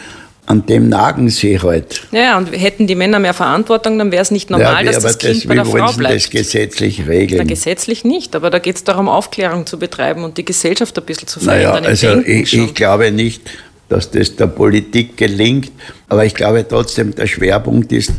an 0.47 0.65
dem 0.65 0.89
nagen 0.89 1.29
sie 1.29 1.59
halt. 1.59 2.03
Ja, 2.11 2.37
und 2.37 2.51
hätten 2.51 2.85
die 2.85 2.95
Männer 2.95 3.19
mehr 3.19 3.33
Verantwortung, 3.33 3.97
dann 3.97 4.11
wäre 4.11 4.21
es 4.21 4.29
nicht 4.29 4.49
normal, 4.49 4.85
ja, 4.85 4.91
dass 4.91 5.03
das 5.03 5.17
Kind 5.17 5.37
das, 5.37 5.47
bei 5.47 5.55
der 5.55 5.65
Frau 5.65 5.91
bleibt. 5.93 6.15
das 6.15 6.29
gesetzlich 6.29 7.07
regeln? 7.07 7.41
Na, 7.43 7.49
gesetzlich 7.49 8.05
nicht, 8.05 8.35
aber 8.35 8.51
da 8.51 8.59
geht 8.59 8.75
es 8.75 8.83
darum, 8.83 9.09
Aufklärung 9.09 9.65
zu 9.65 9.79
betreiben 9.79 10.23
und 10.23 10.37
die 10.37 10.45
Gesellschaft 10.45 10.97
ein 10.97 11.05
bisschen 11.05 11.27
zu 11.27 11.39
verändern. 11.39 11.83
Naja, 11.83 12.09
also 12.09 12.21
ich, 12.21 12.53
ich, 12.53 12.73
glaube 12.75 13.11
nicht, 13.11 13.41
dass 13.89 14.11
das 14.11 14.35
der 14.35 14.47
Politik 14.47 15.17
gelingt, 15.17 15.71
aber 16.09 16.25
ich 16.25 16.35
glaube 16.35 16.65
trotzdem, 16.67 17.15
der 17.15 17.25
Schwerpunkt 17.25 17.91
ist 17.91 18.11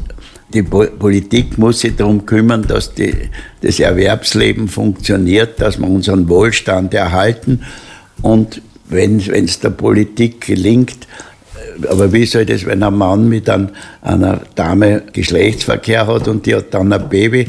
die 0.57 0.62
Politik 0.62 1.59
muss 1.59 1.81
sich 1.81 1.97
darum 1.97 2.25
kümmern, 2.25 2.62
dass 2.66 2.95
die, 2.95 3.12
das 3.61 3.79
Erwerbsleben 3.79 4.69
funktioniert, 4.69 5.61
dass 5.61 5.79
wir 5.79 5.87
unseren 5.87 6.29
Wohlstand 6.31 6.95
erhalten. 6.95 7.61
Und 8.23 8.62
wenn 8.88 9.19
es 9.19 9.61
der 9.61 9.71
Politik 9.71 10.47
gelingt, 10.47 11.07
äh, 11.83 11.88
aber 11.88 12.11
wie 12.12 12.25
soll 12.25 12.47
das, 12.47 12.64
wenn 12.64 12.83
ein 12.83 12.95
Mann 12.95 13.29
mit 13.29 13.51
ein, 13.51 13.71
einer 14.01 14.40
Dame 14.55 15.03
Geschlechtsverkehr 15.12 16.07
hat 16.07 16.27
und 16.27 16.47
die 16.47 16.55
hat 16.55 16.73
dann 16.73 16.90
ein 16.90 17.07
Baby 17.11 17.47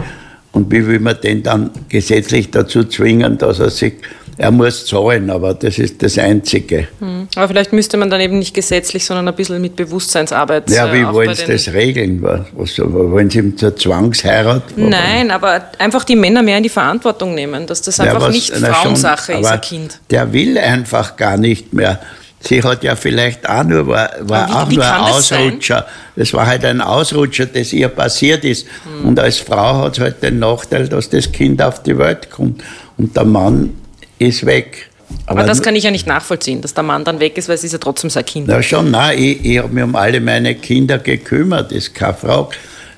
und 0.52 0.70
wie 0.70 0.86
will 0.86 1.00
man 1.00 1.16
den 1.24 1.44
dann 1.44 1.70
gesetzlich 1.88 2.52
dazu 2.52 2.84
zwingen, 2.84 3.38
dass 3.38 3.60
er 3.60 3.70
sich 3.70 3.94
er 4.40 4.52
muss 4.52 4.86
zahlen, 4.86 5.32
aber 5.32 5.56
das 5.56 5.80
ist 5.80 6.04
das 6.04 6.18
Einzige. 6.20 6.88
Hm. 7.00 7.28
Aber 7.36 7.48
vielleicht 7.48 7.74
müsste 7.74 7.98
man 7.98 8.10
dann 8.10 8.22
eben 8.22 8.38
nicht 8.38 8.54
gesetzlich, 8.54 9.04
sondern 9.04 9.28
ein 9.28 9.36
bisschen 9.36 9.60
mit 9.60 9.76
Bewusstseinsarbeit. 9.76 10.70
Ja, 10.70 10.94
wie 10.94 11.00
äh, 11.00 11.12
wollen 11.12 11.34
Sie 11.34 11.46
das 11.46 11.74
regeln? 11.74 12.22
Was, 12.22 12.78
wollen 12.78 13.30
Sie 13.32 13.56
zur 13.56 13.76
Zwangsheirat? 13.76 14.78
Nein, 14.78 15.32
aber 15.32 15.72
einfach 15.80 16.04
die 16.04 16.16
Männer 16.16 16.44
mehr 16.44 16.58
in 16.58 16.64
die 16.64 16.70
Verantwortung 16.70 17.34
nehmen, 17.34 17.66
dass 17.66 17.82
das 17.82 18.00
einfach 18.00 18.22
ja, 18.22 18.28
was, 18.28 18.36
nicht 18.36 18.54
Frauensache 18.54 19.34
schon, 19.34 19.42
ist, 19.42 19.48
ein 19.48 19.62
Kind. 19.62 20.00
Der 20.12 20.32
will 20.32 20.58
einfach 20.60 21.16
gar 21.18 21.38
nicht 21.38 21.74
mehr. 21.74 22.00
Sie 22.40 22.62
hat 22.62 22.84
ja 22.84 22.96
vielleicht 22.96 23.50
auch 23.50 23.64
nur, 23.64 23.88
war, 23.88 24.12
war 24.22 24.48
wie, 24.48 24.54
auch 24.54 24.70
wie 24.70 24.76
nur 24.76 24.86
ein 24.86 25.02
Ausrutscher. 25.02 25.88
Das, 26.16 26.30
das, 26.30 26.34
war 26.34 26.46
halt 26.46 26.64
ein 26.64 26.82
Ausrutscher, 26.82 27.48
das 27.48 27.74
ihr 27.74 27.88
passiert 27.88 28.46
ist. 28.46 28.68
Hm. 28.84 29.10
Und 29.10 29.20
als 29.20 29.40
Frau 29.40 29.82
hat 29.82 29.98
es 29.98 30.00
halt 30.00 30.22
den 30.22 30.38
Nachteil, 30.38 30.88
dass 30.88 31.10
das 31.10 31.32
Kind 31.32 31.60
auf 31.60 31.82
die 31.82 31.98
Welt 31.98 32.30
kommt. 32.30 32.64
Und 32.98 33.18
der 33.18 33.26
Mann 33.26 33.74
ist 34.20 34.46
weg. 34.46 34.90
Aber, 35.26 35.40
Aber 35.40 35.48
das 35.48 35.62
kann 35.62 35.76
ich 35.76 35.84
ja 35.84 35.92
nicht 35.92 36.08
nachvollziehen, 36.08 36.62
dass 36.62 36.74
der 36.74 36.84
Mann 36.84 37.04
dann 37.04 37.20
weg 37.20 37.38
ist, 37.38 37.48
weil 37.48 37.56
es 37.56 37.64
ist 37.64 37.72
ja 37.72 37.78
trotzdem 37.78 38.10
sein 38.10 38.26
Kind. 38.26 38.48
Na 38.48 38.62
schon, 38.62 38.92
nein, 38.92 39.18
ich, 39.18 39.46
ich 39.46 39.58
habe 39.58 39.74
mich 39.74 39.84
um 39.84 39.96
alle 39.96 40.20
meine 40.20 40.56
Kinder 40.56 40.98
gekümmert, 40.98 41.72
ist 41.72 41.96
keine 41.96 42.14
Frage. 42.14 42.50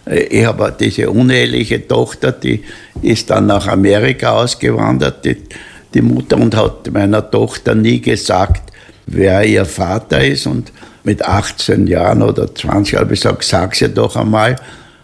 Ich 0.05 0.43
habe 0.43 0.75
diese 0.79 1.10
uneheliche 1.12 1.88
Tochter, 1.88 2.32
die 2.32 2.63
ist 3.01 3.29
dann 3.29 3.45
nach 3.45 3.67
Amerika 3.67 4.32
ausgewandert, 4.32 5.23
die, 5.23 5.38
die 5.93 6.01
Mutter, 6.01 6.38
und 6.38 6.55
hat 6.55 6.91
meiner 6.91 7.29
Tochter 7.29 7.75
nie 7.75 8.01
gesagt, 8.01 8.73
wer 9.05 9.43
ihr 9.43 9.65
Vater 9.65 10.25
ist. 10.25 10.47
Und 10.47 10.71
mit 11.03 11.23
18 11.23 11.86
Jahren 11.86 12.23
oder 12.23 12.53
20 12.53 12.95
habe 12.95 13.13
ich 13.13 13.21
gesagt, 13.21 13.43
sag 13.43 13.75
sie 13.75 13.89
doch 13.89 14.15
einmal. 14.15 14.55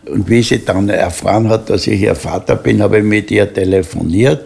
Und 0.07 0.27
wie 0.27 0.41
sie 0.41 0.65
dann 0.65 0.89
erfahren 0.89 1.49
hat, 1.49 1.69
dass 1.69 1.85
ich 1.85 2.01
ihr 2.01 2.15
Vater 2.15 2.55
bin, 2.55 2.81
habe 2.81 2.99
ich 2.99 3.03
mit 3.03 3.29
ihr 3.29 3.51
telefoniert 3.51 4.43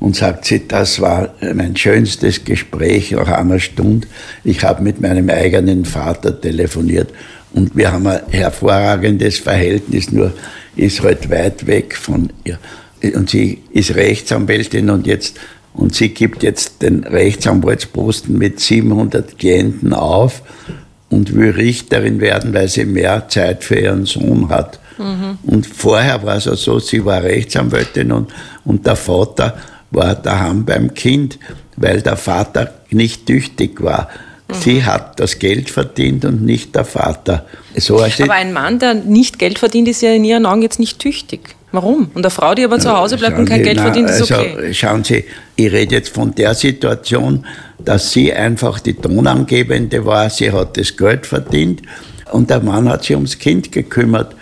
und 0.00 0.16
sagt 0.16 0.44
sie, 0.44 0.66
das 0.66 1.00
war 1.00 1.34
mein 1.54 1.76
schönstes 1.76 2.44
Gespräch 2.44 3.12
nach 3.12 3.28
einer 3.28 3.58
Stunde. 3.58 4.06
Ich 4.44 4.62
habe 4.62 4.82
mit 4.82 5.00
meinem 5.00 5.28
eigenen 5.30 5.84
Vater 5.84 6.40
telefoniert 6.40 7.12
und 7.52 7.76
wir 7.76 7.92
haben 7.92 8.06
ein 8.06 8.20
hervorragendes 8.30 9.38
Verhältnis, 9.38 10.12
nur 10.12 10.32
ist 10.76 11.02
halt 11.02 11.30
weit 11.30 11.66
weg 11.66 11.96
von 11.96 12.30
ihr. 12.44 12.58
Und 13.14 13.30
sie 13.30 13.62
ist 13.72 13.94
Rechtsanwältin 13.94 14.90
und 14.90 15.06
jetzt 15.06 15.38
und 15.74 15.94
sie 15.94 16.08
gibt 16.08 16.42
jetzt 16.42 16.82
den 16.82 17.04
Rechtsanwaltsposten 17.04 18.36
mit 18.36 18.58
700 18.58 19.38
Klienten 19.38 19.92
auf 19.92 20.42
und 21.08 21.34
will 21.34 21.50
Richterin 21.50 22.20
werden, 22.20 22.52
weil 22.52 22.68
sie 22.68 22.84
mehr 22.84 23.28
Zeit 23.28 23.62
für 23.62 23.76
ihren 23.76 24.04
Sohn 24.04 24.48
hat. 24.48 24.80
Mhm. 24.98 25.38
Und 25.44 25.66
vorher 25.66 26.22
war 26.24 26.36
es 26.36 26.48
auch 26.48 26.56
so, 26.56 26.80
sie 26.80 27.04
war 27.04 27.22
Rechtsanwältin 27.22 28.10
und, 28.10 28.32
und 28.64 28.86
der 28.86 28.96
Vater 28.96 29.56
war 29.90 30.14
daheim 30.14 30.64
beim 30.64 30.94
Kind, 30.94 31.38
weil 31.76 32.02
der 32.02 32.16
Vater 32.16 32.72
nicht 32.90 33.26
tüchtig 33.26 33.82
war. 33.82 34.08
Mhm. 34.48 34.54
Sie 34.54 34.84
hat 34.84 35.20
das 35.20 35.38
Geld 35.38 35.70
verdient 35.70 36.24
und 36.24 36.44
nicht 36.44 36.74
der 36.74 36.84
Vater. 36.84 37.46
So 37.76 37.96
aber 38.02 38.32
ein 38.32 38.52
Mann, 38.52 38.78
der 38.78 38.94
nicht 38.94 39.38
Geld 39.38 39.58
verdient, 39.58 39.88
ist 39.88 40.02
ja 40.02 40.12
in 40.12 40.24
Ihren 40.24 40.46
Augen 40.46 40.62
jetzt 40.62 40.78
nicht 40.78 40.98
tüchtig. 40.98 41.54
Warum? 41.70 42.10
Und 42.14 42.24
eine 42.24 42.30
Frau, 42.30 42.54
die 42.54 42.64
aber 42.64 42.78
zu 42.78 42.90
Hause 42.90 43.18
bleibt 43.18 43.32
schauen 43.32 43.40
und 43.40 43.48
kein 43.48 43.58
Sie, 43.58 43.64
Geld 43.64 43.80
verdient, 43.80 44.08
ist 44.08 44.22
okay. 44.22 44.54
Also, 44.56 44.72
schauen 44.72 45.04
Sie, 45.04 45.24
ich 45.54 45.70
rede 45.70 45.96
jetzt 45.96 46.08
von 46.08 46.34
der 46.34 46.54
Situation, 46.54 47.44
dass 47.78 48.10
sie 48.10 48.32
einfach 48.32 48.80
die 48.80 48.94
Tonangebende 48.94 50.04
war. 50.04 50.30
Sie 50.30 50.50
hat 50.50 50.78
das 50.78 50.96
Geld 50.96 51.26
verdient 51.26 51.82
und 52.32 52.48
der 52.48 52.60
Mann 52.60 52.88
hat 52.88 53.04
sich 53.04 53.14
ums 53.14 53.38
Kind 53.38 53.70
gekümmert. 53.70 54.34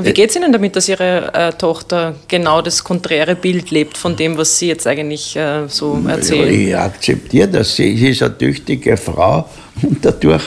Wie 0.00 0.12
geht 0.12 0.30
es 0.30 0.36
Ihnen 0.36 0.52
damit, 0.52 0.76
dass 0.76 0.88
Ihre 0.88 1.34
äh, 1.34 1.52
Tochter 1.52 2.14
genau 2.28 2.62
das 2.62 2.84
konträre 2.84 3.34
Bild 3.34 3.70
lebt 3.72 3.98
von 3.98 4.14
dem, 4.14 4.38
was 4.38 4.56
Sie 4.58 4.68
jetzt 4.68 4.86
eigentlich 4.86 5.34
äh, 5.34 5.66
so 5.66 6.00
erzählen? 6.06 6.48
Ich 6.52 6.76
akzeptiere 6.76 7.48
das. 7.48 7.74
Sie 7.74 7.92
ist 8.08 8.22
eine 8.22 8.38
tüchtige 8.38 8.96
Frau 8.96 9.48
und 9.82 10.04
dadurch, 10.04 10.42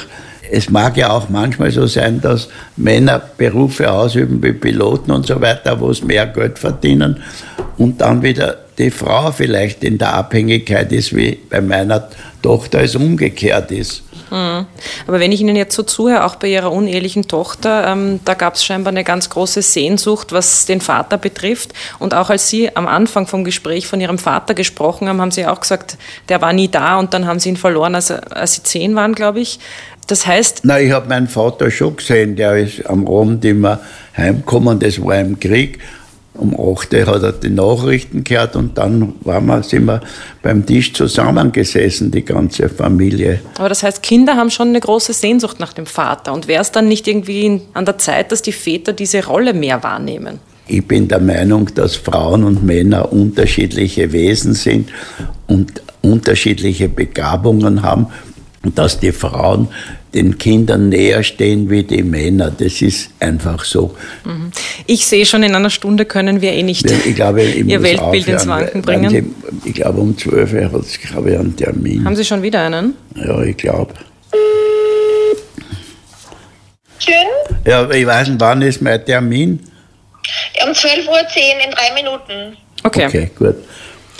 es 0.50 0.70
mag 0.70 0.96
ja 0.96 1.12
auch 1.12 1.28
manchmal 1.30 1.72
so 1.72 1.86
sein, 1.86 2.22
dass 2.22 2.48
Männer 2.78 3.22
Berufe 3.38 3.92
ausüben 3.92 4.42
wie 4.42 4.54
Piloten 4.54 5.12
und 5.12 5.26
so 5.26 5.40
weiter, 5.42 5.80
wo 5.80 5.90
es 5.90 6.02
mehr 6.02 6.28
Geld 6.28 6.58
verdienen 6.58 7.22
und 7.78 8.00
dann 8.00 8.22
wieder 8.22 8.58
die 8.78 8.92
Frau 8.92 9.32
vielleicht 9.32 9.84
in 9.84 9.98
der 9.98 10.14
Abhängigkeit 10.14 10.92
ist, 10.92 11.16
wie 11.16 11.38
bei 11.50 11.62
meiner 11.62 12.10
Tochter 12.42 12.82
es 12.82 12.96
umgekehrt 12.96 13.72
ist. 13.72 14.04
Mhm. 14.32 14.65
Aber 15.08 15.20
wenn 15.20 15.32
ich 15.32 15.41
Ihnen 15.41 15.56
jetzt 15.56 15.76
so 15.76 15.84
zuhöre, 15.84 16.24
auch 16.24 16.36
bei 16.36 16.48
Ihrer 16.48 16.72
unehelichen 16.72 17.28
Tochter, 17.28 17.88
ähm, 17.88 18.22
da 18.26 18.34
gab 18.34 18.56
es 18.56 18.63
scheinbar 18.63 18.91
eine 18.91 19.04
ganz 19.04 19.30
große 19.30 19.62
Sehnsucht, 19.62 20.32
was 20.32 20.65
den 20.65 20.82
Vater 20.82 21.17
betrifft. 21.17 21.74
Und 22.00 22.13
auch 22.13 22.30
als 22.30 22.48
Sie 22.48 22.76
am 22.76 22.88
Anfang 22.88 23.28
vom 23.28 23.44
Gespräch 23.44 23.88
von 23.88 24.00
Ihrem 24.00 24.17
Vater 24.17 24.54
gesprochen 24.54 25.08
haben, 25.10 25.22
haben 25.22 25.32
Sie 25.32 25.46
auch 25.46 25.60
gesagt, 25.60 25.98
der 26.30 26.41
war 26.41 26.54
nie 26.54 26.70
da 26.70 26.98
und 26.98 27.13
dann 27.13 27.28
haben 27.28 27.39
Sie 27.39 27.50
ihn 27.50 27.58
verloren, 27.58 27.94
als, 27.94 28.10
als 28.10 28.56
Sie 28.56 28.63
zehn 28.63 28.96
waren, 28.96 29.13
glaube 29.13 29.41
ich. 29.41 29.60
Das 30.08 30.26
heißt. 30.26 30.62
Na, 30.63 30.80
ich 30.80 30.91
habe 30.91 31.08
meinen 31.10 31.28
Vater 31.28 31.70
schon 31.70 31.98
gesehen, 31.98 32.36
der 32.36 32.58
ist 32.58 32.86
am 32.89 33.08
Abend 33.08 33.44
immer 33.46 33.80
heimgekommen, 34.15 34.80
das 34.80 35.02
war 35.04 35.20
im 35.20 35.39
Krieg 35.39 35.80
um 36.34 36.54
8 36.54 36.94
Uhr 36.94 37.06
hat 37.08 37.24
er 37.24 37.34
die 37.34 37.50
Nachrichten 37.50 38.24
gehört 38.24 38.56
und 38.56 38.78
dann 38.78 39.13
waren 39.22 39.46
wir, 39.48 39.63
sind 39.63 39.86
wir 39.86 40.02
beim 40.41 40.65
Tisch 40.65 40.94
zusammengesessen, 40.94 42.10
die 42.10 42.24
ganze 42.24 42.70
Familie. 42.70 43.42
Aber 43.58 43.69
das 43.69 43.84
heißt, 43.84 44.02
Kinder 44.02 44.36
haben 44.36 44.50
schon 44.50 44.69
eine 44.69 44.79
große 44.79 45.13
Sehnsucht 45.13 45.60
nach 45.60 45.73
dem 45.73 45.86
Vater. 45.86 46.34
Und 46.34 46.48
wäre 46.48 46.62
es 46.62 46.71
dann 46.71 46.88
nicht 46.88 47.08
irgendwie 47.08 47.62
an 47.73 47.86
der 47.86 47.98
Zeit, 47.98 48.32
dass 48.32 48.42
die 48.42 48.54
Väter 48.54 48.94
diese 48.94 49.25
Rolle 49.25 49.54
mehr 49.54 49.84
wahrnehmen? 49.84 50.40
Ich 50.67 50.88
bin 50.88 51.08
der 51.10 51.19
Meinung, 51.19 51.69
dass 51.75 51.98
Frauen 51.98 52.46
und 52.46 52.63
Männer 52.63 53.12
unterschiedliche 53.12 54.13
Wesen 54.13 54.54
sind 54.54 54.90
und 55.48 55.82
unterschiedliche 56.02 56.88
Begabungen 56.88 57.82
haben 57.84 58.08
und 58.63 58.77
dass 58.77 59.00
die 59.00 59.12
Frauen 59.12 59.67
den 60.14 60.38
Kindern 60.38 60.90
näher 60.90 61.24
stehen 61.24 61.70
wie 61.70 61.84
die 61.84 62.04
Männer. 62.04 62.52
Das 62.52 62.82
ist 62.82 63.12
einfach 63.20 63.64
so. 63.64 63.96
Mhm. 64.26 64.52
Ich 64.86 65.06
sehe 65.06 65.26
schon, 65.26 65.44
in 65.44 65.56
einer 65.56 65.70
Stunde 65.70 66.06
können 66.06 66.42
wir 66.42 66.52
eh 66.54 66.64
nicht 66.64 66.90
ich 66.90 67.16
glaube, 67.16 67.44
ich 67.44 67.66
Ihr 67.66 67.82
Weltbild 67.82 68.28
ins 68.28 68.48
Wanken 68.48 68.82
bringen. 68.82 69.10
Sie, 69.10 69.70
ich 69.70 69.76
glaube, 69.76 70.02
um 70.02 70.18
12 70.18 70.54
Uhr 70.54 70.72
hat 70.72 70.82
es, 70.82 71.00
glaube 71.00 71.32
ich, 71.32 71.40
einen 71.40 71.56
Termin. 71.56 72.04
Haben 72.06 72.16
Sie 72.16 72.26
schon 72.26 72.42
wieder 72.42 72.66
einen? 72.66 72.96
Ja, 73.16 73.42
ich 73.44 73.58
glaube. 73.58 73.94
Schön. 77.00 77.16
Ja, 77.66 77.90
ich 77.90 78.06
weiß 78.06 78.30
nicht, 78.30 78.40
wann 78.40 78.62
ist 78.62 78.82
mein 78.82 79.04
Termin? 79.06 79.60
Um 80.64 80.72
12.10 80.72 81.08
Uhr 81.08 81.18
in 81.66 81.72
drei 81.72 81.94
Minuten. 81.96 82.58
Okay. 82.84 83.06
Okay, 83.08 83.32
gut. 83.38 83.56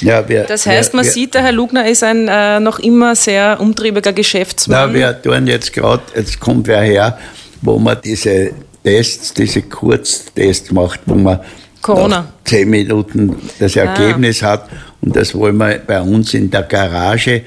Ja, 0.02 0.28
wir, 0.28 0.44
das 0.44 0.66
heißt, 0.66 0.94
wir, 0.94 0.98
man 0.98 1.06
wir, 1.06 1.12
sieht, 1.12 1.34
der 1.34 1.44
Herr 1.44 1.52
Lugner 1.52 1.88
ist 1.88 2.04
ein 2.04 2.28
äh, 2.28 2.60
noch 2.60 2.80
immer 2.80 3.16
sehr 3.16 3.58
umtriebiger 3.60 4.14
Geschäftsmann. 4.14 4.90
Na, 4.90 4.94
wir 4.94 5.22
tun 5.22 5.48
jetzt 5.48 5.72
gerade, 5.74 6.04
jetzt 6.16 6.40
kommt 6.40 6.68
wer 6.68 6.82
her, 6.82 7.18
wo 7.62 7.78
man 7.78 7.98
diese 8.04 8.52
Tests, 8.84 9.34
diese 9.34 9.62
Kurztests 9.62 10.72
macht, 10.72 11.02
wo 11.06 11.16
man 11.16 11.40
Corona. 11.82 12.08
nach 12.08 12.26
zehn 12.46 12.70
Minuten 12.70 13.36
das 13.60 13.78
ah. 13.78 13.82
Ergebnis 13.82 14.44
ah. 14.44 14.48
hat. 14.48 14.70
Und 15.02 15.16
das 15.16 15.34
wollen 15.34 15.58
wir 15.58 15.80
bei 15.80 16.02
uns 16.02 16.34
in 16.34 16.50
der 16.50 16.64
Garage 16.64 17.44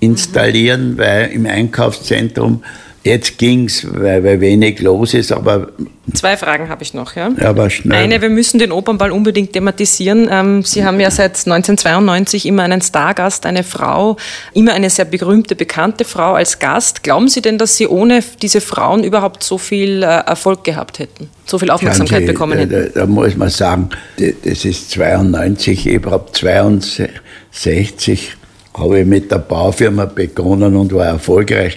installieren, 0.00 0.92
mhm. 0.92 0.98
weil 0.98 1.30
im 1.32 1.46
Einkaufszentrum 1.46 2.62
Jetzt 3.06 3.38
ging 3.38 3.66
es, 3.66 3.86
weil, 3.88 4.24
weil 4.24 4.40
wenig 4.40 4.80
los 4.80 5.14
ist, 5.14 5.30
aber. 5.30 5.68
Zwei 6.12 6.36
Fragen 6.36 6.68
habe 6.68 6.82
ich 6.82 6.92
noch, 6.92 7.14
ja. 7.14 7.30
aber 7.40 7.70
schnell. 7.70 7.96
Eine, 7.96 8.20
wir 8.20 8.30
müssen 8.30 8.58
den 8.58 8.72
Opernball 8.72 9.12
unbedingt 9.12 9.52
thematisieren. 9.52 10.28
Ähm, 10.28 10.64
Sie 10.64 10.84
haben 10.84 10.98
ja 10.98 11.08
seit 11.12 11.36
1992 11.36 12.46
immer 12.46 12.64
einen 12.64 12.80
Stargast, 12.80 13.46
eine 13.46 13.62
Frau, 13.62 14.16
immer 14.54 14.72
eine 14.72 14.90
sehr 14.90 15.04
berühmte, 15.04 15.54
bekannte 15.54 16.04
Frau 16.04 16.34
als 16.34 16.58
Gast. 16.58 17.04
Glauben 17.04 17.28
Sie 17.28 17.40
denn, 17.42 17.58
dass 17.58 17.76
Sie 17.76 17.86
ohne 17.86 18.24
diese 18.42 18.60
Frauen 18.60 19.04
überhaupt 19.04 19.44
so 19.44 19.56
viel 19.56 20.02
äh, 20.02 20.06
Erfolg 20.06 20.64
gehabt 20.64 20.98
hätten? 20.98 21.28
So 21.44 21.60
viel 21.60 21.70
Aufmerksamkeit 21.70 22.22
Sie, 22.22 22.26
bekommen 22.26 22.58
hätten? 22.58 22.90
Da, 22.92 23.02
da, 23.02 23.06
muss 23.06 23.36
man 23.36 23.50
sagen, 23.50 23.90
das 24.16 24.64
ist 24.64 24.90
92, 24.90 25.86
überhaupt 25.86 26.36
62 26.38 28.36
habe 28.76 28.98
ich 28.98 29.06
mit 29.06 29.30
der 29.30 29.38
Baufirma 29.38 30.06
begonnen 30.06 30.74
und 30.74 30.92
war 30.92 31.06
erfolgreich. 31.06 31.76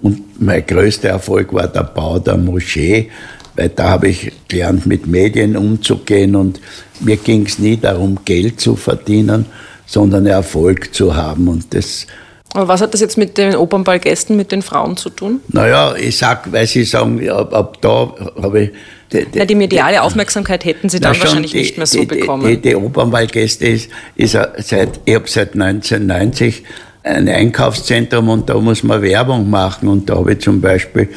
Und 0.00 0.40
mein 0.40 0.64
größter 0.64 1.08
Erfolg 1.08 1.52
war 1.52 1.68
der 1.68 1.84
Bau 1.84 2.18
der 2.18 2.36
Moschee, 2.36 3.10
weil 3.56 3.70
da 3.70 3.90
habe 3.90 4.08
ich 4.08 4.32
gelernt, 4.46 4.86
mit 4.86 5.06
Medien 5.06 5.56
umzugehen 5.56 6.36
und 6.36 6.60
mir 7.00 7.16
ging 7.16 7.46
es 7.46 7.58
nie 7.58 7.76
darum, 7.76 8.18
Geld 8.24 8.60
zu 8.60 8.76
verdienen, 8.76 9.46
sondern 9.86 10.26
Erfolg 10.26 10.94
zu 10.94 11.16
haben. 11.16 11.48
Und 11.48 11.74
das 11.74 12.06
aber 12.54 12.68
was 12.68 12.80
hat 12.80 12.94
das 12.94 13.00
jetzt 13.00 13.18
mit 13.18 13.36
den 13.36 13.54
Opernballgästen, 13.56 14.36
mit 14.36 14.52
den 14.52 14.62
Frauen 14.62 14.96
zu 14.96 15.10
tun? 15.10 15.40
Naja, 15.48 15.94
ich 15.96 16.16
sag, 16.16 16.50
weil 16.50 16.66
Sie 16.66 16.84
sagen, 16.84 17.28
ab, 17.28 17.52
ab 17.52 17.78
da 17.80 18.14
habe 18.42 18.62
ich. 18.62 18.70
Die, 19.12 19.24
die, 19.24 19.38
Na, 19.38 19.44
die 19.44 19.54
mediale 19.54 20.02
Aufmerksamkeit 20.02 20.64
hätten 20.64 20.88
Sie 20.88 21.00
dann 21.00 21.18
wahrscheinlich 21.18 21.52
die, 21.52 21.58
nicht 21.58 21.76
mehr 21.76 21.86
so 21.86 22.04
bekommen. 22.04 22.46
Die, 22.46 22.56
die 22.56 22.74
Opernballgäste 22.74 23.66
ist, 23.66 23.90
ist 24.16 24.32
seit, 24.32 25.00
ich 25.04 25.14
habe 25.14 25.28
seit 25.28 25.54
1990 25.54 26.64
ein 27.08 27.28
Einkaufszentrum 27.28 28.28
und 28.28 28.48
da 28.48 28.54
muss 28.58 28.82
man 28.82 29.02
Werbung 29.02 29.48
machen. 29.48 29.88
Und 29.88 30.08
da 30.08 30.16
habe 30.16 30.32
ich 30.32 30.40
zum 30.40 30.60
Beispiel, 30.60 31.08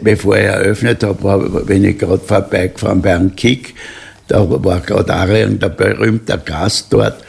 bevor 0.00 0.36
ich 0.36 0.44
eröffnet 0.44 1.02
habe, 1.02 1.64
bin 1.66 1.84
ich 1.84 1.98
gerade 1.98 2.18
vorbeigefahren 2.18 3.02
bei 3.02 3.14
einem 3.14 3.36
Kick. 3.36 3.74
Da 4.28 4.48
war 4.48 4.80
gerade 4.80 5.14
auch 5.14 5.28
ein 5.28 5.58
berühmter 5.58 6.38
Gast 6.38 6.86
dort. 6.90 7.22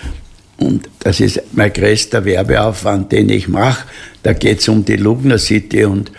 Und 0.57 0.89
das 0.99 1.19
ist 1.19 1.41
mein 1.51 1.73
größter 1.73 2.23
Werbeaufwand, 2.23 3.11
den 3.11 3.29
ich 3.29 3.49
mache. 3.49 3.85
Da 4.23 4.31
geht 4.31 4.59
es 4.59 4.69
um 4.69 4.85
die 4.85 4.95
Lugner 4.95 5.37
City. 5.37 5.83
Und 5.83 6.11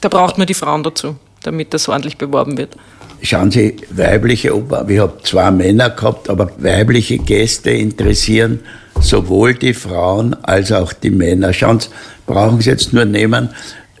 da 0.00 0.08
braucht 0.08 0.38
man 0.38 0.46
die 0.46 0.54
Frauen 0.54 0.82
dazu, 0.82 1.16
damit 1.42 1.74
das 1.74 1.88
ordentlich 1.88 2.16
beworben 2.16 2.56
wird. 2.56 2.76
Schauen 3.20 3.50
Sie, 3.50 3.76
weibliche 3.90 4.56
Oper, 4.56 4.84
ich 4.88 4.98
habe 4.98 5.18
zwei 5.22 5.50
Männer 5.50 5.90
gehabt, 5.90 6.28
aber 6.28 6.50
weibliche 6.58 7.18
Gäste 7.18 7.70
interessieren 7.70 8.60
sowohl 9.02 9.54
die 9.54 9.74
Frauen 9.74 10.34
als 10.42 10.72
auch 10.72 10.92
die 10.92 11.10
Männer. 11.10 11.52
Schauen 11.52 11.80
Sie, 11.80 11.88
brauchen 12.26 12.60
Sie 12.60 12.70
jetzt 12.70 12.92
nur 12.92 13.04
nehmen, 13.04 13.50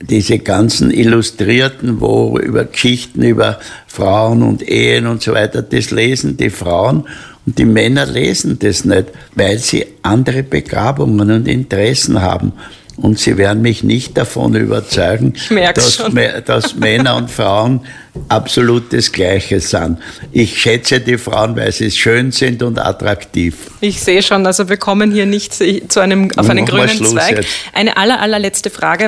diese 0.00 0.38
ganzen 0.38 0.90
Illustrierten, 0.90 2.00
wo 2.00 2.38
über 2.38 2.64
Geschichten 2.64 3.22
über 3.22 3.58
Frauen 3.86 4.42
und 4.42 4.68
Ehen 4.68 5.06
und 5.06 5.22
so 5.22 5.32
weiter, 5.32 5.62
das 5.62 5.90
lesen 5.90 6.36
die 6.36 6.50
Frauen 6.50 7.04
und 7.46 7.58
die 7.58 7.64
Männer 7.64 8.06
lesen 8.06 8.58
das 8.58 8.84
nicht, 8.84 9.08
weil 9.34 9.58
sie 9.58 9.86
andere 10.02 10.42
Begabungen 10.42 11.30
und 11.30 11.48
Interessen 11.48 12.20
haben. 12.20 12.52
Und 12.96 13.18
Sie 13.18 13.36
werden 13.38 13.62
mich 13.62 13.82
nicht 13.82 14.16
davon 14.16 14.54
überzeugen, 14.54 15.34
dass, 15.74 16.02
dass, 16.44 16.74
Männer 16.76 17.16
und 17.16 17.30
Frauen 17.30 17.80
absolut 18.28 18.92
das 18.92 19.10
Gleiche 19.10 19.60
sind. 19.60 19.98
Ich 20.30 20.60
schätze 20.60 21.00
die 21.00 21.16
Frauen, 21.16 21.56
weil 21.56 21.72
sie 21.72 21.90
schön 21.90 22.30
sind 22.30 22.62
und 22.62 22.78
attraktiv. 22.78 23.54
Ich 23.80 24.02
sehe 24.02 24.22
schon, 24.22 24.46
also 24.46 24.68
wir 24.68 24.76
kommen 24.76 25.10
hier 25.10 25.26
nicht 25.26 25.54
zu 25.54 26.00
einem, 26.00 26.30
auf 26.36 26.48
einen 26.48 26.66
grünen 26.66 27.04
Zweig. 27.04 27.36
Jetzt. 27.36 27.48
Eine 27.72 27.96
aller, 27.96 28.20
allerletzte 28.20 28.70
Frage. 28.70 29.06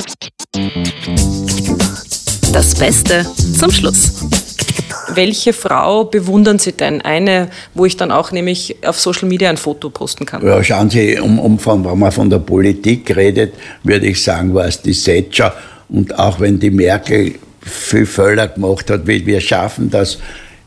Das 2.53 2.75
Beste 2.75 3.27
zum 3.59 3.71
Schluss. 3.71 4.13
Welche 5.13 5.53
Frau 5.53 6.05
bewundern 6.05 6.59
Sie 6.59 6.73
denn? 6.73 7.03
Eine, 7.03 7.49
wo 7.75 7.85
ich 7.85 7.97
dann 7.97 8.11
auch 8.11 8.33
nämlich 8.33 8.77
auf 8.85 8.99
Social 9.01 9.29
Media 9.29 9.51
ein 9.51 9.57
Foto 9.57 9.91
posten 9.91 10.27
kann. 10.27 10.47
Ja, 10.47 10.63
schauen 10.63 10.91
Sie, 10.91 11.19
um, 11.19 11.39
um 11.39 11.59
von, 11.59 11.85
wenn 11.85 11.99
man 11.99 12.13
von 12.13 12.31
der 12.31 12.39
Politik 12.39 13.15
redet, 13.15 13.55
würde 13.83 14.07
ich 14.07 14.23
sagen, 14.23 14.55
war 14.55 14.67
es 14.67 14.81
die 14.81 14.95
Thatcher. 14.95 15.55
Und 15.89 16.19
auch 16.19 16.41
wenn 16.41 16.59
die 16.59 16.71
Merkel 16.71 17.35
viel 17.61 18.07
Völler 18.07 18.49
gemacht 18.49 18.91
hat, 18.91 19.07
wie 19.07 19.25
wir 19.25 19.41
schaffen 19.41 19.91
das, 19.91 20.19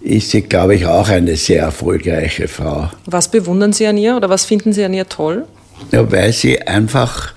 ist 0.02 0.32
sie, 0.32 0.42
glaube 0.42 0.76
ich, 0.76 0.86
auch 0.86 1.10
eine 1.10 1.36
sehr 1.36 1.64
erfolgreiche 1.64 2.48
Frau. 2.48 2.90
Was 3.06 3.30
bewundern 3.30 3.74
Sie 3.74 3.88
an 3.88 3.98
ihr 3.98 4.16
oder 4.16 4.30
was 4.30 4.46
finden 4.46 4.72
Sie 4.72 4.84
an 4.84 4.94
ihr 4.94 5.08
toll? 5.10 5.46
Ja, 5.92 6.10
weil 6.12 6.34
sie 6.34 6.62
einfach 6.62 7.34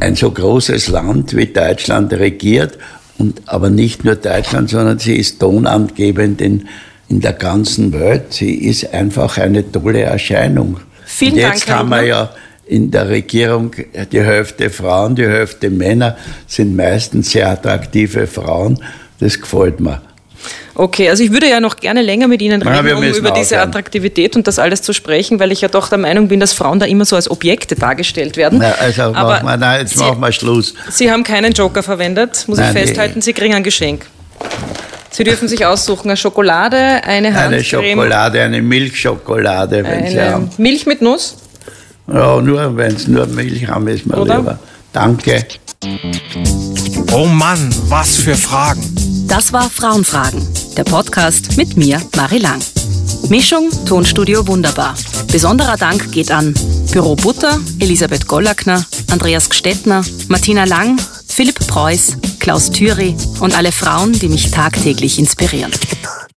ein 0.00 0.14
so 0.14 0.30
großes 0.30 0.88
Land 0.88 1.36
wie 1.36 1.46
Deutschland 1.46 2.12
regiert 2.12 2.78
und, 3.20 3.42
aber 3.46 3.68
nicht 3.68 4.04
nur 4.04 4.16
Deutschland, 4.16 4.70
sondern 4.70 4.98
sie 4.98 5.16
ist 5.16 5.40
tonangebend 5.40 6.40
in, 6.40 6.66
in 7.08 7.20
der 7.20 7.34
ganzen 7.34 7.92
Welt. 7.92 8.32
Sie 8.32 8.54
ist 8.54 8.94
einfach 8.94 9.36
eine 9.36 9.70
tolle 9.70 10.00
Erscheinung. 10.00 10.78
Vielen 11.04 11.34
und 11.34 11.38
jetzt 11.38 11.68
Dank, 11.68 11.78
haben 11.78 11.88
wir 11.90 12.02
ja 12.02 12.30
in 12.66 12.90
der 12.90 13.08
Regierung 13.08 13.72
die 14.10 14.22
Hälfte 14.22 14.70
Frauen, 14.70 15.16
die 15.16 15.26
Hälfte 15.26 15.68
Männer, 15.70 16.16
sind 16.46 16.74
meistens 16.74 17.32
sehr 17.32 17.50
attraktive 17.50 18.26
Frauen. 18.26 18.82
Das 19.18 19.38
gefällt 19.38 19.80
mir. 19.80 20.00
Okay, 20.74 21.10
also 21.10 21.22
ich 21.22 21.32
würde 21.32 21.48
ja 21.48 21.60
noch 21.60 21.76
gerne 21.76 22.02
länger 22.02 22.28
mit 22.28 22.40
Ihnen 22.40 22.62
reden, 22.62 22.86
ja, 22.86 22.96
um 22.96 23.02
über 23.02 23.30
diese 23.32 23.56
aufhören. 23.56 23.68
Attraktivität 23.68 24.36
und 24.36 24.46
das 24.46 24.58
alles 24.58 24.82
zu 24.82 24.92
sprechen, 24.92 25.38
weil 25.38 25.52
ich 25.52 25.60
ja 25.60 25.68
doch 25.68 25.88
der 25.88 25.98
Meinung 25.98 26.28
bin, 26.28 26.40
dass 26.40 26.52
Frauen 26.52 26.78
da 26.78 26.86
immer 26.86 27.04
so 27.04 27.16
als 27.16 27.30
Objekte 27.30 27.74
dargestellt 27.74 28.36
werden. 28.36 28.58
Na, 28.60 28.72
also 28.72 29.02
Aber 29.02 29.34
machen 29.34 29.46
wir, 29.46 29.56
nein, 29.56 29.80
jetzt 29.80 29.98
Sie, 29.98 30.04
machen 30.04 30.20
wir 30.20 30.32
Schluss. 30.32 30.74
Sie 30.90 31.10
haben 31.10 31.22
keinen 31.24 31.52
Joker 31.52 31.82
verwendet, 31.82 32.44
muss 32.46 32.58
nein, 32.58 32.74
ich 32.74 32.82
festhalten. 32.82 33.20
Sie 33.20 33.32
kriegen 33.32 33.54
ein 33.54 33.64
Geschenk. 33.64 34.06
Sie 35.10 35.24
dürfen 35.24 35.48
sich 35.48 35.66
aussuchen, 35.66 36.08
eine 36.08 36.16
Schokolade, 36.16 36.76
eine 36.76 37.34
Handcreme. 37.34 37.52
Eine 37.52 37.64
Schokolade, 37.64 38.42
eine 38.42 38.62
Milchschokolade, 38.62 39.84
wenn 39.84 39.86
eine 39.86 40.10
Sie 40.10 40.20
haben. 40.20 40.50
Milch 40.56 40.86
mit 40.86 41.02
Nuss? 41.02 41.36
Ja, 42.12 42.40
nur 42.40 42.76
wenn 42.76 42.96
Sie 42.96 43.10
nur 43.10 43.26
Milch 43.26 43.66
haben, 43.68 43.88
ist 43.88 44.06
mir 44.06 44.16
Oder? 44.16 44.36
lieber. 44.38 44.58
Danke. 44.92 45.44
Oh 47.12 47.26
Mann, 47.26 47.74
was 47.88 48.16
für 48.16 48.34
Fragen. 48.36 49.09
Das 49.30 49.52
war 49.52 49.70
Frauenfragen, 49.70 50.44
der 50.76 50.82
Podcast 50.82 51.56
mit 51.56 51.76
mir, 51.76 52.02
Marie 52.16 52.40
Lang. 52.40 52.60
Mischung 53.28 53.70
Tonstudio 53.86 54.44
Wunderbar. 54.48 54.96
Besonderer 55.30 55.76
Dank 55.76 56.10
geht 56.10 56.32
an 56.32 56.52
Büro 56.90 57.14
Butter, 57.14 57.60
Elisabeth 57.78 58.26
Gollackner, 58.26 58.84
Andreas 59.12 59.48
Gstettner, 59.48 60.04
Martina 60.26 60.64
Lang, 60.64 61.00
Philipp 61.28 61.64
Preuß, 61.68 62.16
Klaus 62.40 62.72
Thüry 62.72 63.16
und 63.38 63.56
alle 63.56 63.70
Frauen, 63.70 64.12
die 64.14 64.28
mich 64.28 64.50
tagtäglich 64.50 65.20
inspirieren. 65.20 65.70